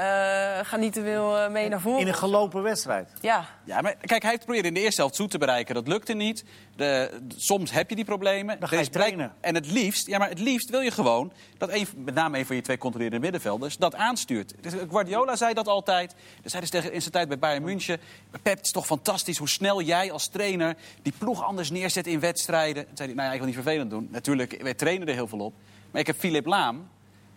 ga 0.64 0.76
niet 0.78 0.94
te 0.94 1.02
veel 1.02 1.38
eh, 1.38 1.50
mee 1.52 1.70
naar 1.70 1.82
voren. 1.82 2.00
In 2.00 2.08
een 2.08 2.14
gelopen 2.14 2.62
wedstrijd. 2.64 3.10
Ja, 3.20 3.46
Ja, 3.64 3.82
maar 3.82 3.96
kijk, 3.96 4.22
hij 4.22 4.30
heeft 4.30 4.42
geprobeerd 4.42 4.66
in 4.66 4.74
de 4.74 4.80
eerste 4.80 5.02
helft 5.02 5.16
zoet 5.16 5.32
te 5.32 5.38
bereiken. 5.38 5.76
Dat 5.76 5.88
lukte 5.88 6.14
niet. 6.14 6.44
De, 6.76 7.20
de- 7.24 7.36
soms 7.38 7.72
heb 7.72 7.90
je 7.90 7.96
die 7.96 8.06
problemen. 8.06 8.60
Dan 8.60 8.70
ga 8.70 8.80
je 8.80 8.90
trainen. 8.90 9.34
En 9.42 9.56
het 9.56 9.72
liefst, 9.72 10.08
ja, 10.08 10.18
maar 10.18 10.30
het 10.30 10.40
liefst 10.40 10.70
wil 10.70 10.80
je 10.80 10.92
gewoon 10.92 11.32
dat 11.58 11.70
een, 11.72 11.88
met 11.96 12.14
name 12.14 12.38
een 12.38 12.46
van 12.46 12.56
je 12.56 12.62
twee 12.62 12.78
controlerende 12.78 13.20
middenvelders 13.20 13.78
dat 13.78 13.96
aanstuurt. 13.96 14.54
Dus 14.62 14.74
Guardiola 14.90 15.36
zei 15.36 15.54
dat 15.54 15.68
altijd. 15.68 16.16
Dat 16.42 16.52
zei 16.52 16.62
dus 16.62 16.72
tegen, 16.72 16.94
in 16.94 17.00
zijn 17.02 17.14
tijd 17.14 17.28
bij 17.28 17.40
Bayern 17.40 17.64
München. 17.64 18.00
Pep, 18.42 18.58
het 18.58 18.66
is 18.66 18.72
toch 18.72 18.86
fantastisch 18.86 19.38
hoe 19.38 19.50
snel 19.50 19.82
jij 19.82 20.12
als 20.12 20.28
trainer 20.28 20.76
die 21.02 21.14
ploeg 21.18 21.44
anders 21.44 21.70
neerzet 21.72 22.08
in 22.08 22.20
wedstrijden. 22.20 22.86
Toen 22.88 22.98
zei 22.98 23.08
hij, 23.08 23.18
nou 23.18 23.28
ja, 23.28 23.34
ik 23.34 23.40
wil 23.40 23.48
niet 23.54 23.64
vervelend 23.64 23.90
doen. 23.90 24.08
Natuurlijk, 24.12 24.62
wij 24.62 24.74
trainen 24.74 25.08
er 25.08 25.14
heel 25.14 25.28
veel 25.28 25.40
op. 25.40 25.54
Maar 25.92 26.02
ik 26.02 26.08
heb 26.08 26.18
Philip 26.20 26.46
Laam. 26.46 26.90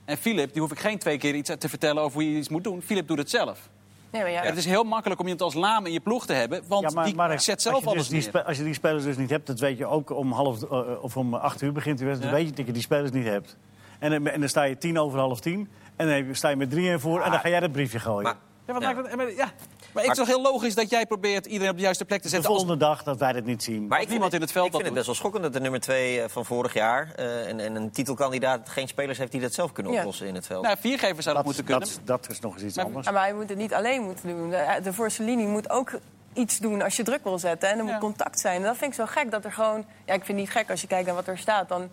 En 0.05 0.17
Philip, 0.17 0.53
die 0.53 0.63
hoef 0.63 0.71
ik 0.71 0.79
geen 0.79 0.99
twee 0.99 1.19
keer 1.19 1.35
iets 1.35 1.51
te 1.59 1.69
vertellen 1.69 2.03
over 2.03 2.21
hoe 2.21 2.33
je 2.33 2.39
iets 2.39 2.49
moet 2.49 2.65
doen. 2.65 2.83
Philip 2.83 3.09
doet 3.09 3.19
het 3.19 3.31
zelf. 3.31 3.69
Nee, 4.11 4.23
maar 4.23 4.31
ja, 4.31 4.43
Het 4.43 4.57
is 4.57 4.65
heel 4.65 4.85
makkelijk 4.85 5.21
om 5.21 5.27
iemand 5.27 5.43
als 5.45 5.55
Lame 5.55 5.87
in 5.87 5.93
je 5.93 6.01
ploeg 6.01 6.27
te 6.27 6.33
hebben, 6.33 6.63
want 6.69 7.05
die 7.05 7.39
zet 7.39 7.63
zelf 7.63 7.75
je, 7.79 7.83
dus 7.85 7.93
alles 7.93 8.09
die 8.09 8.29
neer. 8.33 8.45
als 8.45 8.57
je 8.57 8.63
die 8.65 8.75
spelers 8.75 9.05
dus 9.05 9.17
niet 9.17 9.31
hebt, 9.31 9.47
dat 9.47 9.59
weet 9.61 9.79
je 9.79 9.87
ook 9.87 10.11
om 10.11 10.33
half 10.33 10.63
eh, 10.63 11.03
of 11.03 11.17
om 11.17 11.35
acht 11.35 11.63
uur 11.63 11.73
begint 11.73 11.99
de 11.99 12.05
wedstrijd. 12.05 12.33
Dan 12.35 12.41
weet 12.43 12.51
je 12.51 12.57
dat 12.57 12.67
je 12.67 12.73
die 12.73 12.83
spelers 12.83 13.11
niet 13.11 13.25
hebt. 13.27 13.57
En, 13.99 14.11
dan- 14.11 14.27
en 14.27 14.41
dan 14.41 14.49
sta 14.49 14.63
je 14.63 14.79
tien 14.79 14.99
over 14.99 15.19
half 15.19 15.41
tien. 15.41 15.69
En 15.97 16.07
dan 16.07 16.17
je- 16.27 16.35
sta 16.35 16.49
je 16.49 16.57
met 16.57 16.71
drie 16.71 16.91
en 16.91 17.01
voor. 17.01 17.23
En 17.23 17.31
dan 17.31 17.41
ga 17.41 17.49
jij 17.49 17.61
dat 17.61 17.73
briefje 17.73 17.99
gooien. 17.99 18.23
Maar, 18.23 18.37
Ja, 18.67 18.73
wat 18.73 18.83
Ja. 18.83 18.93
maakt 18.93 19.07
het- 19.09 19.17
maar, 19.17 19.33
ja. 19.35 19.53
Maar 19.95 20.05
ik 20.05 20.15
toch 20.15 20.27
heel 20.27 20.43
logisch 20.43 20.75
dat 20.75 20.91
jij 20.91 21.07
probeert 21.07 21.47
iedereen 21.47 21.71
op 21.71 21.77
de 21.77 21.83
juiste 21.83 22.05
plek 22.05 22.19
te 22.19 22.25
de 22.25 22.31
zetten. 22.31 22.51
Als, 22.51 22.59
volgende 22.61 22.85
dag 22.87 23.03
dat 23.03 23.19
wij 23.19 23.33
dat 23.33 23.45
niet 23.45 23.63
zien. 23.63 23.87
maar 23.87 24.01
ik 24.01 24.09
niemand 24.09 24.31
vind, 24.31 24.43
in 24.43 24.49
het 24.49 24.53
veld 24.53 24.67
Ik 24.67 24.73
dat 24.73 24.81
vind 24.83 24.95
het 24.97 25.05
doet. 25.07 25.15
best 25.15 25.23
wel 25.23 25.31
schokkend 25.31 25.43
dat 25.43 25.53
de 25.53 25.61
nummer 25.61 25.81
2 25.81 26.29
van 26.29 26.45
vorig 26.45 26.75
jaar... 26.75 27.13
eh, 27.17 27.49
en, 27.49 27.61
en 27.61 27.75
een 27.75 27.91
titelkandidaat 27.91 28.69
geen 28.69 28.89
spelers 28.89 29.19
heeft 29.19 29.33
die 29.33 29.41
dat 29.41 29.53
zelf 29.55 29.73
kunnen 29.73 29.93
Ja. 29.93 29.99
oplossen 29.99 30.27
in 30.27 30.35
het 30.35 30.47
veld. 30.47 30.63
nou, 30.63 30.77
viergever 30.81 31.23
zou 31.23 31.37
dat, 31.37 31.45
moeten 31.45 31.65
kunnen. 31.65 31.89
dat, 31.89 32.01
dat 32.23 32.31
is 32.31 32.41
nog 32.41 32.55
eens 32.55 32.63
iets 32.63 32.77
Maar- 32.77 32.85
anders. 32.85 33.11
Maar 33.11 33.23
hij 33.23 33.35
moet 33.35 33.49
het 33.49 33.59
niet 33.59 33.75
alleen 33.75 34.03
moeten 34.03 34.29
doen. 34.29 34.51
De, 34.51 34.79
de 34.83 34.93
voorste 34.93 35.23
linie 35.23 35.47
moet 35.47 35.71
ook 35.71 35.91
iets 36.33 36.59
doen 36.59 36.83
als 36.83 36.97
je 36.97 37.03
druk 37.03 37.25
wil 37.25 37.39
zetten. 37.39 37.69
En 37.71 37.79
er 37.79 37.85
moet 37.85 37.93
Ja. 37.93 37.99
contact 37.99 38.41
zijn. 38.41 38.57
En 38.57 38.63
dat 38.63 38.77
vind 38.77 38.91
ik 38.91 38.97
zo 38.97 39.07
gek 39.07 39.31
dat 39.31 39.45
er 39.45 39.53
gewoon... 39.53 39.85
Ja, 40.05 40.15
ik 40.15 40.25
vind 40.25 40.27
het 40.27 40.47
niet 40.47 40.51
gek 40.51 40.71
als 40.71 40.81
je 40.81 40.87
kijkt 40.87 41.07
naar 41.07 41.15
wat 41.15 41.27
er 41.27 41.39
staat. 41.39 41.69
Dan 41.69 41.89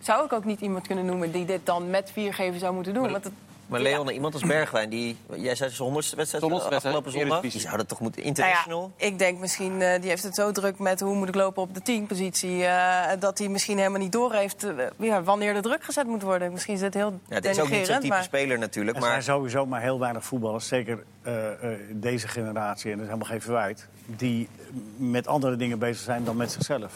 zou 0.00 0.24
ik 0.24 0.32
ook 0.32 0.44
niet 0.44 0.60
iemand 0.60 0.86
kunnen 0.86 1.04
noemen 1.06 1.32
die 1.32 1.44
dit 1.44 1.66
dan 1.66 1.90
met 1.90 2.10
viergever 2.12 2.58
zou 2.58 2.74
moeten 2.74 2.94
doen. 2.94 3.10
Want 3.10 3.24
het, 3.24 3.32
Maar 3.74 3.82
Leon, 3.82 4.08
iemand 4.08 4.34
als 4.34 4.42
Bergwijn, 4.42 4.88
die, 4.88 5.16
jij 5.34 5.54
zei 5.54 5.70
zijn 5.70 5.82
honderdste 5.82 6.16
wedstrijd 6.16 6.44
afgelopen 6.52 7.12
zondag. 7.12 7.40
Die 7.40 7.60
zou 7.60 7.76
dat 7.76 7.88
toch 7.88 8.00
moeten 8.00 8.20
nou 8.20 8.34
international? 8.34 8.92
ja, 8.96 9.06
ik 9.06 9.18
denk 9.18 9.38
misschien, 9.38 9.82
eh, 9.82 10.00
die 10.00 10.08
heeft 10.10 10.22
het 10.22 10.34
zo 10.34 10.52
druk 10.52 10.78
met 10.78 11.00
hoe 11.00 11.14
moet 11.14 11.28
ik 11.28 11.34
lopen 11.34 11.62
op 11.62 11.74
de 11.74 11.82
teampositie... 11.82 12.64
eh, 12.64 13.20
dat 13.20 13.38
hij 13.38 13.48
misschien 13.48 13.78
helemaal 13.78 13.98
niet 14.00 14.12
doorheeft 14.12 14.64
eh, 14.64 14.74
ja, 14.98 15.22
wanneer 15.22 15.54
de 15.54 15.60
druk 15.60 15.84
gezet 15.84 16.06
moet 16.06 16.22
worden. 16.22 16.52
Misschien 16.52 16.74
is 16.74 16.80
het 16.80 16.94
heel 16.94 17.20
Ja, 17.28 17.34
het 17.34 17.44
is 17.44 17.60
ook 17.60 17.70
niet 17.70 17.86
zo'n 17.86 17.96
type 18.00 18.08
maar... 18.14 18.22
speler 18.22 18.58
natuurlijk. 18.58 18.96
Er 18.96 19.02
Maar 19.02 19.10
zijn 19.10 19.22
sowieso 19.22 19.66
maar 19.66 19.80
heel 19.80 19.98
weinig 19.98 20.24
voetballers, 20.24 20.68
zeker 20.68 21.04
eh, 21.22 21.50
eh, 21.72 21.78
deze 21.90 22.28
generatie, 22.28 22.90
en 22.90 22.96
dat 22.96 23.06
is 23.06 23.12
helemaal 23.12 23.30
geen 23.32 23.42
verwijt, 23.42 23.88
die 24.06 24.48
met 24.96 25.26
andere 25.26 25.56
dingen 25.56 25.78
bezig 25.78 26.02
zijn 26.04 26.24
dan 26.24 26.36
met 26.36 26.52
zichzelf. 26.52 26.92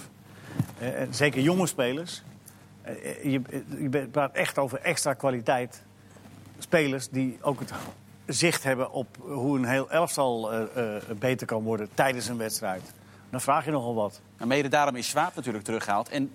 En 0.78 1.14
zeker 1.14 1.40
jonge 1.40 1.66
spelers. 1.66 2.22
Je, 3.22 3.42
je 3.78 3.88
bent- 3.88 4.10
praat 4.10 4.34
echt 4.34 4.58
over 4.58 4.80
extra 4.80 5.14
kwaliteit. 5.14 5.82
Spelers 6.58 7.08
die 7.08 7.38
ook 7.40 7.60
het 7.60 7.72
zicht 8.26 8.62
hebben 8.62 8.92
op 8.92 9.06
hoe 9.20 9.58
een 9.58 9.64
heel 9.64 9.90
elftal 9.90 10.52
eh, 10.52 10.96
beter 11.18 11.46
kan 11.46 11.62
worden 11.62 11.88
tijdens 11.94 12.28
een 12.28 12.36
wedstrijd. 12.36 12.82
Dan 13.30 13.40
vraag 13.40 13.64
je 13.64 13.70
nogal 13.70 13.94
wat. 13.94 14.20
Maar 14.38 14.46
mede 14.46 14.68
daarom 14.68 14.96
is 14.96 15.08
Schwab 15.08 15.34
natuurlijk 15.34 15.64
teruggehaald. 15.64 16.08
En 16.08 16.30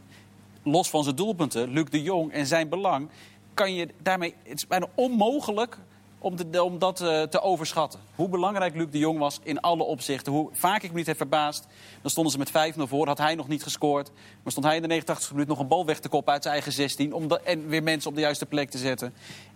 los 0.63 0.89
van 0.89 1.03
zijn 1.03 1.15
doelpunten, 1.15 1.69
Luc 1.69 1.86
de 1.89 2.01
Jong 2.01 2.32
en 2.32 2.45
zijn 2.45 2.69
belang... 2.69 3.09
kan 3.53 3.74
je 3.74 3.88
daarmee... 4.01 4.36
Het 4.43 4.57
is 4.57 4.67
bijna 4.67 4.88
onmogelijk 4.95 5.78
om, 6.24 6.36
te- 6.36 6.63
om 6.63 6.80
dat 6.80 7.01
eh, 7.01 7.21
te 7.21 7.41
overschatten. 7.41 7.99
Hoe 8.15 8.30
belangrijk 8.30 8.76
Luc 8.76 8.88
de 8.91 8.97
Jong 8.97 9.19
was 9.19 9.39
in 9.43 9.59
alle 9.59 9.84
opzichten. 9.84 10.32
Hoe 10.34 10.49
vaak 10.51 10.84
ik 10.84 10.91
me 10.91 10.97
niet 10.97 11.07
heb 11.07 11.17
verbaasd. 11.17 11.67
Dan 12.01 12.11
stonden 12.11 12.32
ze 12.32 12.38
met 12.38 12.76
5-0 12.76 12.82
voor, 12.82 13.07
had 13.07 13.17
hij 13.17 13.36
nog 13.36 13.47
niet 13.47 13.63
gescoord. 13.63 14.11
Maar 14.43 14.51
stond 14.51 14.65
hij 14.65 14.76
in 14.76 14.82
de 14.82 14.88
89 14.88 15.32
minuut 15.32 15.47
nog 15.47 15.59
een 15.59 15.67
bal 15.67 15.86
weg 15.86 15.99
te 15.99 16.09
koppen 16.09 16.34
uit 16.34 16.41
zijn 16.41 16.53
eigen 16.53 16.71
16... 16.71 17.13
Om 17.13 17.32
en 17.32 17.67
weer 17.67 17.84
mensen 17.84 18.09
op 18.09 18.15
de 18.15 18.21
juiste 18.21 18.45
plek 18.45 18.69
te 18.69 18.78
zetten. 18.78 19.13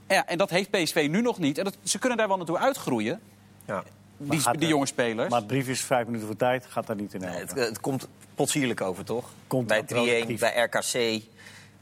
Ja, 0.07 0.25
en 0.27 0.37
dat 0.37 0.49
heeft 0.49 0.69
PSV 0.71 1.07
nu 1.11 1.21
nog 1.21 1.39
niet. 1.39 1.57
En 1.57 1.63
dat, 1.63 1.77
ze 1.83 1.99
kunnen 1.99 2.17
daar 2.17 2.27
wel 2.27 2.37
naartoe 2.37 2.57
uitgroeien, 2.57 3.19
ja. 3.65 3.83
die, 4.17 4.39
gaat 4.39 4.59
die 4.59 4.67
jonge 4.67 4.85
spelers. 4.85 5.29
Maar 5.29 5.39
het 5.39 5.47
brief 5.47 5.67
is 5.67 5.81
vijf 5.81 6.05
minuten 6.05 6.27
voor 6.27 6.35
tijd, 6.35 6.65
gaat 6.65 6.87
daar 6.87 6.95
niet 6.95 7.13
in 7.13 7.19
Nee, 7.19 7.29
het, 7.29 7.53
het 7.53 7.79
komt 7.79 8.07
potsierlijk 8.35 8.81
over, 8.81 9.05
toch? 9.05 9.29
Komt 9.47 9.67
bij 9.67 9.85
dat 9.85 9.91
3-1, 9.91 9.93
relatief. 9.93 10.39
bij 10.39 10.63
RKC. 10.63 11.23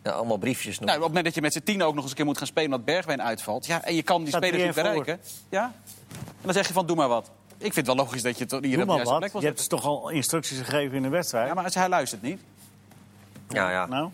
Ja, 0.06 0.12
allemaal 0.12 0.38
briefjes 0.38 0.80
nog. 0.80 0.86
Nou, 0.90 0.98
op 0.98 1.04
het 1.04 1.08
moment 1.08 1.26
dat 1.26 1.36
je 1.36 1.42
met 1.42 1.54
z'n 1.54 1.62
tien 1.64 1.84
ook 1.84 1.94
nog 1.94 2.02
eens 2.02 2.10
een 2.12 2.18
keer 2.18 2.26
moet 2.26 2.38
gaan 2.38 2.48
spelen... 2.48 2.66
omdat 2.72 2.86
Bergwijn 2.86 3.22
uitvalt. 3.22 3.66
Ja, 3.66 3.84
en 3.84 3.96
je 3.96 4.04
kan 4.04 4.20
die 4.20 4.28
Staat 4.28 4.44
spelers 4.44 4.64
niet 4.64 4.72
3-1 4.72 4.76
voor. 4.76 4.84
bereiken. 4.84 5.20
Ja? 5.50 5.64
En 6.18 6.42
dan 6.42 6.54
zeg 6.54 6.68
je 6.68 6.74
van, 6.74 6.86
doe 6.86 6.96
maar 6.96 7.08
wat. 7.08 7.32
Ik 7.58 7.74
vind 7.74 7.76
het 7.76 7.86
wel 7.86 7.96
logisch 7.96 8.22
dat 8.22 8.38
je 8.38 8.44
het 8.44 8.52
hier 8.52 8.82
op 8.82 8.88
de 8.88 8.94
juiste 8.94 9.16
plek 9.18 9.32
Je 9.34 9.46
hebt 9.48 9.70
toch 9.70 9.86
al 9.86 10.10
instructies 10.10 10.58
gegeven 10.58 10.96
in 10.96 11.02
de 11.04 11.10
wedstrijd? 11.10 11.48
Ja, 11.48 11.54
maar 11.54 11.64
als 11.64 11.76
hij 11.76 11.90
luistert 11.90 12.22
niet. 12.22 12.42
ja, 13.50 13.72
ja. 13.72 13.86
Nou, 13.86 14.10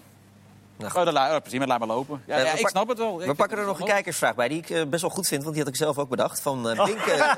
Oh, 0.84 0.94
dan 0.94 1.14
la- 1.14 1.36
oh, 1.36 1.42
precies, 1.42 1.60
maar 1.60 1.68
laat 1.68 1.80
maar 1.80 1.88
lopen. 1.88 2.24
Ja, 2.26 2.36
Eh, 2.38 2.44
ja, 2.46 2.52
ik 2.54 2.62
pak- 2.62 2.70
snap 2.70 2.88
het 2.88 2.98
wel. 2.98 3.22
Ik 3.22 3.28
We 3.28 3.34
pakken 3.34 3.58
er 3.58 3.66
nog 3.66 3.80
een 3.80 3.86
kijkersvraag 3.86 4.36
bij, 4.36 4.48
die 4.48 4.58
ik 4.58 4.70
eh, 4.70 4.84
best 4.86 5.02
wel 5.02 5.12
goed 5.12 5.28
vind, 5.28 5.42
want 5.44 5.56
die 5.56 5.64
had 5.64 5.74
ik 5.74 5.78
zelf 5.80 5.98
ook 5.98 6.10
bedacht. 6.10 6.40
Van 6.42 6.70
eh 6.70 6.86
Bink, 6.86 6.98
eh, 7.00 7.36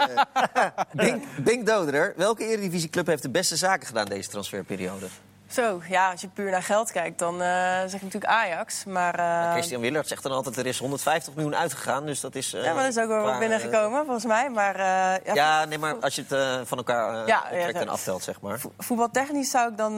Bink, 1.05 1.23
Bink 1.43 1.65
Doderer. 1.67 2.13
Welke 2.17 2.45
Eredivisieclub 2.45 3.05
heeft 3.07 3.21
de 3.21 3.29
beste 3.29 3.55
zaken 3.55 3.87
gedaan 3.87 4.05
deze 4.05 4.29
transferperiode? 4.29 5.05
Zo, 5.53 5.81
ja, 5.89 6.11
als 6.11 6.21
je 6.21 6.27
puur 6.27 6.51
naar 6.51 6.63
geld 6.63 6.91
kijkt, 6.91 7.19
dan 7.19 7.33
eh, 7.41 7.47
zeg 7.79 7.93
ik 7.93 8.01
natuurlijk 8.01 8.25
Ajax. 8.33 8.83
Maar, 8.85 9.15
eh, 9.19 9.51
Christian 9.51 9.81
Willert 9.81 10.07
zegt 10.07 10.23
dan 10.23 10.31
altijd, 10.31 10.57
er 10.57 10.65
is 10.65 10.79
150 10.79 11.33
miljoen 11.33 11.55
uitgegaan, 11.55 12.05
dus 12.05 12.19
dat 12.19 12.35
is... 12.35 12.53
eh, 12.53 12.63
ja, 12.63 12.73
maar 12.73 12.83
dat 12.83 12.95
is 12.97 13.01
ook 13.03 13.07
wel 13.07 13.21
qua, 13.21 13.29
wat 13.29 13.39
binnengekomen, 13.39 14.03
volgens 14.03 14.25
mij. 14.25 14.49
Maar, 14.49 14.77
ja, 14.79 15.19
ja, 15.33 15.65
nee, 15.65 15.77
maar 15.77 15.95
als 15.95 16.15
je 16.15 16.23
het 16.27 16.67
van 16.67 16.77
elkaar 16.77 17.27
Ja, 17.27 17.41
optrekt 17.43 17.73
ja, 17.73 17.79
en 17.81 17.89
aftelt, 17.89 18.23
zeg 18.23 18.41
maar. 18.41 18.59
vo- 18.59 18.73
Voetbaltechnisch 18.77 19.49
zou 19.49 19.71
ik 19.71 19.77
dan 19.77 19.97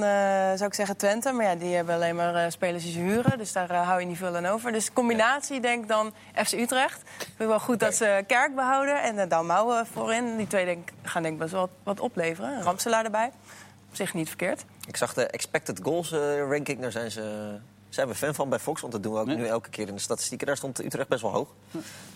zou 0.57 0.65
ik 0.65 0.73
zeggen 0.73 0.97
Twente. 0.97 1.31
Maar 1.31 1.45
ja, 1.45 1.55
die 1.55 1.75
hebben 1.75 1.95
alleen 1.95 2.15
maar 2.15 2.51
spelers 2.51 2.83
die 2.83 2.91
ze 2.93 2.99
huren. 2.99 3.37
Dus 3.37 3.51
daar 3.51 3.73
hou 3.73 3.99
je 3.99 4.05
niet 4.05 4.17
veel 4.17 4.35
aan 4.35 4.45
over. 4.45 4.71
Dus 4.71 4.93
combinatie, 4.93 5.59
denk 5.59 5.81
ik 5.83 5.89
dan 5.89 6.13
FC 6.45 6.51
Utrecht. 6.53 7.01
Ik 7.01 7.33
vind 7.37 7.49
wel 7.49 7.59
goed 7.59 7.79
dat 7.79 7.95
ze 7.95 8.23
Kerk 8.27 8.55
behouden. 8.55 9.01
En 9.01 9.29
Dalmau 9.29 9.75
eh, 9.77 9.85
voorin. 9.93 10.37
Die 10.37 10.47
twee 10.47 10.65
denk, 10.65 10.89
gaan 11.03 11.21
denk 11.21 11.33
ik 11.33 11.39
best 11.39 11.51
wel 11.51 11.69
wat, 11.83 11.99
opleveren. 11.99 12.61
Ramselaar 12.61 13.05
erbij. 13.05 13.31
Op 13.89 13.95
zich 14.01 14.13
niet 14.13 14.27
verkeerd. 14.27 14.63
Ik 14.87 14.97
zag 14.97 15.13
de 15.13 15.25
expected 15.27 15.79
goals 15.83 16.11
eh, 16.11 16.37
ranking, 16.49 16.81
daar 16.81 16.91
zijn, 16.91 17.11
ze, 17.11 17.55
zijn 17.89 18.07
we 18.07 18.15
fan 18.15 18.33
van 18.35 18.49
bij 18.49 18.59
Fox. 18.59 18.81
Want 18.81 18.93
dat 18.93 19.03
doen 19.03 19.13
we 19.13 19.19
ook 19.19 19.25
Nee. 19.25 19.35
nu 19.37 19.45
elke 19.45 19.69
keer 19.69 19.87
in 19.87 19.93
de 19.93 20.01
statistieken. 20.01 20.47
Daar 20.47 20.57
stond 20.57 20.83
Utrecht 20.83 21.07
best 21.07 21.21
wel 21.21 21.31
hoog. 21.31 21.49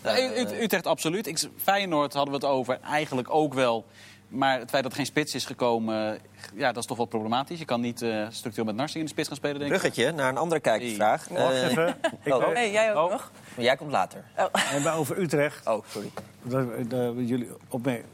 Ja, 0.02 0.16
Eh, 0.16 0.38
Ut- 0.40 0.52
Utrecht 0.52 0.86
absoluut. 0.86 1.26
Ik, 1.26 1.48
Feyenoord 1.56 2.12
hadden 2.14 2.40
we 2.40 2.46
het 2.46 2.54
over. 2.56 2.78
Eigenlijk 2.82 3.28
ook 3.34 3.54
wel. 3.54 3.84
Maar 4.28 4.58
het 4.58 4.70
feit 4.70 4.82
dat 4.82 4.92
er 4.92 4.98
geen 4.98 5.06
spits 5.06 5.34
is 5.34 5.44
gekomen, 5.44 6.18
ja, 6.54 6.66
dat 6.72 6.76
is 6.76 6.86
toch 6.86 6.96
wel 6.96 7.06
problematisch. 7.06 7.58
Je 7.58 7.64
kan 7.64 7.80
niet 7.80 8.02
eh 8.02 8.26
structureel 8.30 8.64
met 8.64 8.74
Narsing 8.76 8.98
in 8.98 9.04
de 9.04 9.10
spits 9.10 9.28
gaan 9.28 9.36
spelen, 9.36 9.58
denk 9.58 9.72
ik. 9.72 9.78
Bruggetje 9.78 10.12
naar 10.12 10.28
een 10.28 10.36
andere 10.36 10.60
kijkersvraag. 10.60 11.28
wacht 11.28 11.52
Eh, 11.52 11.70
even. 11.70 11.96
Ik, 12.24 12.34
oh. 12.34 12.52
hey, 12.52 12.70
jij 12.70 12.94
ook 12.94 13.04
Oh. 13.06 13.10
nog? 13.12 13.30
jij 13.56 13.76
komt 13.76 13.90
later. 13.90 14.24
hebben 14.52 14.92
over 14.92 15.18
Utrecht. 15.18 15.66
Oh, 15.66 15.84
sorry. 15.88 16.10
Dat, 16.42 16.90
dat, 16.90 17.14
jullie 17.16 17.48
opmerken. 17.68 18.08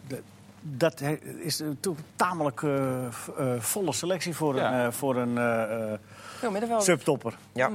Dat, 0.68 1.00
is 1.42 1.58
een 1.58 1.76
to- 1.80 1.96
tamelijk 2.16 2.62
eh, 2.62 3.04
eh, 3.06 3.10
volle 3.58 3.92
selectie 3.92 4.34
voor 4.36 4.56
Ja. 4.56 4.72
een, 4.80 4.86
eh, 4.86 4.92
voor 4.92 5.16
een 5.16 5.38
eh, 5.38 5.92
eh, 5.92 6.78
subtopper. 6.78 7.36
Ja, 7.52 7.70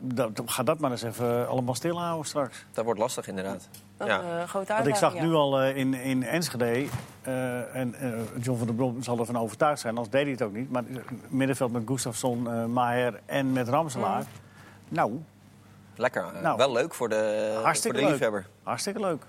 dat- 0.00 0.40
ga 0.46 0.62
dat 0.62 0.78
maar 0.78 0.90
eens 0.90 1.02
even 1.02 1.48
allemaal 1.48 1.74
stilhouden 1.74 2.26
straks. 2.26 2.64
dat 2.72 2.84
wordt 2.84 3.00
lastig 3.00 3.28
inderdaad. 3.28 3.68
Dat 3.96 4.06
Ja. 4.08 4.46
grote 4.46 4.72
Want 4.72 4.86
ik 4.86 4.94
zag 4.94 5.14
ja. 5.14 5.22
nu 5.22 5.32
al 5.32 5.60
eh, 5.60 5.76
in, 5.76 5.94
in 5.94 6.22
Enschede, 6.22 6.86
eh, 7.22 7.74
en 7.76 7.94
eh, 7.94 8.10
John 8.40 8.58
van 8.58 8.66
der 8.66 8.76
Brom 8.76 9.02
zal 9.02 9.18
ervan 9.18 9.36
overtuigd 9.38 9.80
zijn, 9.80 9.94
anders 9.96 10.12
deed 10.12 10.22
hij 10.22 10.32
het 10.32 10.42
ook 10.42 10.52
niet. 10.52 10.70
Maar 10.70 10.84
middenveld 11.28 11.72
met 11.72 11.82
Gustafsson, 11.86 12.50
eh 12.52 12.64
Maher 12.64 13.20
en 13.26 13.52
met 13.52 13.68
Ramselaar. 13.68 14.24
Nou, 14.88 15.12
Lekker. 15.96 16.24
Nou, 16.42 16.56
wel 16.56 16.72
leuk 16.72 16.94
voor 16.94 17.08
de, 17.08 17.58
voor 17.62 17.92
de 17.92 17.92
leuk. 18.00 18.08
liefhebber. 18.10 18.46
Hartstikke 18.62 19.00
leuk. 19.00 19.22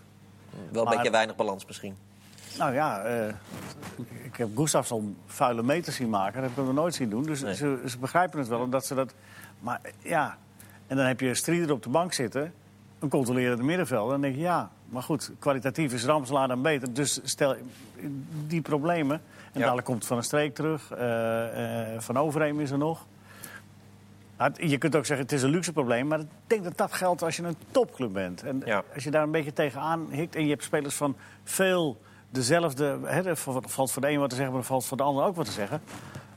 Wel 0.72 0.82
een 0.82 0.88
Maar- 0.88 0.96
beetje 0.96 1.12
weinig 1.12 1.36
balans 1.36 1.66
misschien. 1.66 1.96
Nou 2.60 2.74
ja, 2.74 3.02
eh, 3.02 3.28
ik 4.24 4.36
heb 4.38 4.50
Gustafsson 4.56 5.18
vuile 5.26 5.64
meters 5.64 5.96
zien 5.96 6.10
maken. 6.10 6.34
Dat 6.34 6.42
heb 6.42 6.50
ik 6.52 6.56
hem 6.56 6.66
nog 6.66 6.76
nooit 6.76 6.96
zien 6.96 7.10
doen. 7.10 7.24
Dus 7.24 7.42
Nee. 7.42 7.56
ze, 7.56 7.82
ze 7.88 7.98
begrijpen 7.98 8.40
het 8.40 8.48
wel. 8.48 8.60
Omdat 8.60 8.86
ze 8.86 8.96
dat, 8.96 9.14
maar 9.60 9.80
eh, 9.82 9.92
ja, 10.10 10.38
en 10.88 10.96
dan 10.98 11.06
heb 11.06 11.20
je 11.20 11.34
Strieder 11.36 11.72
op 11.72 11.84
de 11.84 11.90
bank 11.90 12.14
zitten. 12.14 12.54
Een 13.00 13.10
controlerende 13.10 13.64
middenvelder. 13.64 14.12
Dan 14.12 14.22
denk 14.22 14.36
je, 14.36 14.42
ja, 14.42 14.70
maar 14.90 15.04
goed, 15.04 15.32
kwalitatief 15.40 15.94
is 15.94 16.06
Ramselaar 16.06 16.48
dan 16.48 16.62
beter. 16.62 16.94
Dus 16.94 17.20
stel 17.24 17.56
die 18.48 18.62
problemen. 18.62 19.22
En 19.52 19.60
Ja. 19.60 19.60
dadelijk 19.60 19.86
komt 19.88 20.06
Van 20.06 20.18
een 20.18 20.24
Streek 20.24 20.56
terug. 20.56 20.92
eh, 20.92 21.46
van 21.98 22.18
Overheem 22.18 22.60
is 22.60 22.72
er 22.72 22.78
nog. 22.78 23.06
Je 24.54 24.78
kunt 24.78 24.96
ook 24.96 25.06
zeggen, 25.06 25.26
het 25.26 25.36
is 25.36 25.44
een 25.44 25.50
luxe 25.50 25.74
probleem. 25.74 26.08
Maar 26.08 26.20
ik 26.20 26.26
denk 26.48 26.64
dat 26.64 26.78
dat 26.78 26.94
geldt 26.94 27.22
als 27.24 27.36
je 27.36 27.44
een 27.44 27.56
topclub 27.72 28.14
bent. 28.14 28.44
En 28.44 28.62
Ja. 28.66 28.84
als 28.94 29.04
je 29.04 29.12
daar 29.12 29.24
een 29.24 29.32
beetje 29.32 29.54
tegenaan 29.54 30.08
hikt... 30.10 30.36
en 30.36 30.44
je 30.44 30.50
hebt 30.50 30.64
spelers 30.64 30.96
van 30.96 31.16
veel 31.44 32.02
dezelfde... 32.30 33.00
Hè, 33.04 33.26
er 33.26 33.38
valt 33.68 33.92
voor 33.92 34.02
de 34.02 34.10
een 34.10 34.20
wat 34.20 34.30
te 34.30 34.36
zeggen, 34.36 34.54
maar 34.54 34.62
er 34.64 34.68
valt 34.70 34.86
voor 34.86 34.98
de 34.98 35.04
ander 35.04 35.24
ook 35.26 35.36
wat 35.36 35.46
te 35.46 35.52
zeggen... 35.52 35.82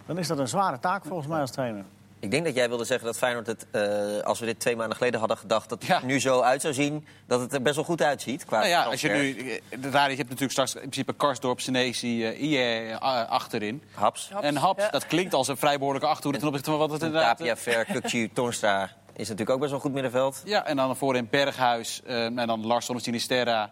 dan 0.07 0.19
is 0.19 0.27
dat 0.29 0.39
een 0.39 0.49
zware 0.49 0.79
taak 0.79 1.05
volgens 1.05 1.29
mij 1.29 1.41
als 1.41 1.51
trainer. 1.51 1.85
Ik 2.19 2.31
denk 2.31 2.45
dat 2.45 2.55
jij 2.55 2.69
wilde 2.69 2.85
zeggen 2.85 3.07
dat 3.07 3.17
Feyenoord 3.19 3.47
het, 3.47 3.67
eh, 3.71 4.19
als 4.25 4.41
we 4.41 4.47
dit 4.47 4.61
twee 4.61 4.77
maanden 4.77 4.97
geleden 4.97 5.19
hadden 5.19 5.37
gedacht... 5.39 5.69
dat 5.69 5.81
het 5.81 5.89
Ja. 5.89 6.01
er 6.01 6.05
nu 6.07 6.21
zo 6.21 6.41
uit 6.41 6.61
zou 6.61 6.75
zien, 6.75 7.07
dat 7.27 7.41
het 7.41 7.53
er 7.53 7.63
best 7.63 7.75
wel 7.75 7.85
goed 7.85 8.03
uitziet. 8.03 8.45
Qua 8.45 8.57
Nou 8.59 8.69
ja, 8.69 8.83
als 8.83 9.01
je 9.01 9.09
nu. 9.09 9.51
eh, 9.51 9.93
Daar, 9.93 10.11
je 10.11 10.17
hebt 10.17 10.29
natuurlijk 10.29 10.51
straks 10.51 10.75
in 10.75 10.81
principe 10.81 11.13
Karsdorp, 11.13 11.61
Senesi, 11.61 12.27
eh 12.27 12.43
IE 12.43 12.97
achterin. 13.29 13.83
Haps, 13.95 14.31
Haps, 14.33 14.47
En 14.47 14.57
Haps, 14.57 14.83
ja. 14.85 14.91
dat 14.91 15.07
klinkt 15.07 15.35
als 15.35 15.49
een 15.49 15.57
vrij 15.57 15.79
behoorlijke 15.79 16.09
achterhoede 16.09 16.39
ten 16.39 16.49
opzichte 16.49 16.71
van 16.71 16.79
wat 16.79 16.91
het 16.91 17.03
inderdaad... 17.03 17.37
Tapia, 17.39 17.57
Ver, 17.57 17.85
Kukcu, 17.85 18.31
Toornstra 18.35 18.83
is 19.13 19.29
natuurlijk 19.29 19.51
ook 19.51 19.59
best 19.59 19.71
wel 19.71 19.81
goed 19.81 19.93
middenveld. 19.93 20.43
Ja, 20.45 20.65
en 20.67 20.77
dan 20.77 20.97
voorin 20.97 21.29
Berghuis, 21.31 22.03
eh, 22.07 22.25
en 22.25 22.47
dan 22.47 22.67
Larsson 22.67 22.97
of 22.97 23.03
Sinisterra. 23.03 23.71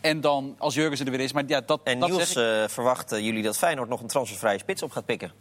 En 0.00 0.20
dan 0.20 0.54
als 0.58 0.74
Jurgensen 0.74 1.06
er 1.06 1.12
weer 1.12 1.20
is. 1.20 1.32
Maar 1.32 1.44
ja, 1.46 1.60
dat, 1.60 1.80
En 1.84 1.98
dat 2.00 2.08
Niels, 2.08 2.32
zeg 2.32 2.44
ik. 2.44 2.62
eh, 2.62 2.68
verwachten 2.68 3.24
jullie 3.24 3.42
dat 3.42 3.56
Feyenoord 3.58 3.88
nog 3.88 4.00
een 4.00 4.06
transfervrije 4.06 4.58
spits 4.58 4.82
op 4.82 4.90
gaat 4.90 5.04
pikken? 5.04 5.32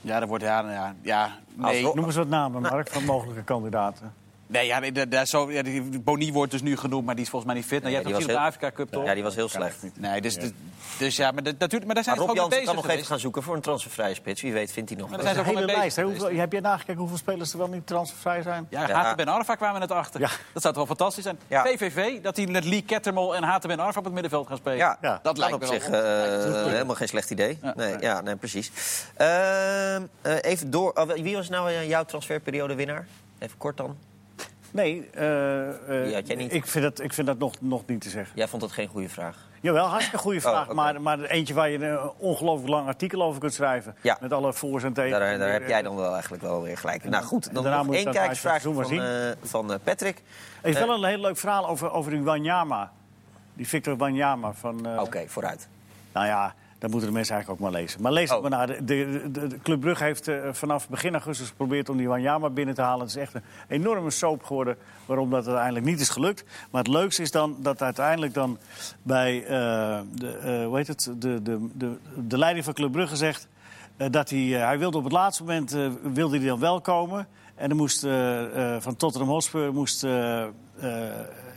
Ja, 0.00 0.20
dat 0.20 0.28
wordt 0.28 0.44
ja, 0.44 0.70
ja, 0.70 0.94
ja 1.02 1.38
Als 1.60 1.72
nee. 1.72 1.94
Noem 1.94 2.04
eens 2.04 2.16
wat 2.16 2.28
namen, 2.28 2.62
Mark, 2.62 2.88
van 2.88 3.04
mogelijke 3.04 3.42
kandidaten. 3.42 4.14
Nee, 4.50 4.66
ja, 4.66 4.78
nee, 4.78 5.08
daar- 5.08 5.26
zo, 5.26 5.50
ja, 5.52 5.62
die 5.62 6.00
Boni 6.00 6.32
wordt 6.32 6.52
dus 6.52 6.62
nu 6.62 6.76
genoemd, 6.76 7.04
maar 7.06 7.14
die 7.14 7.24
is 7.24 7.30
volgens 7.30 7.52
mij 7.52 7.60
niet 7.60 7.70
fit. 7.70 7.82
Nou, 7.82 7.94
Nee, 7.94 8.02
jij 8.02 8.12
hebt 8.12 8.24
op 8.24 8.30
de 8.30 8.38
Afrika 8.38 8.70
Cup, 8.70 8.90
toch? 8.90 9.04
Ja, 9.04 9.14
die 9.14 9.22
was 9.22 9.34
heel 9.34 9.48
slecht. 9.48 9.76
Nee, 9.94 10.20
dus, 10.20 10.34
dus, 10.34 10.50
dus 10.98 11.16
ja, 11.16 11.30
maar, 11.30 11.42
dat, 11.42 11.58
natuurlijk, 11.58 11.84
maar 11.84 11.94
daar 11.94 12.04
zijn 12.04 12.16
Maar 12.16 12.24
ze 12.26 12.30
Rob 12.30 12.36
gewoon 12.38 12.48
mee 12.50 12.58
Jansen 12.58 12.74
kan 12.82 12.84
nog 12.84 12.94
even 12.94 13.06
gaan 13.06 13.18
zoeken 13.18 13.42
voor 13.42 13.54
een 13.54 13.60
transfervrije 13.60 14.14
spits. 14.14 14.42
Wie 14.42 14.52
weet 14.52 14.72
vindt 14.72 14.90
hij 14.90 14.98
nog. 14.98 15.10
Maar 15.10 15.20
zijn 15.20 15.34
ze 15.34 15.40
De 15.42 15.48
ook 15.48 15.54
hele 15.54 15.66
mee 15.66 15.76
lijst. 15.76 15.96
Heb 16.38 16.52
je 16.52 16.60
nagekeken 16.60 17.00
hoeveel 17.00 17.16
spelers 17.16 17.52
er 17.52 17.58
wel 17.58 17.68
niet 17.68 17.86
transfervrij 17.86 18.42
zijn? 18.42 18.66
Ja, 18.70 18.88
Ja. 18.88 19.02
HTB 19.02 19.20
en 19.20 19.28
Arfa 19.28 19.54
kwamen 19.54 19.80
net 19.80 19.90
achter. 19.92 20.20
Ja. 20.20 20.28
Dat 20.52 20.62
zou 20.62 20.74
toch 20.74 20.86
wel 20.86 20.96
fantastisch 20.96 21.24
zijn. 21.24 21.38
Ja. 21.46 21.64
VVV, 21.64 22.20
dat 22.20 22.36
hij 22.36 22.46
met 22.46 22.64
Lee 22.64 22.82
Kettermol 22.82 23.36
en 23.36 23.42
HTB 23.42 23.70
en 23.70 23.80
Arfa 23.80 23.98
op 23.98 24.04
het 24.04 24.12
middenveld 24.14 24.46
gaan 24.46 24.56
spelen. 24.56 24.78
Ja, 24.78 24.98
Ja. 25.00 25.20
dat 25.22 25.38
lijkt 25.38 25.54
op 25.54 25.64
zich 25.64 25.88
eh, 25.88 26.02
helemaal 26.64 26.94
geen 26.94 27.08
slecht 27.08 27.30
idee. 27.30 27.58
Ja. 27.62 27.72
nee, 27.76 27.94
ja, 28.00 28.20
nee, 28.20 28.36
precies. 28.36 28.72
Ehm, 29.16 30.02
eh, 30.22 30.34
even 30.40 30.70
door. 30.70 30.92
oh, 30.92 31.10
wie 31.10 31.36
was 31.36 31.48
nou 31.48 31.70
eh, 31.70 31.88
jouw 31.88 32.04
transferperiode 32.04 32.74
winnaar? 32.74 33.06
Even 33.38 33.58
kort 33.58 33.76
dan. 33.76 33.96
Nee, 34.72 35.08
eh, 35.14 35.68
eh, 35.68 36.04
Die 36.04 36.14
had 36.14 36.26
jij 36.26 36.36
niet. 36.36 36.52
ik 36.54 36.66
vind 36.66 36.84
dat, 36.84 37.00
ik 37.00 37.12
vind 37.12 37.26
dat 37.26 37.38
nog, 37.38 37.54
nog 37.60 37.82
niet 37.86 38.00
te 38.00 38.08
zeggen. 38.10 38.32
Jij 38.36 38.48
vond 38.48 38.62
dat 38.62 38.72
geen 38.72 38.88
goede 38.88 39.08
vraag. 39.08 39.48
Jawel, 39.60 39.86
hartstikke 39.86 40.18
goede 40.18 40.40
vraag. 40.40 40.64
oké. 40.64 40.74
maar, 40.74 41.00
maar 41.02 41.20
eentje 41.20 41.54
waar 41.54 41.70
je 41.70 41.78
een 41.86 42.10
ongelooflijk 42.16 42.68
lang 42.68 42.86
artikel 42.86 43.22
over 43.22 43.40
kunt 43.40 43.54
schrijven. 43.54 43.94
Ja. 44.00 44.18
Met 44.20 44.32
alle 44.32 44.52
voor's 44.52 44.82
en 44.84 44.92
tegen. 44.92 45.20
Daar, 45.20 45.38
daar 45.38 45.52
heb 45.52 45.68
jij 45.68 45.82
dan 45.82 45.96
wel 45.96 46.12
eigenlijk 46.12 46.42
wel 46.42 46.62
weer 46.62 46.76
gelijk. 46.78 47.04
in. 47.04 47.10
Nou 47.10 47.24
goed, 47.24 47.54
dan 47.54 47.64
nog 47.64 47.94
één 47.94 48.12
kijkersvraag 48.12 48.62
van, 48.62 48.90
eh, 49.02 49.30
van 49.42 49.72
eh, 49.72 49.78
Patrick. 49.84 50.22
Er 50.62 50.70
is 50.70 50.78
wel 50.78 50.94
een 51.04 51.08
heel 51.08 51.18
leuk 51.20 51.36
verhaal 51.36 51.68
over, 51.68 51.90
over 51.92 52.10
die 52.10 52.22
Wanyama. 52.22 52.92
Die 53.54 53.68
Victor 53.68 53.96
Wanyama 53.96 54.52
van... 54.52 54.86
eh, 54.86 55.00
Oké, 55.02 55.24
vooruit. 55.26 55.68
Nou 56.12 56.26
ja, 56.26 56.54
dat 56.80 56.90
moeten 56.90 57.08
de 57.08 57.14
mensen 57.14 57.34
eigenlijk 57.34 57.64
ook 57.64 57.70
maar 57.70 57.80
lezen. 57.80 58.02
Maar 58.02 58.12
lees 58.12 58.30
het 58.30 58.38
Oh. 58.38 58.50
maar 58.50 58.50
na. 58.50 58.66
De, 58.66 58.84
de, 58.84 59.28
de, 59.30 59.46
de 59.46 59.60
Club 59.62 59.80
Brugge 59.80 60.04
heeft 60.04 60.28
eh, 60.28 60.38
vanaf 60.52 60.88
begin 60.88 61.12
augustus 61.12 61.48
geprobeerd 61.48 61.88
om 61.88 61.96
die 61.96 62.08
Wanyama 62.08 62.50
binnen 62.50 62.74
te 62.74 62.82
halen. 62.82 63.00
Het 63.00 63.16
is 63.16 63.22
echt 63.22 63.34
een 63.34 63.42
enorme 63.68 64.10
soap 64.10 64.42
geworden 64.42 64.76
waarom 65.06 65.30
dat 65.30 65.46
uiteindelijk 65.46 65.86
niet 65.86 66.00
is 66.00 66.08
gelukt. 66.08 66.44
Maar 66.70 66.82
het 66.82 66.92
leukste 66.92 67.22
is 67.22 67.30
dan 67.30 67.56
dat 67.58 67.82
uiteindelijk 67.82 68.34
dan 68.34 68.58
bij 69.02 69.44
eh, 69.44 70.00
de, 70.14 70.28
eh, 70.28 70.64
hoe 70.64 70.76
heet 70.76 70.86
het, 70.86 71.12
de, 71.16 71.42
de, 71.42 71.68
de, 71.74 71.96
de 72.16 72.38
leiding 72.38 72.64
van 72.64 72.74
Club 72.74 72.92
Brugge 72.92 73.16
zegt... 73.16 73.48
dat 74.10 74.30
hij, 74.30 74.38
hij 74.38 74.78
wilde 74.78 74.98
op 74.98 75.04
het 75.04 75.12
laatste 75.12 75.42
moment 75.42 75.76
wilde 76.02 76.38
hij 76.38 76.46
dan 76.46 76.58
wel 76.58 76.80
komen. 76.80 77.26
En 77.54 77.70
er 77.70 77.76
moest 77.76 78.06
van 78.78 78.96
Tottenham 78.96 79.30
Hotspur 79.30 79.72
moest... 79.72 80.06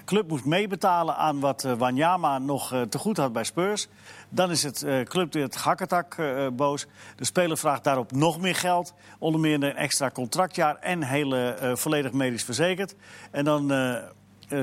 club 0.05 0.27
moest 0.27 0.45
meebetalen 0.45 1.15
aan 1.15 1.39
wat 1.39 1.63
eh, 1.63 1.73
Wanyama 1.73 2.39
nog 2.39 2.73
eh, 2.73 2.81
te 2.81 2.97
goed 2.97 3.17
had 3.17 3.33
bij 3.33 3.43
Spurs. 3.43 3.87
Dan 4.29 4.51
is 4.51 4.63
het 4.63 4.83
eh, 4.83 5.01
club 5.01 5.33
het 5.33 5.55
hakketak 5.55 6.15
boos. 6.53 6.85
De 7.15 7.25
speler 7.25 7.57
vraagt 7.57 7.83
daarop 7.83 8.11
nog 8.11 8.39
meer 8.39 8.55
geld. 8.55 8.93
Onder 9.19 9.41
meer 9.41 9.53
een 9.53 9.75
extra 9.75 10.09
contractjaar 10.09 10.75
en 10.75 11.03
hele, 11.03 11.71
volledig 11.75 12.11
medisch 12.11 12.43
verzekerd. 12.43 12.95
En 13.31 13.45
dan 13.45 13.73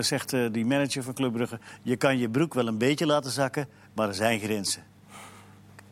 zegt 0.01 0.31
die 0.53 0.67
manager 0.67 1.03
van 1.03 1.15
Club 1.15 1.33
Brugge... 1.33 1.59
je 1.83 1.97
kan 1.97 2.19
je 2.19 2.29
broek 2.29 2.55
wel 2.55 2.67
een 2.67 2.79
beetje 2.79 3.07
laten 3.07 3.31
zakken, 3.31 3.69
maar 3.93 4.09
er 4.09 4.15
zijn 4.15 4.41
grenzen. 4.41 4.83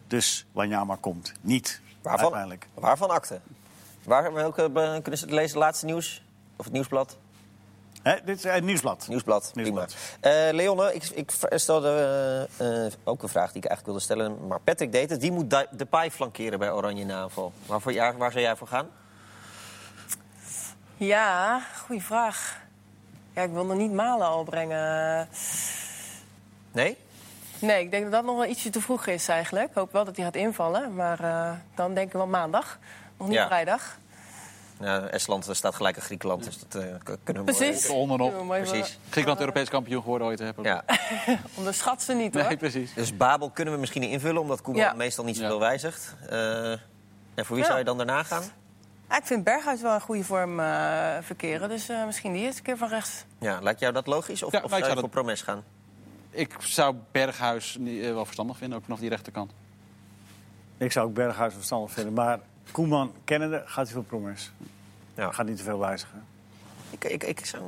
Dus 0.07 0.47
Wanyama 0.53 0.97
komt 1.01 1.33
niet, 1.41 1.81
Waarvan, 2.03 2.23
uiteindelijk. 2.23 2.69
waarvan 2.75 3.11
akte? 3.11 3.41
Waar, 4.05 4.33
welke, 4.33 4.71
kunnen 4.73 5.19
ze 5.19 5.25
het 5.25 5.31
lezen? 5.35 5.59
Laatste 5.59 5.85
nieuws? 5.87 6.23
Of 6.57 6.65
het 6.65 6.75
nieuwsblad? 6.75 7.19
Dit 8.03 8.37
is 8.37 8.43
het 8.43 8.65
nieuwsblad. 8.65 9.07
Nieuwsblad, 9.09 9.51
Nieuwsblad. 9.55 9.97
prima. 10.21 10.37
Eh, 10.49 10.55
Leonne, 10.55 10.95
ik, 10.95 11.05
ik 11.15 11.33
stelde 11.51 12.49
eh, 12.57 12.87
ook 13.05 13.23
een 13.23 13.29
vraag 13.29 13.53
die 13.53 13.63
ik 13.63 13.69
eigenlijk 13.69 13.85
wilde 13.85 14.01
stellen. 14.01 14.47
Maar 14.47 14.61
Patrick 14.61 14.93
deed 14.93 15.11
het. 15.11 15.21
Wie 15.21 15.33
moet 15.33 15.51
de 15.51 15.67
Depay 15.71 16.11
flankeren 16.11 16.59
bij 16.59 16.73
Oranje 16.73 17.13
aanval? 17.15 17.53
Waarvoor, 17.67 17.93
ja, 17.93 18.15
waar 18.17 18.31
zou 18.33 18.43
jij 18.45 18.57
voor 18.57 18.67
gaan? 18.69 18.89
Ja, 20.97 21.61
goede 21.87 22.03
vraag. 22.03 22.57
Ja, 23.35 23.43
ik 23.43 23.51
wil 23.53 23.65
nog 23.65 23.77
niet 23.77 23.93
Malen 23.93 24.27
al 24.27 24.45
brengen. 24.45 25.29
Nee? 26.73 26.97
Nee, 27.59 27.83
ik 27.85 27.91
denk 27.91 28.03
dat 28.03 28.13
dat 28.13 28.25
nog 28.25 28.37
wel 28.37 28.47
ietsje 28.47 28.71
te 28.71 28.81
vroeg 28.81 29.07
is 29.07 29.29
eigenlijk. 29.29 29.69
Ik 29.69 29.75
hoop 29.75 29.93
wel 29.93 30.05
dat 30.05 30.17
hij 30.17 30.25
gaat 30.25 30.37
invallen. 30.37 30.95
Maar 30.95 31.21
eh, 31.25 31.51
dan 31.75 31.95
denk 31.95 32.07
ik 32.07 32.13
wel 32.13 32.27
maandag. 32.27 32.79
Nog 33.17 33.29
niet 33.29 33.37
Ja. 33.37 33.47
vrijdag. 33.47 33.99
Ja, 34.81 35.01
Estland 35.07 35.49
staat 35.51 35.75
gelijk 35.75 35.97
aan 35.97 36.03
Griekenland, 36.03 36.45
dus 36.45 36.59
dat 36.69 36.83
eh, 36.83 36.95
kunnen 37.25 37.45
we 37.45 37.53
Precies. 37.55 37.89
Onderop. 37.89 38.47
Precies. 38.49 38.99
Griekenland 39.11 39.41
Europees 39.41 39.69
kampioen 39.69 40.03
geworden 40.03 40.27
ooit 40.27 40.39
hebben. 40.39 40.65
Ja. 40.65 40.85
Onderschat 41.59 42.03
ze 42.03 42.15
niet 42.15 42.35
hoor. 42.35 42.43
Nee, 42.45 42.57
precies. 42.57 42.95
Dus 42.95 43.17
Babel 43.17 43.51
kunnen 43.51 43.75
we 43.75 43.81
misschien 43.81 44.03
invullen, 44.03 44.41
omdat 44.43 44.63
Koeman 44.63 44.83
Ja. 44.83 44.93
meestal 44.93 45.25
niet 45.25 45.37
Ja. 45.37 45.43
zoveel 45.43 45.59
wijzigt. 45.61 46.15
Eh, 46.29 46.71
en 46.71 46.81
voor 47.35 47.47
wie 47.55 47.59
Ja. 47.59 47.65
zou 47.65 47.79
je 47.79 47.85
dan 47.85 47.97
daarna 47.97 48.23
gaan? 48.23 48.43
Ja, 49.09 49.17
ik 49.17 49.25
vind 49.27 49.45
Berghuis 49.45 49.81
wel 49.81 49.95
een 49.95 50.01
goede 50.01 50.25
vorm 50.25 50.61
eh, 50.61 51.17
verkeren. 51.21 51.69
Dus 51.69 51.89
eh, 51.89 52.07
misschien 52.07 52.33
die 52.33 52.43
eerste 52.43 52.63
keer 52.63 52.77
van 52.77 52.89
rechts. 52.89 53.25
Ja, 53.39 53.59
lijkt 53.63 53.81
jou 53.81 53.93
dat 53.93 54.07
logisch? 54.07 54.43
Of, 54.43 54.53
Ja, 54.53 54.59
of 54.59 54.71
maar 54.71 54.79
zou 54.79 54.81
ik 54.83 54.87
je 54.87 55.01
zou 55.01 55.01
voor 55.01 55.23
Promes 55.23 55.43
gaan? 55.43 55.63
Ik 56.31 56.55
zou 56.59 56.95
Berghuis 57.13 57.77
niet, 57.79 58.03
eh, 58.05 58.13
wel 58.13 58.25
verstandig 58.25 58.57
vinden, 58.57 58.79
ook 58.79 58.85
vanaf 58.85 58.99
die 59.01 59.09
rechterkant. 59.09 59.53
Ik 60.77 60.93
zou 60.93 61.07
ook 61.09 61.15
Berghuis 61.15 61.55
verstandig 61.55 61.91
vinden. 61.91 62.13
Maar 62.13 62.39
Koeman 62.71 63.13
kennende 63.25 63.63
gaat 63.67 63.85
hij 63.85 63.95
voor 63.95 64.05
Promes. 64.05 64.53
Ja. 65.15 65.33
Gaat 65.33 65.47
niet 65.47 65.57
te 65.57 65.63
veel 65.63 65.79
wijzigen. 65.79 66.25
Ik, 66.91 67.05
ik, 67.05 67.23
ik, 67.25 67.47
zou, 67.47 67.63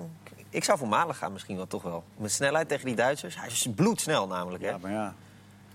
ik 0.50 0.64
zou 0.64 0.78
voor 0.78 0.88
Malen 0.88 1.14
gaan 1.14 1.32
misschien 1.32 1.56
wel, 1.56 1.66
toch 1.66 1.82
wel. 1.82 2.04
Met 2.16 2.32
snelheid 2.32 2.68
tegen 2.68 2.86
die 2.86 2.94
Duitsers. 2.94 3.36
Hij 3.36 3.48
is 3.48 3.66
bloedsnel 3.74 4.26
namelijk, 4.26 4.62
hè? 4.62 4.68
Ja, 4.70 4.78
maar 4.78 4.90
ja. 4.92 5.14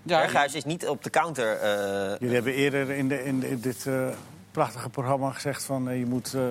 Ja, 0.02 0.18
Berghuis 0.20 0.54
is 0.54 0.64
niet 0.64 0.88
op 0.88 1.02
de 1.02 1.10
counter... 1.10 1.56
eh, 1.58 2.18
Jullie 2.18 2.34
hebben 2.34 2.54
eerder 2.54 2.90
in, 2.90 3.08
de, 3.08 3.24
in, 3.24 3.40
de- 3.40 3.50
in 3.50 3.60
dit 3.60 3.86
eh, 3.86 4.08
prachtige 4.50 4.88
programma 4.88 5.30
gezegd 5.30 5.64
van 5.64 5.88
eh, 5.88 5.98
je 5.98 6.06
moet 6.06 6.34
eh, 6.34 6.42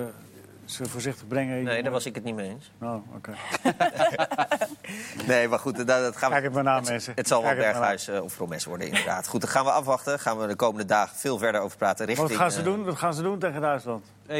ze 0.66 0.84
voorzichtig 0.84 1.26
brengen. 1.26 1.62
nee, 1.62 1.82
daar 1.82 1.92
was 1.92 2.06
ik 2.06 2.14
het 2.14 2.24
niet 2.24 2.34
mee 2.34 2.48
eens. 2.48 2.70
Oh, 2.80 3.14
oké. 3.14 3.32
Nee, 5.26 5.48
maar 5.48 5.58
goed, 5.58 5.76
dat, 5.76 5.86
dat 5.86 6.16
gaan 6.16 6.28
we... 6.28 6.34
Kijk 6.34 6.44
het 6.44 6.54
maar 6.54 6.62
na, 6.62 6.80
mensen. 6.80 7.12
Het 7.16 7.28
zal 7.28 7.42
wel 7.42 7.54
Berghuis 7.54 8.08
eh, 8.08 8.22
of 8.22 8.36
Promes 8.36 8.64
worden, 8.64 8.86
inderdaad. 8.86 9.26
Goed, 9.28 9.40
dan 9.40 9.50
gaan 9.50 9.64
we 9.64 9.70
afwachten. 9.70 10.18
Gaan 10.18 10.38
we 10.38 10.46
de 10.46 10.54
komende 10.54 10.84
dagen 10.84 11.16
veel 11.16 11.38
verder 11.38 11.60
over 11.60 11.76
praten. 11.76 12.06
Richting, 12.06 12.28
Wat 12.28 12.36
gaan 12.36 12.50
ze 12.50 12.58
eh, 12.58 12.64
doen? 12.64 12.84
Wat 12.84 12.96
gaan 12.96 13.14
ze 13.14 13.22
doen 13.22 13.38
tegen 13.38 13.60
Duitsland? 13.60 14.04
1-1. 14.28 14.32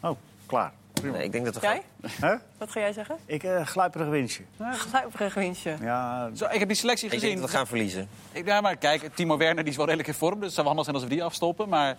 Oh, 0.00 0.16
klaar. 0.46 0.72
Nee, 1.02 1.24
ik 1.24 1.32
denk 1.32 1.44
dat 1.44 1.54
we 1.54 1.60
Jij? 1.60 1.82
Hè? 2.20 2.34
Wat 2.58 2.70
ga 2.70 2.80
jij 2.80 2.92
zeggen? 2.92 3.16
Ik 3.26 3.42
uh, 3.42 3.66
gluiperig 3.66 4.08
winstje. 4.08 4.42
Gluiperig 4.72 5.34
winstje. 5.34 5.76
Ja, 5.80 6.30
Zo, 6.34 6.44
ik 6.50 6.58
heb 6.58 6.68
die 6.68 6.76
selectie 6.76 7.04
Ik 7.04 7.10
denk 7.10 7.22
gezien. 7.22 7.40
dat 7.40 7.50
we 7.50 7.56
gaan 7.56 7.66
verliezen. 7.66 8.08
Ik, 8.32 8.46
ja, 8.46 8.60
maar 8.60 8.76
kijk, 8.76 9.10
Timo 9.14 9.36
Werner 9.36 9.62
die 9.62 9.70
is 9.70 9.76
wel 9.76 9.86
redelijk 9.86 10.08
in 10.08 10.14
vorm. 10.14 10.34
Dus 10.34 10.44
het 10.44 10.54
zou 10.54 10.66
wel 10.66 10.76
handig 10.76 10.84
zijn 10.84 10.96
als 10.96 11.04
we 11.04 11.14
die 11.14 11.24
afstoppen. 11.24 11.68
Maar 11.68 11.96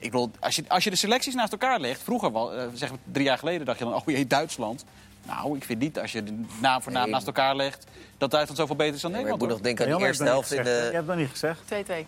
ik 0.00 0.10
bedoel, 0.10 0.30
als 0.40 0.56
je, 0.56 0.64
als 0.68 0.84
je 0.84 0.90
de 0.90 0.96
selecties 0.96 1.34
naast 1.34 1.52
elkaar 1.52 1.80
legt... 1.80 2.02
Vroeger, 2.02 2.32
wel, 2.32 2.54
eh, 2.54 2.66
zeg 2.74 2.90
maar 2.90 2.98
drie 3.12 3.24
jaar 3.24 3.38
geleden, 3.38 3.66
dacht 3.66 3.78
je 3.78 3.84
dan... 3.84 3.94
Oh 3.94 4.02
jee, 4.06 4.26
Duitsland. 4.26 4.84
Nou, 5.26 5.56
ik 5.56 5.64
vind 5.64 5.78
niet, 5.80 5.98
als 6.00 6.12
je 6.12 6.22
de 6.22 6.40
naam 6.60 6.82
voor 6.82 6.92
naam 6.92 7.02
Nee. 7.02 7.12
naast 7.12 7.26
elkaar 7.26 7.56
legt... 7.56 7.86
dat 8.18 8.30
Duitsland 8.30 8.58
zoveel 8.60 8.76
beter 8.76 8.94
is 8.94 9.00
dan 9.00 9.10
Maar 9.10 9.20
ik 9.20 9.26
Nederland. 9.26 9.52
moet 9.52 9.60
nog 9.62 9.66
denken 9.66 9.84
aan 9.84 9.90
Jammer, 9.90 10.08
eerste 10.08 10.24
helft 10.24 10.52
in 10.52 10.60
hè? 10.64 10.84
Je 10.84 10.90
de, 10.90 10.94
hebt 10.96 11.06
nog 11.06 11.16
niet 11.16 11.28
gezegd. 11.30 11.60
2-2. 11.72 12.06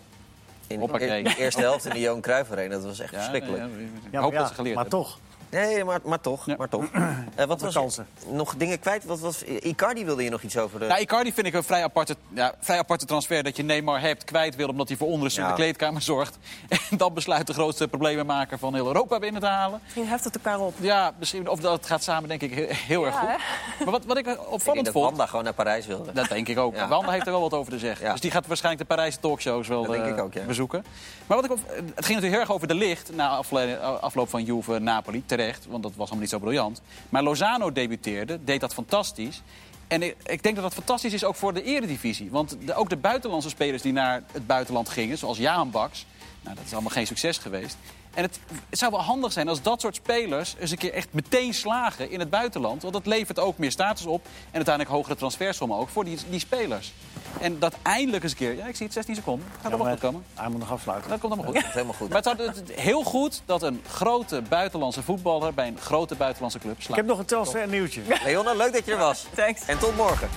in, 0.67 0.79
Hoppakee. 0.79 1.23
de 1.23 1.35
eerste 1.37 1.61
helft 1.61 1.85
in 1.85 1.91
de 1.91 1.99
Johan 1.99 2.21
Cruijff 2.21 2.51
Arena. 2.51 2.73
Dat 2.75 2.83
was 2.83 2.99
echt 2.99 3.11
Ja, 3.11 3.17
verschrikkelijk. 3.17 3.61
ja, 3.63 3.67
Ja, 3.69 3.73
ik 4.05 4.11
maar, 4.11 4.21
hoop 4.21 4.31
ja, 4.33 4.39
dat 4.39 4.47
ze 4.47 4.53
geleerd 4.53 4.75
maar 4.75 4.83
hebben. 4.83 5.03
toch. 5.03 5.19
Nee, 5.53 5.83
maar, 5.83 5.99
maar 6.03 6.19
toch. 6.19 6.45
Ja. 6.45 6.55
Maar 6.57 6.69
toch. 6.69 6.85
Eh, 7.35 7.45
wat 7.45 7.61
was 7.61 7.73
kansen. 7.73 8.07
nog 8.27 8.55
dingen 8.55 8.79
kwijt? 8.79 9.05
Wat 9.05 9.19
was, 9.19 9.43
Icardi 9.43 10.05
wilde 10.05 10.23
je 10.23 10.29
nog 10.29 10.41
iets 10.41 10.57
over 10.57 10.79
de... 10.79 10.85
Nou, 10.85 11.01
Icardi 11.01 11.33
vind 11.33 11.47
ik 11.47 11.53
een 11.53 11.63
vrij 11.63 11.83
aparte, 11.83 12.15
ja, 12.33 12.53
vrij 12.59 12.77
aparte 12.77 13.05
transfer. 13.05 13.43
Dat 13.43 13.57
je 13.57 13.63
Neymar 13.63 14.01
hebt, 14.01 14.23
kwijt 14.23 14.55
wil 14.55 14.67
omdat 14.67 14.87
hij 14.87 14.97
voor 14.97 15.07
onrust 15.07 15.37
in 15.37 15.47
de 15.47 15.53
kleedkamer 15.53 16.01
zorgt. 16.01 16.37
En 16.91 16.97
dan 16.97 17.13
besluit 17.13 17.47
de 17.47 17.53
grootste 17.53 17.87
problemenmaker 17.87 18.57
van 18.59 18.73
heel 18.73 18.87
Europa 18.87 19.19
binnen 19.19 19.41
te 19.41 19.47
halen. 19.47 19.79
Misschien 19.83 20.07
heft 20.07 20.23
het 20.23 20.35
elkaar 20.35 20.59
op. 20.59 20.73
Ja, 20.79 21.11
misschien, 21.19 21.49
of 21.49 21.59
dat 21.59 21.85
gaat 21.85 22.03
samen 22.03 22.29
denk 22.29 22.41
ik 22.41 22.53
heel, 22.53 22.67
heel 22.69 23.05
erg 23.05 23.15
goed. 23.15 23.29
hè? 23.29 23.35
Maar 23.83 23.91
wat, 23.93 24.05
wat 24.05 24.17
ik 24.17 24.23
ik 24.27 24.35
denk 24.35 24.51
opvallend 24.51 24.85
dat 24.85 24.93
vond... 24.93 25.05
Wanda 25.05 25.25
gewoon 25.25 25.43
naar 25.43 25.53
Parijs 25.53 25.85
wilde. 25.85 26.13
Dat 26.13 26.29
denk 26.29 26.47
ik 26.47 26.57
ook. 26.57 26.75
Ja. 26.75 26.87
Wanda 26.87 27.11
heeft 27.11 27.25
er 27.25 27.31
wel 27.31 27.41
wat 27.41 27.53
over 27.53 27.71
te 27.71 27.79
zeggen. 27.79 28.05
Ja. 28.05 28.11
Dus 28.11 28.21
die 28.21 28.31
gaat 28.31 28.47
waarschijnlijk 28.47 28.89
de 28.89 28.95
Parijse 28.95 29.19
talkshows 29.19 29.67
wel 29.67 29.83
Dat 29.83 29.91
denk 29.91 30.05
eh, 30.05 30.11
ik 30.11 30.19
ook, 30.19 30.33
ja. 30.33 30.43
bezoeken. 30.43 30.85
Maar 31.27 31.37
wat 31.37 31.45
ik 31.45 31.51
op, 31.51 31.59
het 31.67 31.75
ging 31.77 31.95
natuurlijk 31.95 32.31
heel 32.31 32.39
erg 32.39 32.51
over 32.51 32.67
de 32.67 32.75
licht 32.75 33.15
na 33.15 33.27
afle- 33.29 33.77
afloop 33.77 34.29
van 34.29 34.43
Juve 34.43 34.79
Napoli. 34.79 35.23
Want 35.69 35.83
dat 35.83 35.91
was 35.91 35.99
allemaal 35.99 36.19
niet 36.19 36.29
zo 36.29 36.39
briljant. 36.39 36.81
Maar 37.09 37.23
Lozano 37.23 37.71
debuteerde, 37.71 38.43
deed 38.43 38.59
dat 38.59 38.73
fantastisch. 38.73 39.41
En 39.87 40.01
ik, 40.03 40.43
denk 40.43 40.55
dat 40.55 40.63
dat 40.63 40.73
fantastisch 40.73 41.13
is 41.13 41.23
ook 41.23 41.35
voor 41.35 41.53
de 41.53 41.63
eredivisie. 41.63 42.31
Want 42.31 42.73
ook 42.73 42.89
de 42.89 42.97
buitenlandse 42.97 43.49
spelers 43.49 43.81
die 43.81 43.93
naar 43.93 44.23
het 44.31 44.47
buitenland 44.47 44.89
gingen, 44.89 45.17
zoals 45.17 45.37
Jaan 45.37 45.71
Baks... 45.71 46.05
Nou, 46.43 46.55
dat 46.55 46.65
is 46.65 46.73
allemaal 46.73 46.91
geen 46.91 47.07
succes 47.07 47.37
geweest. 47.37 47.77
En 48.13 48.23
het, 48.23 48.39
het 48.69 48.79
zou 48.79 48.91
wel 48.91 49.01
handig 49.01 49.31
zijn 49.31 49.47
als 49.47 49.61
dat 49.61 49.81
soort 49.81 49.95
spelers 49.95 50.55
eens 50.59 50.71
een 50.71 50.77
keer 50.77 50.93
echt 50.93 51.07
meteen 51.11 51.53
slagen 51.53 52.11
in 52.11 52.19
het 52.19 52.29
buitenland. 52.29 52.81
Want 52.81 52.93
dat 52.93 53.05
levert 53.05 53.39
ook 53.39 53.57
meer 53.57 53.71
status 53.71 54.05
op. 54.05 54.25
En 54.25 54.55
uiteindelijk 54.55 54.95
hogere 54.95 55.15
transfersommen 55.15 55.77
ook 55.77 55.89
voor 55.89 56.03
die, 56.05 56.17
die 56.29 56.39
spelers. 56.39 56.93
En 57.39 57.59
dat 57.59 57.75
eindelijk 57.81 58.23
eens 58.23 58.31
een 58.31 58.37
keer... 58.37 58.55
Ja, 58.55 58.65
ik 58.65 58.75
zie 58.75 58.85
het, 58.85 58.93
16 58.95 59.15
seconden. 59.15 59.47
Gaat 59.61 59.71
er 59.71 59.77
Ja, 59.77 59.89
goed 59.89 59.99
komen. 59.99 60.23
Hij 60.33 60.49
moet 60.49 60.59
nog 60.59 60.71
afsluiten. 60.71 61.09
Dat 61.09 61.19
komt 61.19 61.33
allemaal 61.33 61.51
Dat 61.51 61.61
goed. 61.61 61.69
is 61.69 61.75
helemaal 61.75 61.97
goed. 61.97 62.09
Maar 62.09 62.21
het 62.23 62.37
zou 62.37 62.49
het- 62.49 62.71
heel 62.79 63.03
goed 63.03 63.41
dat 63.45 63.61
een 63.61 63.81
grote 63.87 64.41
buitenlandse 64.49 65.03
voetballer... 65.03 65.53
bij 65.53 65.67
een 65.67 65.77
grote 65.79 66.15
buitenlandse 66.15 66.59
club 66.59 66.77
Ik 66.77 66.83
slaat. 66.83 66.97
heb 66.97 67.05
nog 67.05 67.19
een 67.19 67.25
transfer 67.25 67.67
nieuwtje. 67.67 68.01
Leona, 68.23 68.53
leuk 68.53 68.73
dat 68.73 68.85
je 68.85 68.91
er 68.91 68.97
was. 68.97 69.25
Thanks. 69.35 69.65
En 69.65 69.77
tot 69.79 69.95
morgen. 69.95 70.29